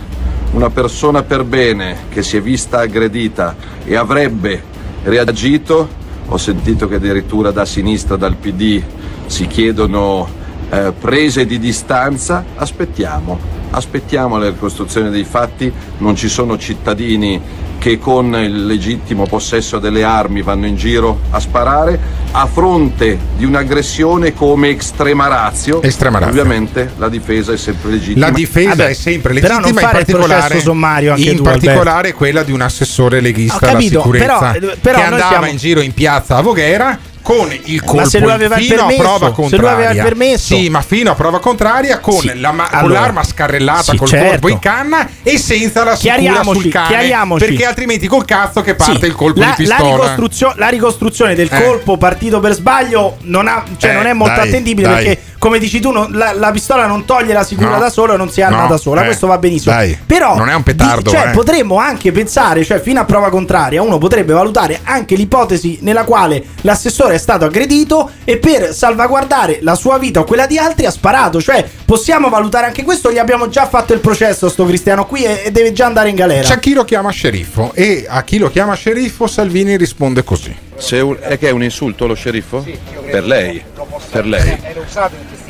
[0.53, 4.63] una persona per bene che si è vista aggredita e avrebbe
[5.03, 5.89] reagito,
[6.29, 8.83] ho sentito che addirittura da sinistra, dal PD,
[9.27, 10.29] si chiedono
[10.71, 13.39] eh, prese di distanza, aspettiamo,
[13.77, 17.41] aspettiamo la ricostruzione dei fatti, non ci sono cittadini
[17.79, 22.01] che con il legittimo possesso delle armi vanno in giro a sparare
[22.33, 25.83] a fronte di un'aggressione come extrema razio.
[25.83, 26.33] Estrema ratio.
[26.41, 28.27] Ovviamente la difesa è sempre legittima.
[28.27, 31.43] La difesa è sempre però non legittima, in fare il particolare, sommario anche in tu,
[31.43, 35.47] particolare quella di un assessore leghista Ho alla capito, sicurezza però- però che andava siamo-
[35.47, 39.01] in giro in piazza a Voghera con il colpo Ma se lui aveva fino permesso,
[39.03, 39.89] a prova se lui contraria.
[39.89, 40.55] aveva permesso.
[40.57, 43.01] Sì, ma fino a prova contraria con, Sì, la ma- con allora.
[43.01, 44.29] l'arma scarrellata Sì, col certo.
[44.29, 47.37] colpo in canna e senza la sicura sul cane.
[47.37, 49.95] Perché altrimenti col cazzo che parte Sì, il colpo la, di la pistola.
[49.97, 51.63] ricostruzio- la ricostruzione del Eh.
[51.65, 55.05] colpo partito per sbaglio non, ha- cioè Eh, non è molto dai, attendibile dai.
[55.05, 57.79] perché, come dici tu, non- la, la pistola non toglie la sicura No.
[57.79, 59.03] da sola e non si arma No, da sola.
[59.03, 59.75] eh, Questo va benissimo.
[59.75, 61.31] dai, Però non è un petardo, di- cioè, eh.
[61.31, 66.43] potremmo anche pensare, cioè fino a prova contraria, uno potrebbe valutare anche l'ipotesi nella quale
[66.63, 70.91] l'assessore è stato aggredito e per salvaguardare la sua vita o quella di altri ha
[70.91, 71.41] sparato.
[71.41, 73.13] Cioè, possiamo valutare anche questo.
[73.13, 76.17] Gli abbiamo già fatto il processo, sto cristiano qui, e, e deve già andare in
[76.17, 76.49] galera.
[76.49, 80.55] C'è chi lo chiama sceriffo e a chi lo chiama sceriffo Salvini risponde così.
[80.77, 82.65] Se un- è che è un insulto lo sceriffo?
[83.11, 83.63] Per lei.
[84.11, 84.59] Per lei.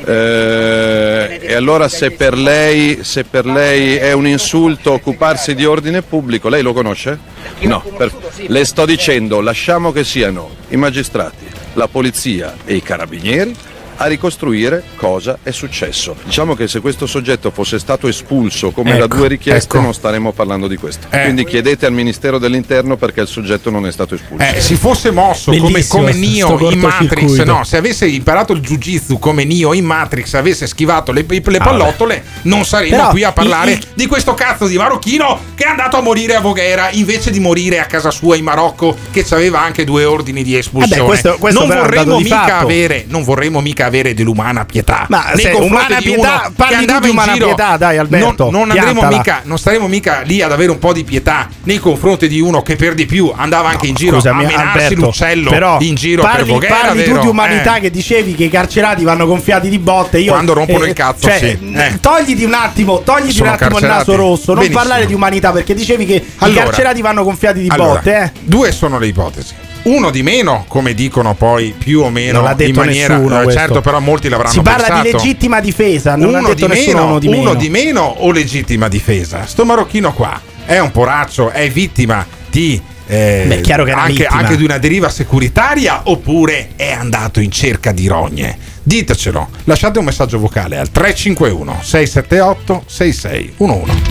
[0.05, 6.01] Eh, e allora se per, lei, se per lei è un insulto occuparsi di ordine
[6.01, 7.17] pubblico, lei lo conosce?
[7.61, 8.11] No, per-
[8.47, 13.55] le sto dicendo, lasciamo che siano i magistrati, la polizia e i carabinieri
[13.97, 16.15] a ricostruire cosa è successo.
[16.23, 19.81] Diciamo che se questo soggetto fosse stato espulso come da Ecco, due richieste ecco.
[19.83, 21.07] non staremmo parlando di questo.
[21.09, 21.23] Eh.
[21.23, 24.43] Quindi chiedete al Ministero dell'Interno perché il soggetto non è stato espulso.
[24.43, 26.79] Eh, si fosse mosso come, Bellissimo come Neo in.
[26.79, 31.41] Matrix, no, se avesse imparato il jiu-jitsu come Neo in Matrix, avesse schivato le, le
[31.57, 35.63] pallottole, non saremmo Però qui a parlare il- il- di questo cazzo di marocchino che
[35.63, 39.25] è andato a morire a Voghera invece di morire a casa sua in Marocco, che
[39.31, 40.95] aveva anche due ordini di espulsione.
[40.95, 42.63] Eh beh, questo- questo non, vorremmo di mica fatto.
[42.65, 45.05] avere, non vorremmo mica avere dell'umana pietà.
[45.09, 49.07] Ma nei se umana pietà, parli tu di umana giro, pietà, dai, Alberto, Non, non
[49.09, 52.61] mica, non staremo mica lì ad avere un po' di pietà nei confronti di uno
[52.61, 55.95] che per di più andava anche in giro Scusami, a menarsi Alberto, l'uccello però in
[55.95, 57.79] giro parli, per Voghera, parli tu di umanità Eh.
[57.81, 60.19] che dicevi che i carcerati vanno gonfiati di botte.
[60.19, 61.73] Io, Quando rompono il cazzo, cioè, sì.
[61.73, 61.99] Eh.
[61.99, 64.09] Togliti un attimo, togliti Sono un attimo il carcerati.
[64.09, 64.45] naso rosso.
[64.53, 64.79] Non Benissimo.
[64.79, 66.61] parlare di umanità perché dicevi che Allora.
[66.61, 68.15] i carcerati vanno gonfiati di Allora, botte.
[68.17, 68.31] Eh.
[68.41, 69.53] Due sono le ipotesi.
[69.89, 73.59] Uno di meno, come dicono poi più o meno Non in maniera nessuno eh, questo.
[73.59, 75.01] certo, però molti l'avranno Si parla pensato.
[75.03, 77.41] di legittima difesa, non uno ha detto di, nessuno meno, uno di meno.
[77.41, 79.45] uno di meno o legittima difesa?
[79.45, 84.77] Sto marocchino qua è un poraccio, è vittima di eh, Beh, anche, anche di una
[84.77, 88.57] deriva securitaria oppure è andato in cerca di rogne?
[88.83, 94.01] Ditecelo, lasciate un messaggio vocale al 351 678 6611.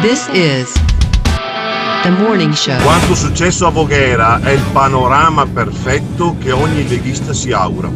[0.00, 0.72] This is
[2.02, 2.80] The Morning Show.
[2.82, 7.90] Quanto successo a Voghera è il panorama perfetto che ogni leghista si augura.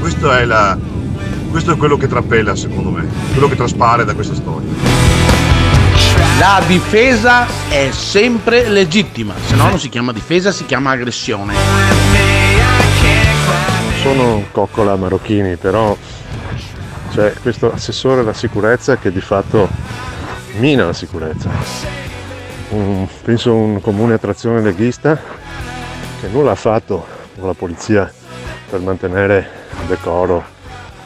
[0.00, 0.76] Questo è, la-
[1.50, 4.68] questo è quello che trapela, secondo me, quello che traspare da questa storia.
[6.38, 11.54] La difesa è sempre legittima, se no non si chiama difesa, si chiama aggressione.
[14.02, 15.96] sono coccola marocchini, però
[17.12, 19.68] c'è questo assessore alla sicurezza che di fatto
[20.58, 22.03] mina la sicurezza.
[22.74, 25.16] Un- penso un comune attrazione leghista
[26.20, 27.06] che nulla ha fatto
[27.38, 28.12] con la polizia
[28.68, 29.48] per mantenere
[29.80, 30.44] il decoro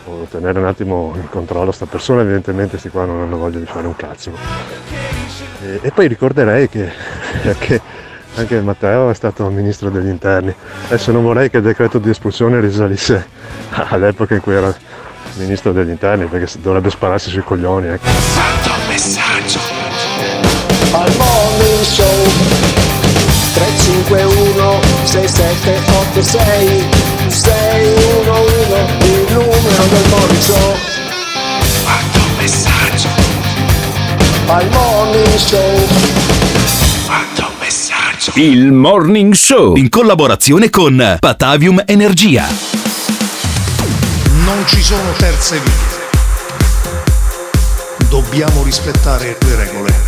[0.06, 3.66] o tenere un attimo in controllo sta persona, evidentemente questi qua non hanno voglia di
[3.66, 4.32] fare un cazzo.
[5.62, 6.90] E, e poi ricorderei che,
[7.58, 7.80] che
[8.36, 10.54] anche Matteo è stato ministro degli interni.
[10.86, 13.26] Adesso non vorrei che il decreto di espulsione risalisse
[13.90, 14.74] all'epoca in cui era
[15.36, 17.88] ministro degli interni, perché dovrebbe spararsi sui coglioni.
[17.88, 18.06] Ecco.
[21.08, 22.04] Al morning show.
[23.54, 26.84] 351 6786
[27.28, 27.48] 611
[29.04, 30.76] il numero del morning show.
[31.82, 33.08] Quanto messaggio.
[34.48, 35.86] Al morning show.
[37.06, 38.32] Quanto messaggio.
[38.34, 39.76] Il Morning Show.
[39.76, 42.46] In collaborazione con Patavium Energia.
[44.44, 45.96] Non ci sono terze vie.
[48.08, 50.07] Dobbiamo rispettare le regole,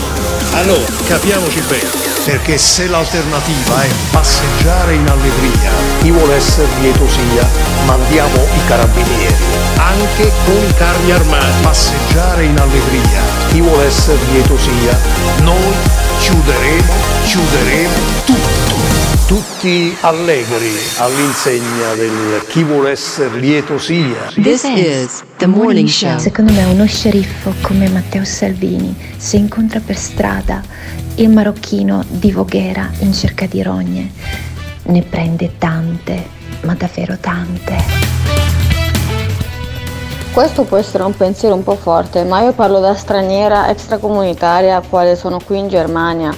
[0.53, 1.89] Allora, capiamoci bene,
[2.25, 7.47] perché se l'alternativa è passeggiare in allegria, chi vuole essere lieto sia,
[7.85, 9.35] mandiamo i carabinieri,
[9.77, 11.61] anche con i carri armati.
[11.61, 14.99] Passeggiare in allegria, chi vuole essere lieto sia,
[15.41, 15.73] noi
[16.21, 16.93] chiuderemo,
[17.25, 17.93] chiuderemo
[18.25, 18.79] tutto.
[19.25, 24.31] Tutti allegri all'insegna del chi vuole essere lieto sia.
[24.35, 26.19] This is the morning show.
[26.19, 30.61] Secondo me uno sceriffo come Matteo Salvini, se incontra per strada
[31.15, 34.11] il marocchino di Voghera in cerca di rogne,
[34.83, 36.27] ne prende tante,
[36.61, 38.30] ma davvero tante.
[40.33, 45.15] Questo può essere un pensiero un po' forte, ma io parlo da straniera extracomunitaria, quale
[45.17, 46.33] sono qui in Germania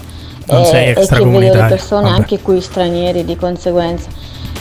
[0.48, 2.16] Non e, sei e che vedo le persone vabbè.
[2.16, 4.10] anche qui stranieri di conseguenza.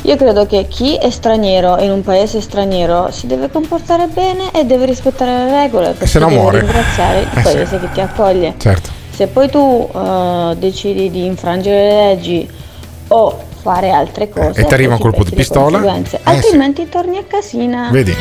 [0.02, 4.64] Io credo che chi è straniero in un paese straniero si deve comportare bene e
[4.64, 6.60] deve rispettare le regole perché se no deve muore.
[6.60, 7.42] ringraziare il Eh sì.
[7.42, 8.54] paese che ti accoglie.
[8.58, 8.90] Certo.
[9.10, 12.50] Se poi tu eh, decidi di infrangere le leggi
[13.08, 15.80] o fare altre cose, E ti arriva un colpo di pistola?
[15.96, 16.16] Eh sì.
[16.24, 17.88] altrimenti torni a casina.
[17.92, 18.12] Vedi,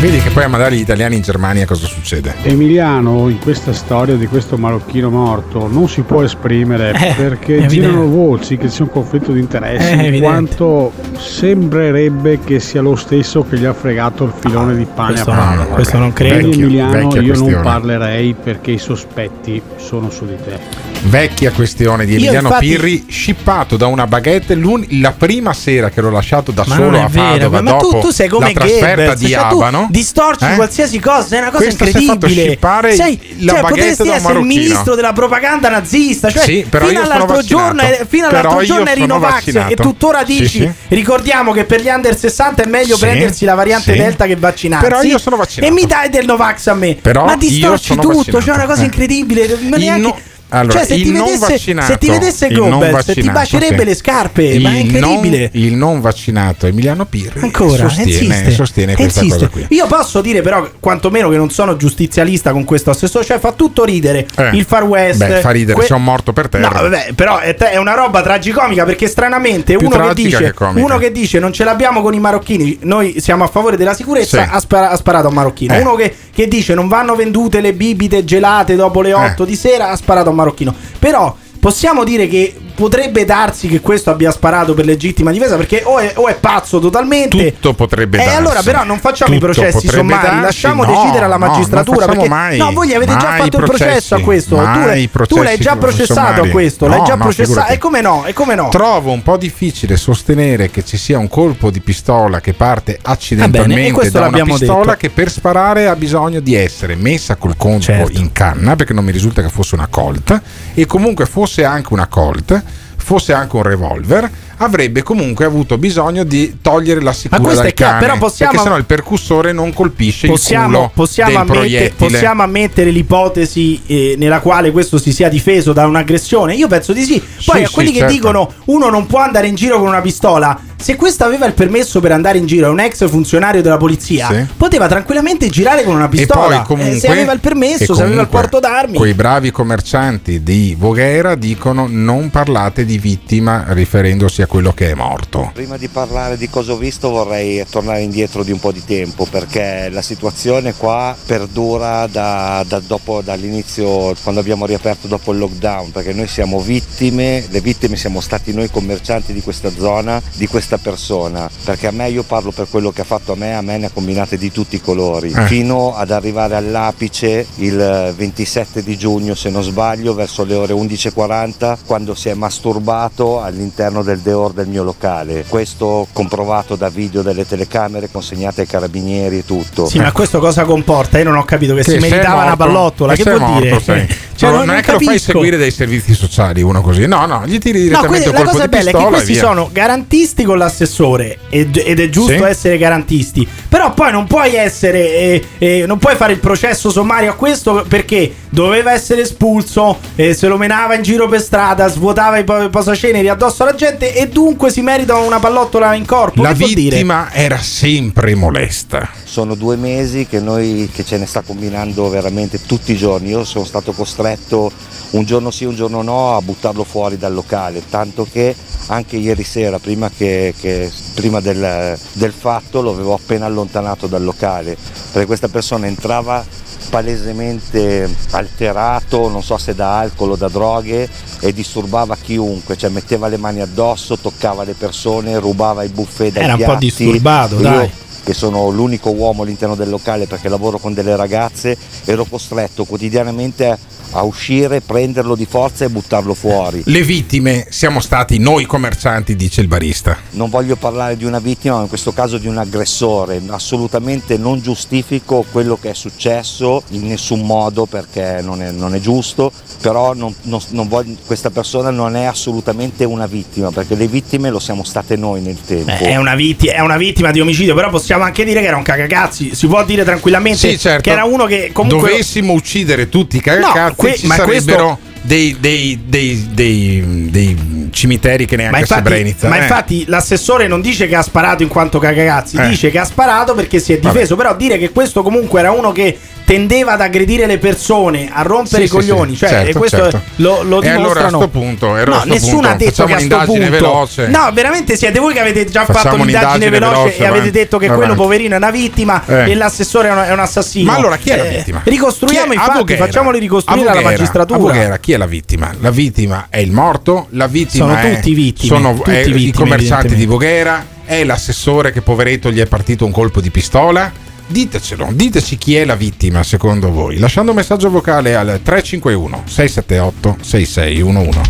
[0.00, 2.34] vedi che poi a mandare gli italiani in Germania cosa succede?
[2.42, 8.06] Emiliano in questa storia di questo marocchino morto non si può esprimere Eh, perché girano
[8.08, 10.20] voci che c'è un conflitto di interessi Eh, in evidente.
[10.26, 15.30] quanto sembrerebbe che sia lo stesso che gli ha fregato il filone di pane questo
[15.30, 15.74] a no, Padova.
[15.74, 16.34] questo non credo.
[16.34, 17.62] Quindi, Vecchio- Emiliano vecchia io non questione.
[17.62, 23.76] parlerei perché i sospetti sono su di te Vecchia questione di Emiliano infatti- Pirri, scippato
[23.76, 27.26] da una baguette l'un- la prima sera che l'ho lasciato da Ma solo a vero,
[27.50, 29.86] Padova ma tu, dopo tu sei come la trasferta Goebbels, di cioè tu Abano.
[29.90, 30.54] distorci Eh?
[30.54, 32.94] qualsiasi cosa, è una cosa Questo si è fatto incredibile.
[32.94, 37.42] sei, la cioè, potresti essere il ministro della propaganda nazista, cioè Sì, però fino all'altro
[37.42, 40.70] giorno, fino all'altro io giorno eri Novax e tuttora Sì, dici sì.
[40.88, 43.98] ricordiamo che per gli under 60 è meglio Sì, prendersi la variante sì.
[43.98, 44.86] Delta che vaccinarsi.
[44.88, 45.72] Però io sono vaccinato.
[45.72, 46.96] E mi dai del Novax a me.
[47.00, 48.42] Però ma distorci tutto, vaccinato.
[48.42, 48.84] cioè è una cosa Eh.
[48.84, 50.14] incredibile, ma neanche
[50.50, 53.84] allora, cioè, se il ti vedesse, se ti vedesse il Goebbels, ti bacerebbe sì.
[53.84, 55.50] le scarpe, ma è Il incredibile.
[55.52, 59.48] non- il non vaccinato Emiliano Pirri Ancora, sostiene, insiste, sostiene questa insiste.
[59.48, 59.76] cosa qui.
[59.76, 63.84] Io posso dire però quantomeno che non sono giustizialista con questo assessore, cioè fa tutto
[63.84, 64.26] ridere.
[64.36, 64.50] Eh.
[64.56, 65.18] Il Far West.
[65.26, 66.68] Beh, fa ridere, sono morto per terra.
[66.68, 70.96] No, vabbè, però è, è una roba tragicomica perché stranamente uno che, dice, che uno
[70.98, 74.48] che dice non ce l'abbiamo con i marocchini, noi siamo a favore della sicurezza, Sì.
[74.50, 75.74] ha, spara- ha sparato a un marocchino.
[75.74, 75.80] Eh.
[75.80, 79.88] Uno che, che dice non vanno vendute le bibite gelate dopo le 8 di sera,
[79.90, 80.72] ha sparato a un marocchino.
[80.96, 85.98] Però possiamo dire che potrebbe darsi che questo abbia sparato per legittima difesa perché o
[85.98, 88.36] è, o è pazzo totalmente Tutto potrebbe e darsi.
[88.38, 90.42] allora però non facciamo i Tutto processi potrebbe sommari, darsi.
[90.42, 93.50] lasciamo No, decidere alla no, magistratura facciamo perché mai, no, voi avete già fatto il
[93.50, 97.04] processi, processo a questo, tu l'hai, tu l'hai processi già processato a questo, No, l'hai
[97.04, 98.24] già no, processato e come no?
[98.26, 98.68] E come no?
[98.68, 102.98] Trovo un po' difficile sostenere che ci sia un colpo di pistola che parte e
[103.02, 104.96] accidentalmente questo da una pistola detto.
[104.98, 108.18] che per sparare ha bisogno di essere messa col colpo Certo.
[108.18, 110.40] in canna perché non mi risulta che fosse una Colt
[110.74, 112.62] e comunque fosse anche una Colt
[113.08, 117.74] fosse anche un revolver avrebbe comunque avuto bisogno di togliere la sicura questo dal è
[117.74, 121.38] chiaro, cane però possiamo- perché sennò il percussore non colpisce il Possiamo, culo possiamo, del
[121.40, 126.54] ammette- proiettile possiamo ammettere l'ipotesi eh, nella quale questo si sia difeso da un'aggressione?
[126.54, 127.20] Io penso di sì.
[127.44, 128.14] Poi Sì, a quelli sì, che certo.
[128.14, 132.00] dicono uno non può andare in giro con una pistola, se questo aveva il permesso
[132.00, 134.46] per andare in giro, è un ex funzionario della polizia, Sì.
[134.56, 136.44] poteva tranquillamente girare con una pistola.
[136.44, 138.96] E poi Eh, comunque, se aveva il permesso, e se aveva il comunque porto d'armi.
[138.96, 144.94] Quei bravi commercianti di Voghera dicono non parlate di vittima riferendosi a quello che è
[144.94, 145.50] morto.
[145.54, 149.26] Prima di parlare di cosa ho visto vorrei tornare indietro di un po' di tempo
[149.26, 155.92] perché la situazione qua perdura da, da dopo, dall'inizio quando abbiamo riaperto dopo il lockdown
[155.92, 160.78] perché noi siamo vittime, le vittime siamo stati noi commercianti di questa zona, di questa
[160.78, 163.76] persona perché a me io parlo per quello che ha fatto a me, a me
[163.78, 165.46] ne ha combinate di tutti i colori Eh.
[165.46, 171.76] fino ad arrivare all'apice il 27 di giugno se non sbaglio verso le ore 11.40
[171.84, 177.44] quando si è masturbato all'interno del deor del mio locale questo comprovato da video delle
[177.46, 181.18] telecamere consegnate ai carabinieri e tutto Sì, ma questo cosa comporta?
[181.18, 182.56] Io non ho capito che, Che si meritava una morto.
[182.64, 183.12] pallottola.
[183.12, 183.70] E Che sei vuol dire?
[183.70, 184.06] morto, sei.
[184.38, 185.32] Cioè, non, non- non è che lo fai capisco.
[185.32, 187.06] seguire dai servizi sociali uno così.
[187.06, 189.40] No, no, gli tiri No, direttamente un la cosa bella è che questi via.
[189.40, 192.42] sono garantisti con l'assessore ed, ed è giusto Sì.
[192.42, 193.46] essere garantisti.
[193.68, 197.84] Però poi non puoi essere, eh, eh, non puoi fare il processo sommario a questo
[197.88, 202.68] perché doveva essere espulso, eh, se lo menava in giro per strada, svuotava i po-
[202.70, 206.42] posaceneri addosso alla gente e dunque si merita una pallottola in corpo.
[206.42, 206.96] La Che vuol dire?
[206.96, 209.08] vittima era sempre molesta.
[209.24, 213.28] Sono due mesi che noi che ce ne sta combinando veramente tutti i giorni.
[213.30, 214.70] Io sono stato costretto
[215.10, 218.54] un giorno sì, un giorno no a buttarlo fuori dal locale, tanto che
[218.88, 224.22] anche ieri sera, prima, che- che- prima del, del fatto, lo avevo appena allontanato dal
[224.24, 224.76] locale,
[225.12, 226.44] perché questa persona entrava
[226.88, 231.08] palesemente alterato, non so se da alcol o da droghe,
[231.40, 236.44] e disturbava chiunque, cioè metteva le mani addosso, toccava le persone, rubava i buffet dai
[236.44, 236.84] Era un po' piatti.
[236.86, 237.90] disturbato, Io- dai.
[238.24, 243.68] che sono l'unico uomo all'interno del locale perché lavoro con delle ragazze, ero costretto quotidianamente
[243.70, 243.78] a
[244.22, 246.82] uscire, prenderlo di forza e buttarlo fuori.
[246.84, 250.16] Le vittime siamo stati noi commercianti, dice il barista.
[250.30, 253.40] Non voglio parlare di una vittima, ma in questo caso di un aggressore.
[253.48, 259.00] Assolutamente non giustifico quello che è successo in nessun modo perché non è, non è
[259.00, 264.06] giusto, però non- non- non voglio- questa persona non è assolutamente una vittima perché le
[264.08, 265.90] vittime lo siamo state noi nel tempo.
[265.90, 268.76] Eh, È una, vitti- è una vittima di omicidio, però possiamo anche dire che era
[268.76, 269.54] un cagacazzi.
[269.54, 271.02] Si può dire tranquillamente Sì, certo.
[271.02, 272.10] che era uno che comunque.
[272.10, 277.88] Dovessimo uccidere tutti i cagacazzi, No, que- ci ma sarebbero dei, dei- dei- dei- dei
[277.90, 279.48] cimiteri che neanche Ma infatti, Srebrenica.
[279.48, 279.62] ma eh.
[279.62, 282.68] infatti l'assessore non dice che ha sparato in quanto cagacazzi, Eh.
[282.68, 284.36] dice che ha sparato perché si è difeso.
[284.36, 286.16] Però dire che questo comunque era uno che
[286.48, 289.72] tendeva ad aggredire le persone, a rompere Sì, i sì, coglioni, sì, cioè certo, e
[289.74, 290.20] questo certo.
[290.36, 290.96] lo, lo E allora a
[291.26, 291.36] dimostrano.
[291.40, 294.26] sto punto, no, a sto nessuno punto ha detto facciamo che a sto punto veloce.
[294.28, 297.76] No, veramente siete voi che avete già Facciamo fatto un'indagine veloce, veloce, e avete detto
[297.76, 298.02] che avanti.
[298.06, 299.50] quello poverino è una vittima Eh.
[299.50, 300.90] e l'assessore è un, assassino.
[300.90, 301.82] Ma allora chi è la Eh, vittima?
[301.84, 303.04] Ricostruiamo Chi è- i fatti, Voghera?
[303.04, 304.58] facciamoli ricostruire alla magistratura.
[304.58, 305.70] Voghera, chi è la vittima?
[305.80, 309.38] La vittima è il morto, la vittima Sono è- tutti vittime, sono tutti è vittime,
[309.48, 310.24] i commercianti di.
[310.24, 314.26] Voghera, è l'assessore che poveretto gli è partito un colpo di pistola.
[314.50, 320.42] Ditecelo, diteci chi è la vittima secondo voi, lasciando un messaggio vocale al 351 678
[320.42, 321.40] 6611.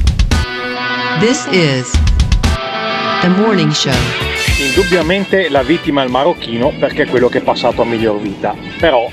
[1.21, 1.93] This is
[3.21, 3.95] the morning show.
[4.59, 8.57] Indubbiamente la vittima è il marocchino perché è quello che è passato a miglior vita.
[8.81, 9.09] Però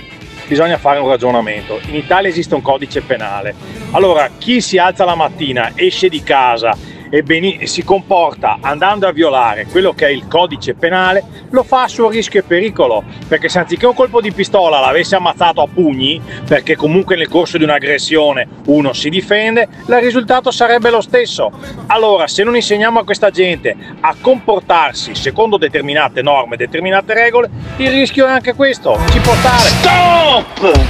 [0.47, 1.79] bisogna fare un ragionamento.
[1.85, 3.53] In Italia esiste un codice penale.
[3.91, 6.75] Allora, chi si alza la mattina, esce di casa
[7.15, 11.83] e beni- si comporta andando a violare quello che è il codice penale, lo fa
[11.83, 13.05] a suo rischio e pericolo.
[13.25, 17.57] Perché se anziché un colpo di pistola l'avesse ammazzato a pugni, perché comunque nel corso
[17.57, 21.51] di un'aggressione uno si difende, il risultato sarebbe lo stesso.
[21.87, 27.91] Allora, se non insegniamo a questa gente a comportarsi secondo determinate norme, determinate regole, il
[27.91, 28.99] rischio è anche questo.
[29.09, 29.69] Ci può stare.
[29.69, 30.85] Stop!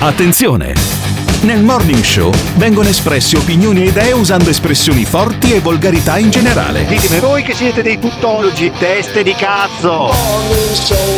[0.00, 1.23] Attenzione!
[1.44, 6.86] Nel Morning Show vengono espresse opinioni e idee usando espressioni forti e volgarità in generale.
[6.86, 10.10] Ditemi voi che siete dei tuttologi, teste di cazzo!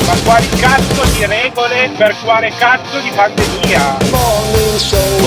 [0.04, 3.98] Ma quali cazzo di regole per quale cazzo di pandemia?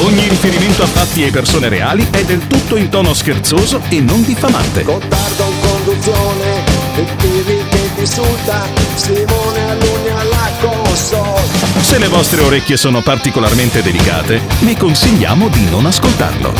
[0.03, 4.21] Ogni riferimento a fatti e persone reali è del tutto in tono scherzoso e non
[4.25, 4.83] diffamante.
[4.83, 6.63] Gottardo in conduzione,
[6.95, 11.58] e che ti insulta, Simone all'ugna alla console.
[11.81, 16.53] Se le vostre orecchie sono particolarmente delicate, vi consigliamo di non ascoltarlo.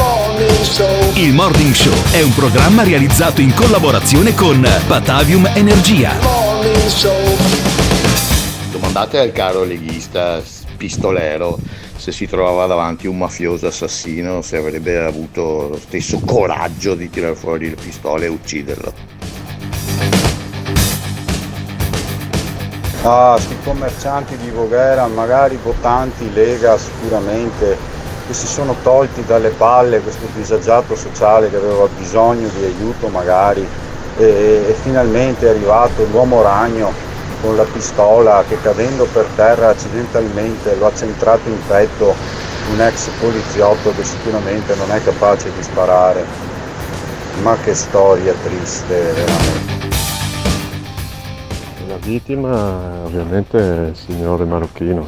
[1.13, 6.15] Il Morning Show è un programma realizzato in collaborazione con Batavium Energia.
[8.71, 10.41] Domandate al caro leghista
[10.77, 11.59] pistolero
[11.97, 17.35] se si trovava davanti un mafioso assassino se avrebbe avuto lo stesso coraggio di tirare
[17.35, 18.93] fuori le pistole e ucciderlo.
[23.03, 27.77] Ah, sti commercianti di Voghera, magari votanti, Lega sicuramente,
[28.27, 33.65] che si sono tolti dalle palle questo disagiato sociale che aveva bisogno di aiuto magari
[34.17, 34.25] e,
[34.67, 36.91] e finalmente è arrivato l'uomo ragno
[37.41, 42.13] con la pistola che cadendo per terra accidentalmente lo ha centrato in petto
[42.73, 46.25] un ex poliziotto che sicuramente non è capace di sparare.
[47.43, 49.78] Ma che storia triste veramente.
[52.09, 53.57] La vittima ovviamente
[53.91, 55.07] il signore marocchino,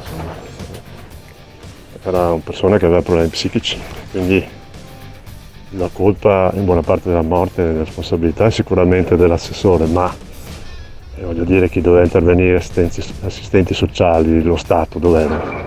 [2.04, 3.80] era una persona che aveva problemi psichici,
[4.12, 4.46] quindi
[5.72, 10.14] la colpa in buona parte della morte e della responsabilità è sicuramente dell'assessore, ma
[11.16, 15.66] eh, voglio dire chi doveva intervenire, assistenti, assistenti sociali, lo Stato, dov'era?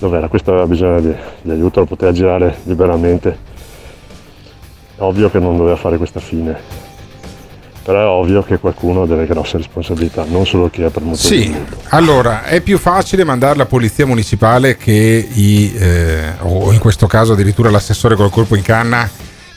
[0.00, 0.26] Dov'era?
[0.26, 3.38] Questo aveva bisogno di, di aiuto, lo poteva girare liberamente.
[4.96, 6.83] Ovvio che non doveva fare questa fine,
[7.84, 11.22] però è ovvio che qualcuno ha delle grosse responsabilità, non solo chi è promotore.
[11.28, 11.54] Sì,
[11.88, 17.34] allora è più facile mandare la polizia municipale che i, eh, o in questo caso
[17.34, 19.08] addirittura l'assessore col colpo in canna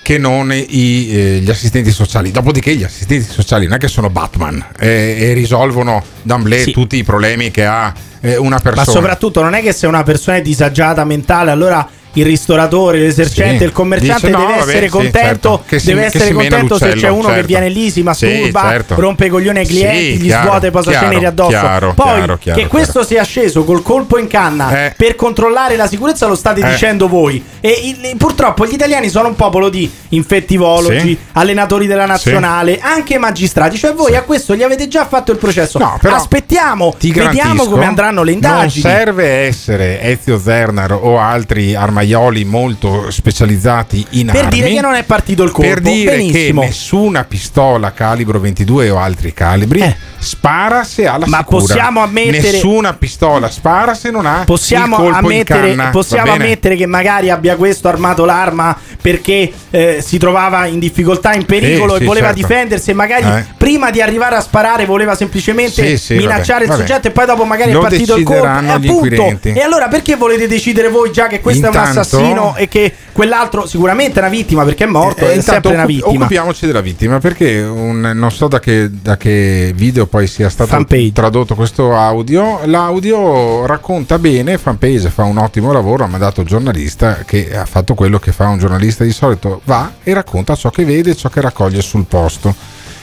[0.02, 2.32] che non i, eh, gli assistenti sociali.
[2.32, 6.72] Dopodiché gli assistenti sociali non è che sono Batman eh, e risolvono d'amblè Sì.
[6.72, 8.86] tutti i problemi che ha eh, una Ma persona.
[8.86, 11.88] soprattutto non è che se una persona è disagiata mentale, allora
[12.18, 13.64] il ristoratore, l'esercente, Sì.
[13.66, 15.64] il commerciante Dice, no, deve vabbè, essere sì, contento, certo.
[15.68, 17.46] Che si- deve che essere contento se c'è uno che certo.
[17.48, 18.96] viene lì, si masturba, Sì, certo.
[18.98, 21.50] rompe i coglioni ai clienti, Sì, gli chiaro, svuota i posaceneri chiaro, addosso.
[21.50, 26.26] chiaro, Poi chiaro, che questo sia sceso col colpo in canna per controllare la sicurezza
[26.28, 26.70] lo state Eh.
[26.72, 27.44] dicendo voi.
[27.62, 31.18] E il- purtroppo gli italiani sono un popolo di infettivologi, Sì.
[31.34, 33.78] allenatori della nazionale, anche magistrati.
[33.78, 35.78] Cioè voi a questo gli avete già fatto il processo.
[36.02, 38.84] però Aspettiamo, Ti vediamo come andranno le indagini.
[38.84, 42.06] Non serve essere Ezio Zernar o altri armaioli
[42.46, 44.50] molto specializzati in Per armi.
[44.60, 45.70] dire che non è partito il colpo.
[45.70, 46.62] Per dire Benissimo.
[46.62, 51.30] che nessuna pistola calibro 22 o altri calibri spara se ha la Eh.
[51.30, 51.60] Ma sicura.
[51.60, 55.90] possiamo ammettere- Nessuna pistola spara se non ha Possiamo, il colpo ammettere, canna.
[55.90, 61.46] possiamo ammettere che magari abbia questo armato l'arma perché eh, si trovava in difficoltà, in
[61.46, 62.42] pericolo Sì, e voleva certo.
[62.42, 63.46] difendersi e magari Eh.
[63.58, 66.88] prima di arrivare a sparare voleva semplicemente Sì, sì, minacciare vabbè, il vabbè.
[66.88, 68.44] soggetto e poi dopo magari Lo è partito il colpo.
[68.46, 71.87] E gli appunto, e allora perché volete decidere voi già che questo è un Intanto-
[71.90, 75.86] assassino e che quell'altro sicuramente è una vittima perché è morto, Eh, è sempre una
[75.86, 76.26] vittima.
[76.26, 80.70] Occupiamoci della vittima perché un- non so da che, da che video poi sia stato
[81.14, 82.60] tradotto questo audio.
[82.66, 87.94] L'audio racconta bene, Fanpage fa un ottimo lavoro, ha mandato il giornalista che ha fatto
[87.94, 91.42] quello che fa un giornalista di solito, va e racconta ciò che vede, ciò che
[91.42, 92.54] raccoglie sul posto.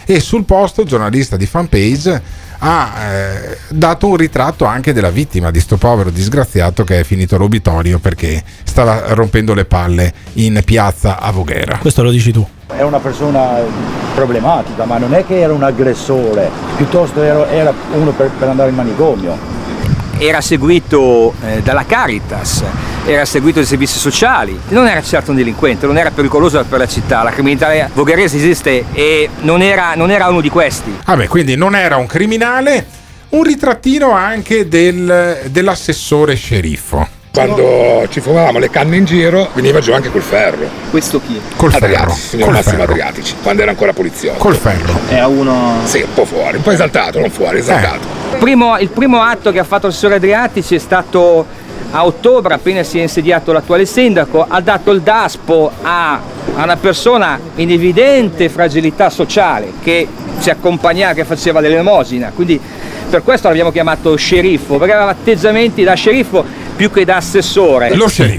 [0.07, 2.23] E sul posto il giornalista di Fanpage
[2.59, 7.37] ha eh, dato un ritratto anche della vittima di sto povero disgraziato che è finito
[7.37, 11.79] all'obitorio perché stava rompendo le palle in piazza a Voghera.
[11.79, 12.47] Questo lo dici tu.
[12.67, 13.61] È una persona
[14.15, 18.71] problematica, ma non è che era un aggressore, piuttosto era, era uno per, per andare
[18.71, 19.37] in manicomio.
[20.19, 22.63] Era seguito eh, dalla Caritas,
[23.07, 26.87] era seguito dai servizi sociali, non era certo un delinquente, non era pericoloso per la
[26.87, 30.97] città, la criminalità vogherese esiste e non era, non era uno di questi.
[31.05, 32.85] Vabbè, quindi non era un criminale,
[33.31, 37.09] un ritrattino anche del- dell'assessore sceriffo.
[37.35, 40.69] Quando ci fumavamo le canne in giro veniva giù anche col ferro.
[40.91, 41.41] Questo chi?
[41.57, 42.93] Col ferro, Adriatici, signor col Massimo ferro.
[42.93, 44.39] Adriatici, quando era ancora poliziotto.
[44.39, 45.01] Col ferro.
[45.09, 45.81] Era uno...
[45.83, 48.07] Sì, un po' fuori, un po' esaltato, non fuori, esaltato.
[48.07, 51.47] Il primo, il primo atto che ha fatto l'assessore Adriatici è stato
[51.91, 56.15] a ottobre, appena si è insediato l'attuale sindaco, ha dato il DASPO a,
[56.57, 60.09] a una persona in evidente fragilità sociale che
[60.39, 62.61] si accompagnava, che faceva l'elemosina, quindi
[63.09, 66.45] per questo l'abbiamo chiamato sceriffo, perché aveva atteggiamenti da sceriffo
[66.75, 67.91] più che da assessore.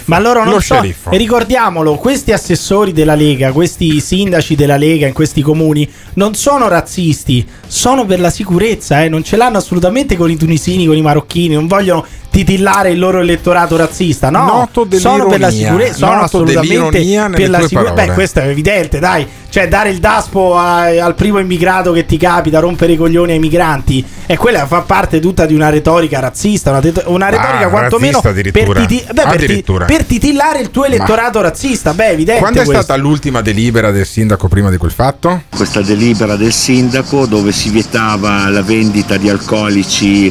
[0.05, 1.11] Ma loro non lo so, sceriffo.
[1.11, 6.67] e ricordiamolo, questi assessori della Lega, questi sindaci della Lega in questi comuni non sono
[6.67, 11.01] razzisti, sono per la sicurezza, eh, non ce l'hanno assolutamente con i tunisini, con i
[11.01, 17.29] marocchini, non vogliono titillare il loro elettorato razzista, no, sono per la sicurezza, sono assolutamente
[17.33, 17.93] per la sicurezza.
[17.93, 19.25] Beh, questo è evidente, dai,
[19.55, 23.39] cioè dare il daspo a- al primo immigrato che ti capita, rompere i coglioni ai
[23.39, 27.69] migranti, e quella fa parte tutta di una retorica razzista, una, te- una retorica Ah,
[27.69, 28.81] quantomeno per, addirittura.
[28.81, 29.85] titi- beh, per ti- Addirittura.
[29.85, 31.93] per titillare il tuo elettorato razzista.
[31.93, 32.41] Beh, evidente.
[32.41, 32.83] Quando è questo.
[32.83, 35.43] stata l'ultima delibera del sindaco prima di quel fatto?
[35.55, 40.29] questa delibera del sindaco dove si vietava la vendita di alcolici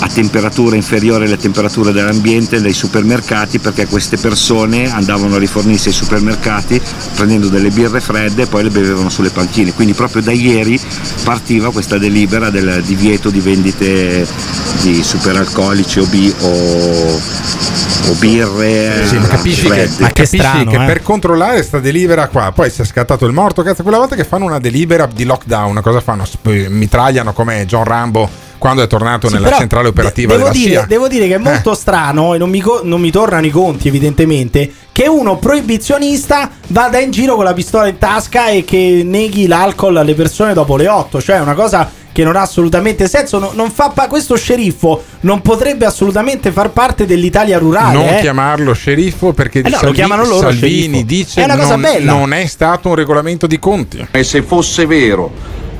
[0.00, 5.94] a temperatura inferiore alle temperature dell'ambiente nei supermercati perché queste persone andavano a rifornirsi ai
[5.94, 6.80] supermercati
[7.14, 9.72] prendendo delle birre fredde e poi le bevevano sulle panchine.
[9.72, 10.80] Quindi proprio da ieri
[11.22, 14.26] partiva questa delibera del divieto di vendite
[14.82, 20.86] di superalcolici o, bi- o, o birre Sì, ma capisci che, ma capisci che eh.
[20.86, 23.62] per controllare sta delibera qua, poi si è scattato il morto.
[23.62, 26.24] Cazzo, quella volta che fanno una delibera di lockdown, cosa fanno?
[26.42, 30.84] Mitragliano come John Rambo quando è tornato Sì, nella centrale operativa devo della dire, SIA.
[30.86, 33.88] devo dire che è molto strano e non mi, co- non mi tornano i conti
[33.88, 39.46] evidentemente che uno proibizionista vada in giro con la pistola in tasca e che neghi
[39.46, 43.38] l'alcol alle persone dopo le 8 cioè è una cosa che non ha assolutamente senso
[43.40, 48.20] no- non fa pa- questo sceriffo non potrebbe assolutamente far parte dell'Italia rurale non eh.
[48.20, 51.04] chiamarlo sceriffo perché Eh no, lo Salvi- chiamano loro Salvini sceriffo.
[51.06, 52.12] dice È una cosa non, bella.
[52.12, 54.06] non è stato un regolamento di conti.
[54.12, 55.32] E se fosse vero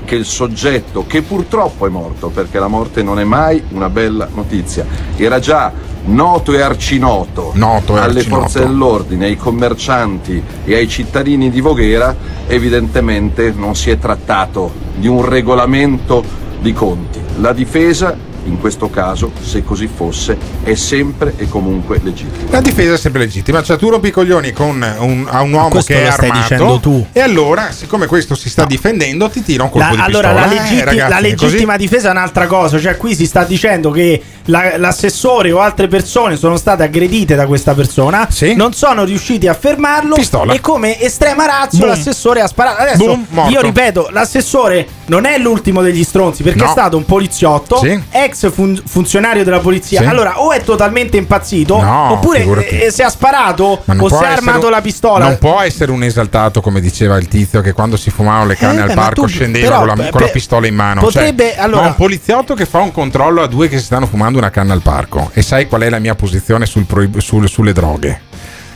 [0.05, 4.29] che il soggetto, che purtroppo è morto, perché la morte non è mai una bella
[4.33, 4.87] notizia,
[5.17, 5.73] era già
[6.07, 8.41] noto e arcinoto Noto e alle arcinoto.
[8.43, 12.15] forze dell'ordine, ai commercianti e ai cittadini di Voghera,
[12.47, 16.23] evidentemente non si è trattato di un regolamento
[16.61, 17.21] di conti.
[17.41, 22.51] La difesa, in questo caso, se così fosse, è sempre e comunque legittima.
[22.51, 25.69] La difesa è sempre legittima, cioè tu rompi i coglioni con un, a un uomo
[25.71, 27.07] questo che è lo stai armato dicendo tu.
[27.13, 30.47] e allora, siccome questo si sta difendendo, ti tira un colpo La- di allora, pistola.
[30.47, 32.79] la, Eh, legitti- ragazzi, la è legittima difesa è un'altra cosa.
[32.79, 37.47] Cioè, qui si sta dicendo che la- l'assessore o altre persone sono state aggredite da
[37.47, 38.29] questa persona.
[38.55, 40.17] Non sono riusciti a fermarlo.
[40.53, 41.89] E come estrema razza, Boom.
[41.89, 42.83] l'assessore ha sparato.
[42.83, 46.67] Adesso Boom, io ripeto: l'assessore non è l'ultimo degli stronzi perché No.
[46.69, 48.01] è stato un poliziotto, Sì.
[48.11, 50.01] ex fun- funzionario della polizia.
[50.01, 50.07] Sì.
[50.07, 54.27] Allora, o è totalmente impazzito, No, oppure eh, se ha sparato o se ha essere
[54.27, 55.25] armato un- la pistola.
[55.27, 58.79] Non può essere un esaltato, come diceva il tizio, che quando si fumavano le canne
[58.79, 60.75] Eh, al beh, ma parco tu- scendeva però, con, la, con la beh, pistola in
[60.75, 61.01] mano.
[61.01, 64.07] potrebbe- Cioè, allora- ma un poliziotto che fa un controllo a due che si stanno
[64.07, 65.31] fumando una canna al parco.
[65.33, 68.21] E sai qual è la mia posizione sul proib- sul- sulle droghe?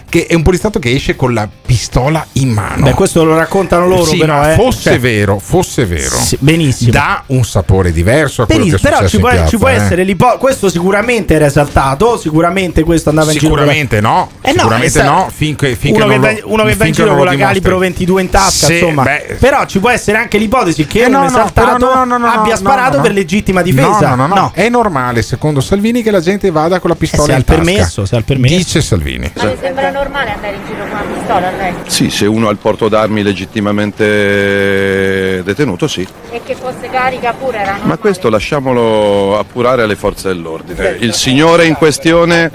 [0.08, 2.84] Che è un poliziotto che esce con la pistola in mano.
[2.84, 4.36] Beh, questo lo raccontano loro, Sì, però.
[4.38, 4.54] ma eh.
[4.54, 6.92] fosse Cioè, vero, fosse vero, Sì, benissimo.
[6.92, 9.56] dà un sapore diverso a quello Benissimo, che è però ci può, in piazza, ci
[9.58, 9.72] può eh.
[9.74, 10.38] essere l'ipotesi.
[10.38, 12.16] Questo sicuramente era esaltato.
[12.16, 13.50] Sicuramente questo andava in giro.
[13.52, 16.74] Sicuramente no, Eh no, sicuramente no, finché, finché uno, non che va, lo- uno che
[16.74, 19.02] va in giro con la calibro 22 in tasca, Sì, insomma.
[19.02, 19.36] beh.
[19.38, 22.54] Però ci può essere anche l'ipotesi che Eh, un no, esaltato no, no, no, abbia
[22.54, 24.14] no, sparato per legittima difesa.
[24.14, 24.52] No, no, no, no.
[24.54, 27.40] È normale, secondo Salvini, che la gente vada con la pistola Eh, se ha in
[27.40, 27.62] il tasca.
[27.62, 28.56] permesso, se ha il permesso.
[28.56, 29.30] Dice Salvini.
[29.36, 31.74] Ma le sembra normale andare in giro con una pistola a lei?
[31.86, 36.06] Sì, se uno ha il porto d'armi legittimamente detenuto, sì.
[36.30, 37.98] E che fosse carica pure era Ma normale?
[37.98, 40.96] questo lasciamolo appurare alle forze dell'ordine.
[41.00, 42.50] Il signore in questione,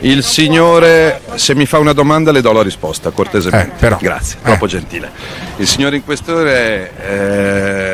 [0.00, 3.86] il signore, se mi fa una domanda le do la risposta, cortesemente.
[3.86, 5.10] Eh, Grazie, troppo gentile.
[5.56, 6.90] Il signore in questione è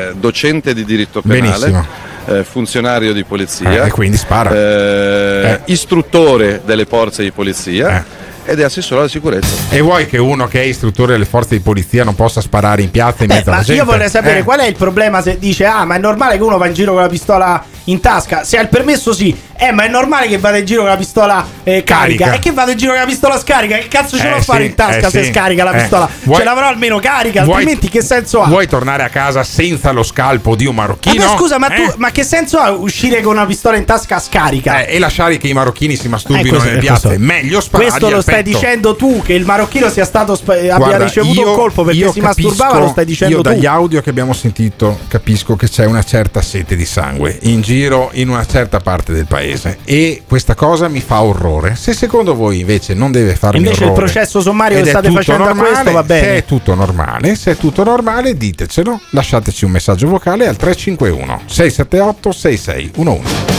[0.09, 1.41] eh, docente di diritto penale.
[1.41, 1.85] Benissimo.
[2.25, 4.51] eh, funzionario di polizia Eh, e quindi spara.
[4.53, 8.03] eh, istruttore delle forze di polizia Eh.
[8.49, 11.61] Ed è assessore alla sicurezza E vuoi che uno che è istruttore delle forze di
[11.61, 13.81] polizia non possa sparare in piazza in Eh, mezzo ma alla gente?
[13.81, 14.43] io vorrei sapere Eh.
[14.43, 16.93] qual è il problema se dice ah ma è normale che uno va in giro
[16.93, 20.37] con la pistola in tasca se ha il permesso sì eh ma è normale che
[20.37, 22.25] vada in giro con la pistola eh, carica.
[22.25, 22.33] Carica.
[22.33, 24.41] e che vado in giro con la pistola scarica che cazzo ce Eh, l'ho a
[24.41, 25.31] fare sì, in tasca eh, se sì.
[25.31, 25.79] scarica la Eh.
[25.81, 29.43] pistola Vuoi- ce l'avrò almeno carica Vuoi- altrimenti che senso ha Vuoi tornare a casa
[29.43, 31.25] senza lo scalpo di un Ma marocchino?
[31.25, 31.93] poi scusa, ma, tu, Eh?
[31.97, 34.85] ma che senso ha uscire con una pistola in tasca scarica?
[34.85, 37.17] Eh, e lasciare che i marocchini si Eh, masturbino nelle eh, piazze.
[37.17, 38.57] Meglio sparargli Questo lo al stai petto.
[38.57, 41.99] dicendo tu, che il marocchino sia stato sp- abbia Guarda, ricevuto io- un colpo perché
[41.99, 43.49] io si capisco- masturbava, lo stai dicendo Io tu.
[43.49, 48.09] dagli audio che abbiamo sentito capisco che c'è una certa sete di sangue in giro
[48.13, 51.75] in una certa parte del paese e questa cosa mi fa orrore.
[51.75, 55.43] Se secondo voi invece non deve farmi Invece il orrore processo sommario che state facendo
[55.43, 56.21] a normale, questo va bene.
[56.27, 61.41] Se è tutto normale, se è tutto normale, ditecelo, lasciateci un messaggio vocale al 351
[61.45, 63.58] 678 6611.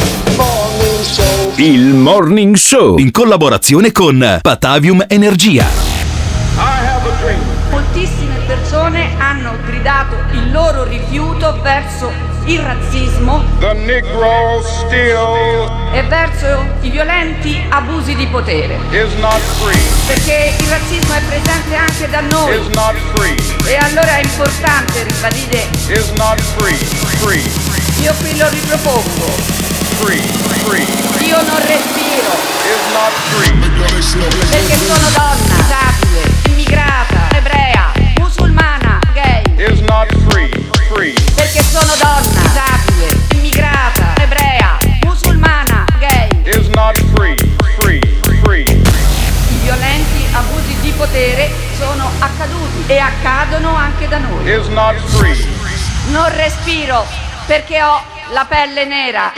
[1.62, 5.66] Il Morning Show in collaborazione con Patavium Energia.
[7.70, 12.10] Moltissime persone hanno gridato il loro rifiuto verso
[12.46, 13.74] il razzismo e
[16.08, 18.78] verso i violenti abusi di potere.
[18.88, 22.58] Perché il razzismo è presente anche da noi.
[23.66, 25.66] E allora è importante ribadire.
[28.00, 29.79] Io qui lo ripropongo.
[30.00, 32.32] Io non respiro.
[34.48, 39.42] Perché sono donna, disabile, immigrata, ebrea, musulmana, gay.
[41.34, 46.28] Perché sono donna, disabile, immigrata, ebrea, musulmana, gay.
[49.50, 54.44] I violenti abusi di potere sono accaduti e accadono anche da noi.
[56.08, 58.00] Non respiro perché ho
[58.32, 59.32] la pelle nera.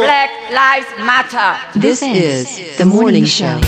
[0.00, 1.56] Black Lives Matter.
[1.78, 3.58] This is the morning show.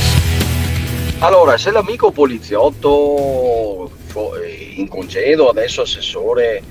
[1.19, 3.91] Allora, se l'amico poliziotto
[4.43, 6.63] eh, in congedo, adesso assessore,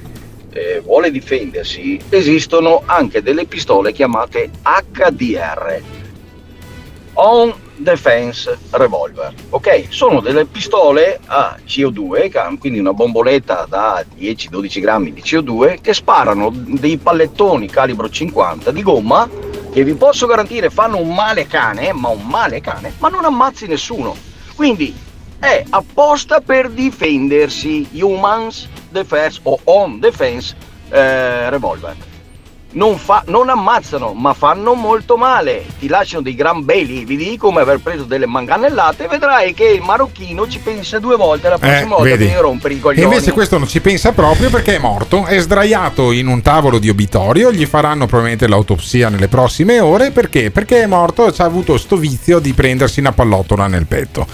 [0.52, 5.80] eh, vuole difendersi, esistono anche delle pistole chiamate HDR,
[7.14, 9.34] On Defense Revolver.
[9.50, 9.86] Ok?
[9.90, 15.80] Sono delle pistole a CO2, che hanno quindi una bomboletta da 10-12 grammi di CO2,
[15.82, 19.30] che sparano dei pallettoni calibro 50 di gomma
[19.72, 23.68] che vi posso garantire fanno un male cane, ma un male cane, ma non ammazzi
[23.68, 24.16] nessuno.
[24.56, 24.96] Quindi
[25.40, 30.56] è apposta per difendersi Humans Defense o On Defense
[30.90, 32.07] eh, Revolver.
[32.78, 35.66] Non, fa- non ammazzano, ma fanno molto male.
[35.80, 39.82] Ti lasciano dei gran bei lividi come aver preso delle manganellate e vedrai che il
[39.82, 42.28] marocchino ci pensa due volte la prossima volta vedi.
[42.28, 43.04] che rompere i E coglioni.
[43.04, 46.90] invece questo non ci pensa proprio perché è morto, è sdraiato in un tavolo di
[46.90, 50.52] obitorio, gli faranno probabilmente l'autopsia nelle prossime ore perché?
[50.52, 54.28] Perché è morto e ha avuto sto vizio di prendersi una pallottola nel petto.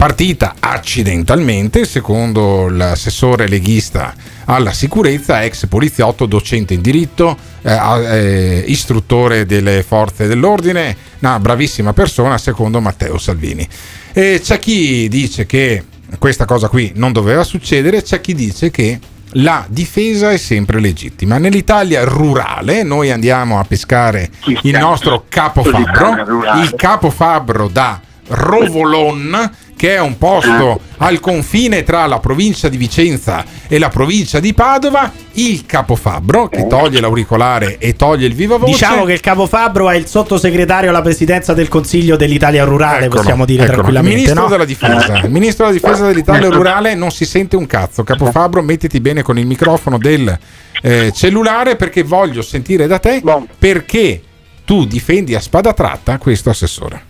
[0.00, 4.14] Partita accidentalmente, secondo l'assessore leghista
[4.46, 11.92] alla sicurezza, ex poliziotto, docente in diritto, eh, eh, istruttore delle forze dell'ordine, una bravissima
[11.92, 13.68] persona, secondo Matteo Salvini.
[14.14, 15.84] E c'è chi dice che
[16.18, 18.98] questa cosa qui non doveva succedere, c'è chi dice che
[19.32, 21.36] la difesa è sempre legittima.
[21.36, 24.30] Nell'Italia rurale noi andiamo a pescare
[24.62, 28.00] il nostro capofabbro, il capofabbro da
[28.30, 34.38] Rovolon, che è un posto al confine tra la provincia di Vicenza e la provincia
[34.38, 38.72] di Padova, il capofabbro che toglie l'auricolare e toglie il viva voce.
[38.72, 43.20] Diciamo che il capo Fabbro è il sottosegretario alla presidenza del Consiglio dell'Italia Rurale, Eccolo,
[43.20, 43.78] possiamo dire eccolo.
[43.78, 44.16] tranquillamente.
[44.16, 44.48] Ministro no?
[44.48, 45.20] della difesa.
[45.24, 48.04] Il ministro della difesa dell'Italia rurale non si sente un cazzo.
[48.04, 50.38] Capofabbro, mettiti bene con il microfono del
[50.82, 53.22] eh, cellulare perché voglio sentire da te
[53.58, 54.22] perché
[54.64, 57.08] tu difendi a spada tratta questo assessore.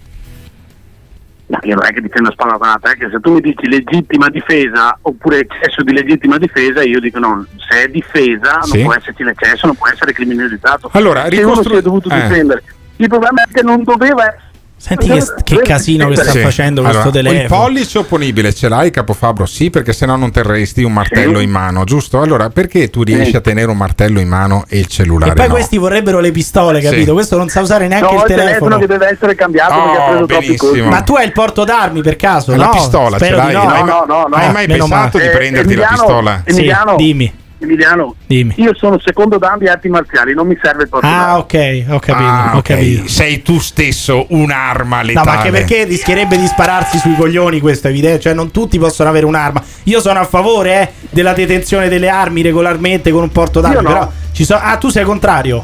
[1.50, 4.96] No, io non è che difendo spada è che se tu mi dici legittima difesa
[5.02, 8.76] oppure eccesso di legittima difesa, io dico no, se è difesa Sì.
[8.76, 10.90] non può esserci l'eccesso, non può essere criminalizzato.
[10.92, 12.20] Allora, se uno si è dovuto eh.
[12.20, 12.62] difendere.
[12.96, 14.49] Il problema è che non doveva essere.
[14.82, 16.38] Senti che, che casino che sta Sì.
[16.40, 17.60] facendo questo Allora, Il telefono.
[17.64, 19.44] pollice opponibile ce l'hai, Capofabbro?
[19.44, 21.44] Sì, perché sennò non terresti un martello Sì.
[21.44, 22.22] in mano, giusto?
[22.22, 23.36] Allora, perché tu riesci Sì.
[23.36, 25.52] a tenere un martello in mano e il cellulare E poi no?
[25.52, 26.86] questi vorrebbero le pistole, Sì.
[26.88, 27.12] capito?
[27.12, 28.78] Questo non sa usare neanche No, il telefono.
[28.78, 30.70] che deve essere cambiato perché ha Oh, preso troppi benissimo.
[30.72, 30.88] colpi.
[30.88, 32.56] Ma tu hai il porto d'armi per caso?
[32.56, 32.70] La no?
[32.70, 33.52] pistola ce l'hai?
[33.52, 33.60] no.
[33.68, 34.34] Hai, No, no, no, no.
[34.36, 35.10] hai mai pensato male.
[35.12, 36.42] di Eh, prenderti la Emiliano, pistola?
[36.46, 37.32] Sì, Emiliano, dimmi.
[37.62, 38.54] Emiliano, Dimmi.
[38.56, 41.98] io sono secondo dan di arti marziali, non mi serve il porto Ah, ok, ho
[41.98, 42.62] capito, Ah, ho ok.
[42.66, 43.08] capito.
[43.08, 45.26] Sei tu stesso un'arma No, letale.
[45.30, 48.20] ma anche perché rischierebbe di spararsi sui coglioni, questo è evidente.
[48.20, 49.62] Cioè, non tutti possono avere un'arma.
[49.84, 53.82] Io sono a favore eh, della detenzione delle armi regolarmente con un porto d'armi.
[53.82, 53.88] No.
[53.88, 55.62] Però ci so- ah, tu sei contrario.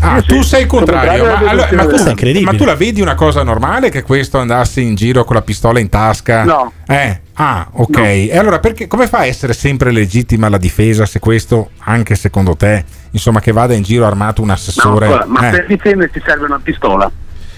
[0.00, 2.50] Ah, tu sei contrario, ma, allora- ma tu- Questo è incredibile.
[2.50, 5.78] ma tu la vedi una cosa normale che questo andasse in giro con la pistola
[5.80, 6.44] in tasca?
[6.44, 6.72] No.
[6.86, 7.96] Eh, ah, ok.
[7.96, 8.04] No.
[8.04, 12.56] E allora perché, come fa a essere sempre legittima la difesa se questo, anche secondo
[12.56, 15.06] te, insomma, che vada in giro armato un No, assessore?
[15.06, 17.10] guarda, ma eh, per difendersi serve una pistola.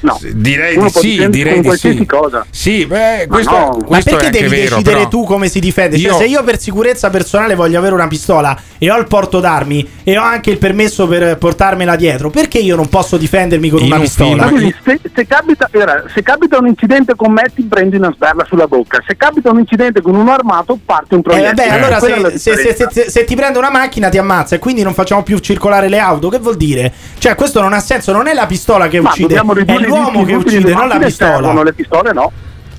[0.07, 0.21] No.
[0.35, 2.07] Direi Uno di sì, direi di qualsiasi sì.
[2.07, 2.47] cosa.
[2.49, 3.69] Sì, beh, Ma questo, no.
[3.85, 5.99] questo Ma perché devi vero, decidere però- tu come si difende?
[5.99, 9.41] Cioè, Io- se io per sicurezza personale voglio avere una pistola e ho il porto
[9.41, 13.81] d'armi e ho anche il permesso per portarmela dietro, perché io non posso difendermi con
[13.81, 14.37] In una un pistola?
[14.37, 17.97] Ma film- quindi se, se capita, guarda, se capita un incidente con me ti prendi
[17.97, 21.55] una sberla sulla bocca, se capita un incidente con uno armato parte un Eh, proiettile.
[21.67, 22.91] vabbè, allora la se, se- se- differenza.
[22.91, 25.99] se- se ti prende una macchina ti ammazza e quindi non facciamo più circolare le
[25.99, 26.93] auto, che vuol dire?
[27.19, 29.87] Cioè, questo non ha senso, non è la pistola che Ma uccide, dobbiamo è ridurre
[29.87, 31.33] i l'uomo che uccide, non la pistola.
[31.33, 32.33] servono, le pistole no.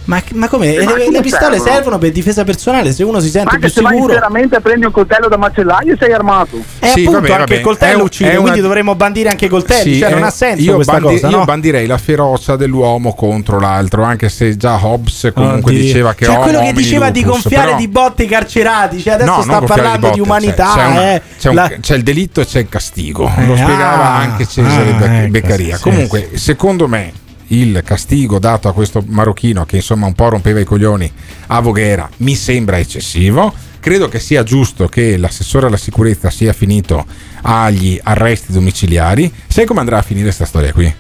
[0.08, 0.68] Ma, ma come?
[0.68, 1.74] Le Le, le macchine pistole servono.
[1.74, 1.98] servono.
[1.98, 4.14] per difesa personale, se uno si Ma sente anche più se sicuro.
[4.14, 6.58] veramente prendi un coltello da macellaio e sei armato.
[6.80, 7.56] E Sì, appunto vabbè, anche vabbè.
[7.56, 10.12] il coltello È un- uccide, è una- quindi dovremmo bandire anche i coltelli, Sì, cioè
[10.12, 11.44] non eh, ha senso io questa bandi- cosa, Io no?
[11.46, 15.84] bandirei la ferocia dell'uomo contro l'altro, anche se già Hobbes comunque Oddio.
[15.84, 19.36] diceva che cioè, quello che diceva di gonfiare però- di botte i carcerati, cioè adesso
[19.36, 21.22] No, sta parlando di, botte, umanità, cioè, c'è, una- eh.
[21.38, 23.30] c'è un- La- c'è il delitto e c'è il castigo.
[23.38, 25.78] Eh, Lo spiegava ah, anche Cesare ah, ecco, Beccaria.
[25.82, 27.12] Comunque, secondo me,
[27.48, 31.12] il castigo dato a questo marocchino che insomma un po' rompeva i coglioni
[31.48, 33.54] a Voghera mi sembra eccessivo.
[33.80, 37.06] Credo che sia giusto che l'assessore alla sicurezza sia finito
[37.44, 39.32] agli arresti domiciliari.
[39.48, 40.94] Sai come andrà a finire questa storia qui?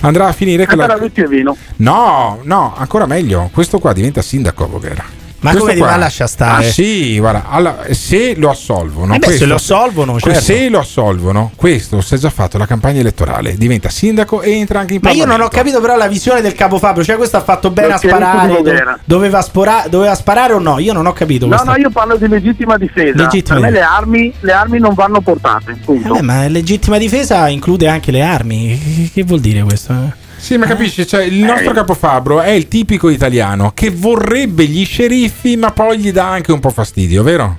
[0.00, 0.98] Andrà a finire che Andare la...
[1.76, 3.50] No, no, ancora meglio.
[3.52, 5.19] Questo qua diventa sindaco a Voghera.
[5.40, 5.96] Ma Questo come ti qua- va?
[5.96, 6.66] Lascia stare.
[6.66, 10.40] Ah, sì, guarda, alla- se lo assolvono, Eh beh, se questo- lo assolvono, certo.
[10.40, 14.80] se lo assolvono, questo si è già fatto la campagna elettorale, diventa sindaco e entra
[14.80, 15.42] anche in Ma io Parlamento.
[15.42, 17.94] non ho capito però la visione del capo Fabio, cioè questo ha fatto bene Lo
[17.94, 20.78] a sparare, do- doveva, spora- doveva sparare o no?
[20.78, 21.70] Io non ho capito No, questo.
[21.70, 23.16] no, io parlo di legittima difesa.
[23.16, 23.88] Legittima per me difesa.
[23.90, 25.78] le armi, le armi non vanno portate.
[25.82, 26.08] Punto.
[26.14, 28.78] Eh beh, ma legittima difesa include anche le armi.
[28.78, 29.92] Che, che vuol dire questo?
[29.94, 30.28] eh?
[30.40, 35.56] Sì, ma capisci, cioè, il nostro capofabbro è il tipico italiano che vorrebbe gli sceriffi,
[35.56, 37.58] ma poi gli dà anche un po' fastidio, vero?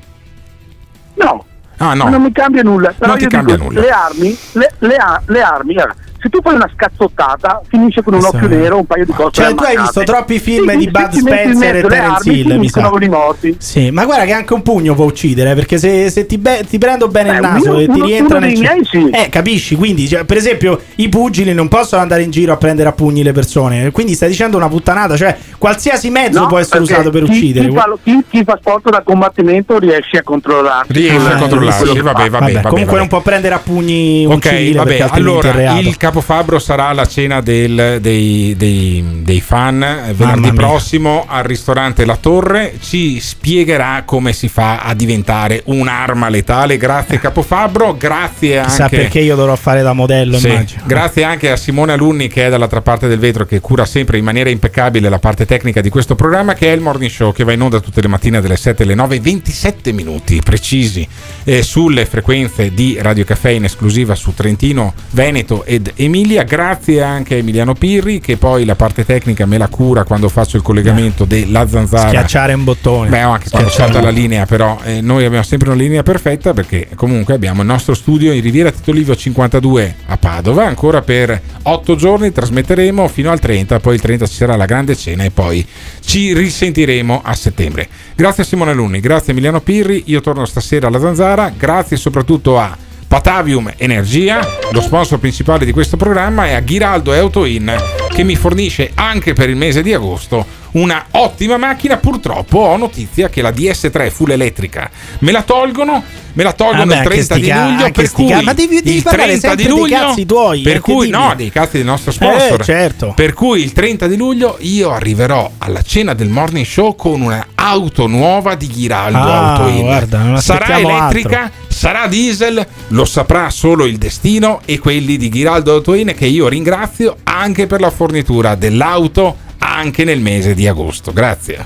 [1.14, 1.46] No.
[1.78, 2.06] Ah, no.
[2.06, 2.92] Ma non mi cambia nulla.
[2.98, 3.82] Però Non ti cambia dico, nulla.
[3.82, 8.24] Le armi, le, le le armi, allora, se tu fai una scazzottata, finisce con un
[8.24, 9.32] occhio nero, un paio di cose.
[9.32, 12.90] Cioè, tu hai visto troppi film di Bud Spencer e Terence Hill, mi sa.
[12.92, 13.56] Morti.
[13.58, 16.78] Sì, ma guarda che anche un pugno può uccidere, perché se, se ti, be- ti
[16.78, 18.82] prendo bene Beh, il naso uno- e ti uno- rientra uno nel cervello.
[18.92, 19.24] miei sì.
[19.26, 19.76] Eh, capisci?
[19.76, 23.24] Quindi, cioè, per esempio, i pugili non possono andare in giro a prendere a pugni
[23.24, 23.92] le persone.
[23.92, 27.68] Quindi stai dicendo una puttanata, cioè qualsiasi mezzo No, può essere usato per chi- uccidere.
[27.70, 30.94] Chi fa, chi- chi fa sport da combattimento riesce a controllarsi.
[30.94, 32.98] Riesce a Eh, controllarsi, quello che vabbè, vabbè, vabbè, comunque vabbè.
[32.98, 34.44] non può prendere a pugni un Ok,
[34.76, 39.40] vabbè, perché altrimenti è allora il capo Fabbro sarà alla cena del- dei, dei- dei
[39.40, 39.80] fan
[40.14, 42.74] venerdì prossimo al ristorante La Torre.
[42.82, 46.76] Ci spiegherà come si fa a diventare un'arma letale.
[46.76, 47.96] Grazie, capo Fabbro.
[47.98, 48.98] Grazie Chissà anche.
[48.98, 50.54] perché io dovrò fare da modello, Sì.
[50.84, 54.26] Grazie anche a Simone Alunni che è dall'altra parte del vetro che cura sempre in
[54.26, 57.54] maniera impeccabile la parte tecnica di questo programma che è il Morning Show che va
[57.54, 61.08] in onda tutte le mattine dalle 7 alle 9 27 minuti precisi
[61.46, 66.44] eh, sulle frequenze di Radio Caffè in esclusiva su Trentino, Veneto ed Emilia.
[66.44, 70.58] Grazie anche a Emiliano Pirri che poi la parte tecnica me la cura quando faccio
[70.58, 72.08] il collegamento della zanzara.
[72.08, 73.10] Schiacciare un bottone.
[73.10, 76.88] Beh, anche quando salta la linea, però eh, noi abbiamo sempre una linea perfetta perché
[76.96, 80.66] comunque abbiamo il nostro studio in Riviera Tito Livio 52 a Padova.
[80.66, 84.96] Ancora per 8 giorni trasmetteremo fino al 30, poi il 30 ci sarà la grande
[84.96, 85.66] cena e poi
[86.00, 87.88] ci risentiremo a settembre.
[88.16, 90.04] Grazie a Simone Alunni, grazie a Emiliano Pirri.
[90.08, 91.54] Io torno stasera alla Zanzara.
[91.56, 94.40] Grazie soprattutto a Patavium Energia,
[94.72, 99.34] lo sponsor principale di questo programma, e a Ghiraldo e Autoin che mi fornisce anche
[99.34, 101.98] per il mese di agosto una ottima macchina.
[101.98, 104.90] Purtroppo ho notizia che la DS3 full elettrica
[105.20, 106.02] me la tolgono,
[106.34, 107.92] me la tolgono Vabbè, il anche 30 sti di ca- luglio.
[107.92, 110.62] Per cui ca- ma devi- devi il parlare 30 di sempre dei luglio, cazzi tuoi,
[110.62, 111.18] per eh, cui dimmi.
[111.18, 112.62] no, dei cazzi del nostro sponsor.
[112.62, 113.14] Eh, certo.
[113.16, 117.46] Per cui il 30 di luglio io arriverò alla cena del morning show con una
[117.56, 119.82] auto nuova di Ghiraldo Ah, Autoin.
[119.82, 126.14] guarda, Sarà elettrica, sarà diesel, lo saprà solo il destino e quelli di Ghiraldo Autoin
[126.18, 131.14] che io ringrazio anche per la fornitura dell'auto anche nel mese di agosto.
[131.14, 131.66] Grazie.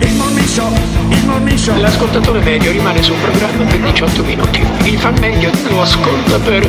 [0.00, 0.68] Il morning show,
[1.10, 1.78] il morning show.
[1.78, 4.66] L'ascoltatore medio rimane sul programma per 18 minuti.
[4.82, 6.68] Il fan medio lo ascolta per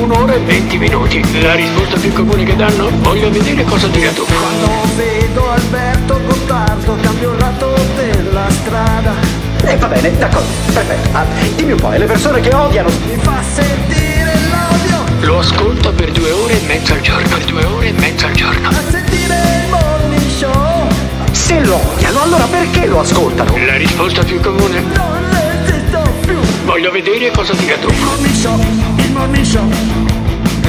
[0.00, 1.42] un'ora e 20 minuti.
[1.42, 2.88] La risposta più comune che danno?
[3.02, 4.24] Voglio vedere cosa dirà tu.
[4.24, 9.12] Quando vedo Alberto Gottardo cambio il lato della strada
[9.62, 11.08] E va bene, d'accordo, perfetto.
[11.12, 12.88] Ah, dimmi un po', le persone che odiano.
[12.88, 14.11] Mi fa sentire
[15.22, 17.28] Lo ascolta per due ore e mezza al giorno.
[17.28, 18.68] Per due ore e mezza al giorno.
[18.68, 19.34] A sentire
[19.64, 20.88] il morning show
[21.30, 23.56] Se lo odiano, allora perché lo ascoltano?
[23.64, 24.80] La risposta più comune?
[24.80, 27.88] Non resisto più Voglio vedere cosa dirà tu.
[27.88, 28.58] Il morning show,
[28.96, 29.70] il morning show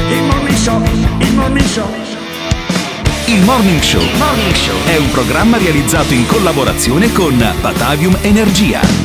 [0.10, 0.84] Il morning show,
[1.18, 1.90] il morning show
[3.26, 4.02] Il Morning Show
[4.86, 9.04] è un programma realizzato in collaborazione con Batavium Energia.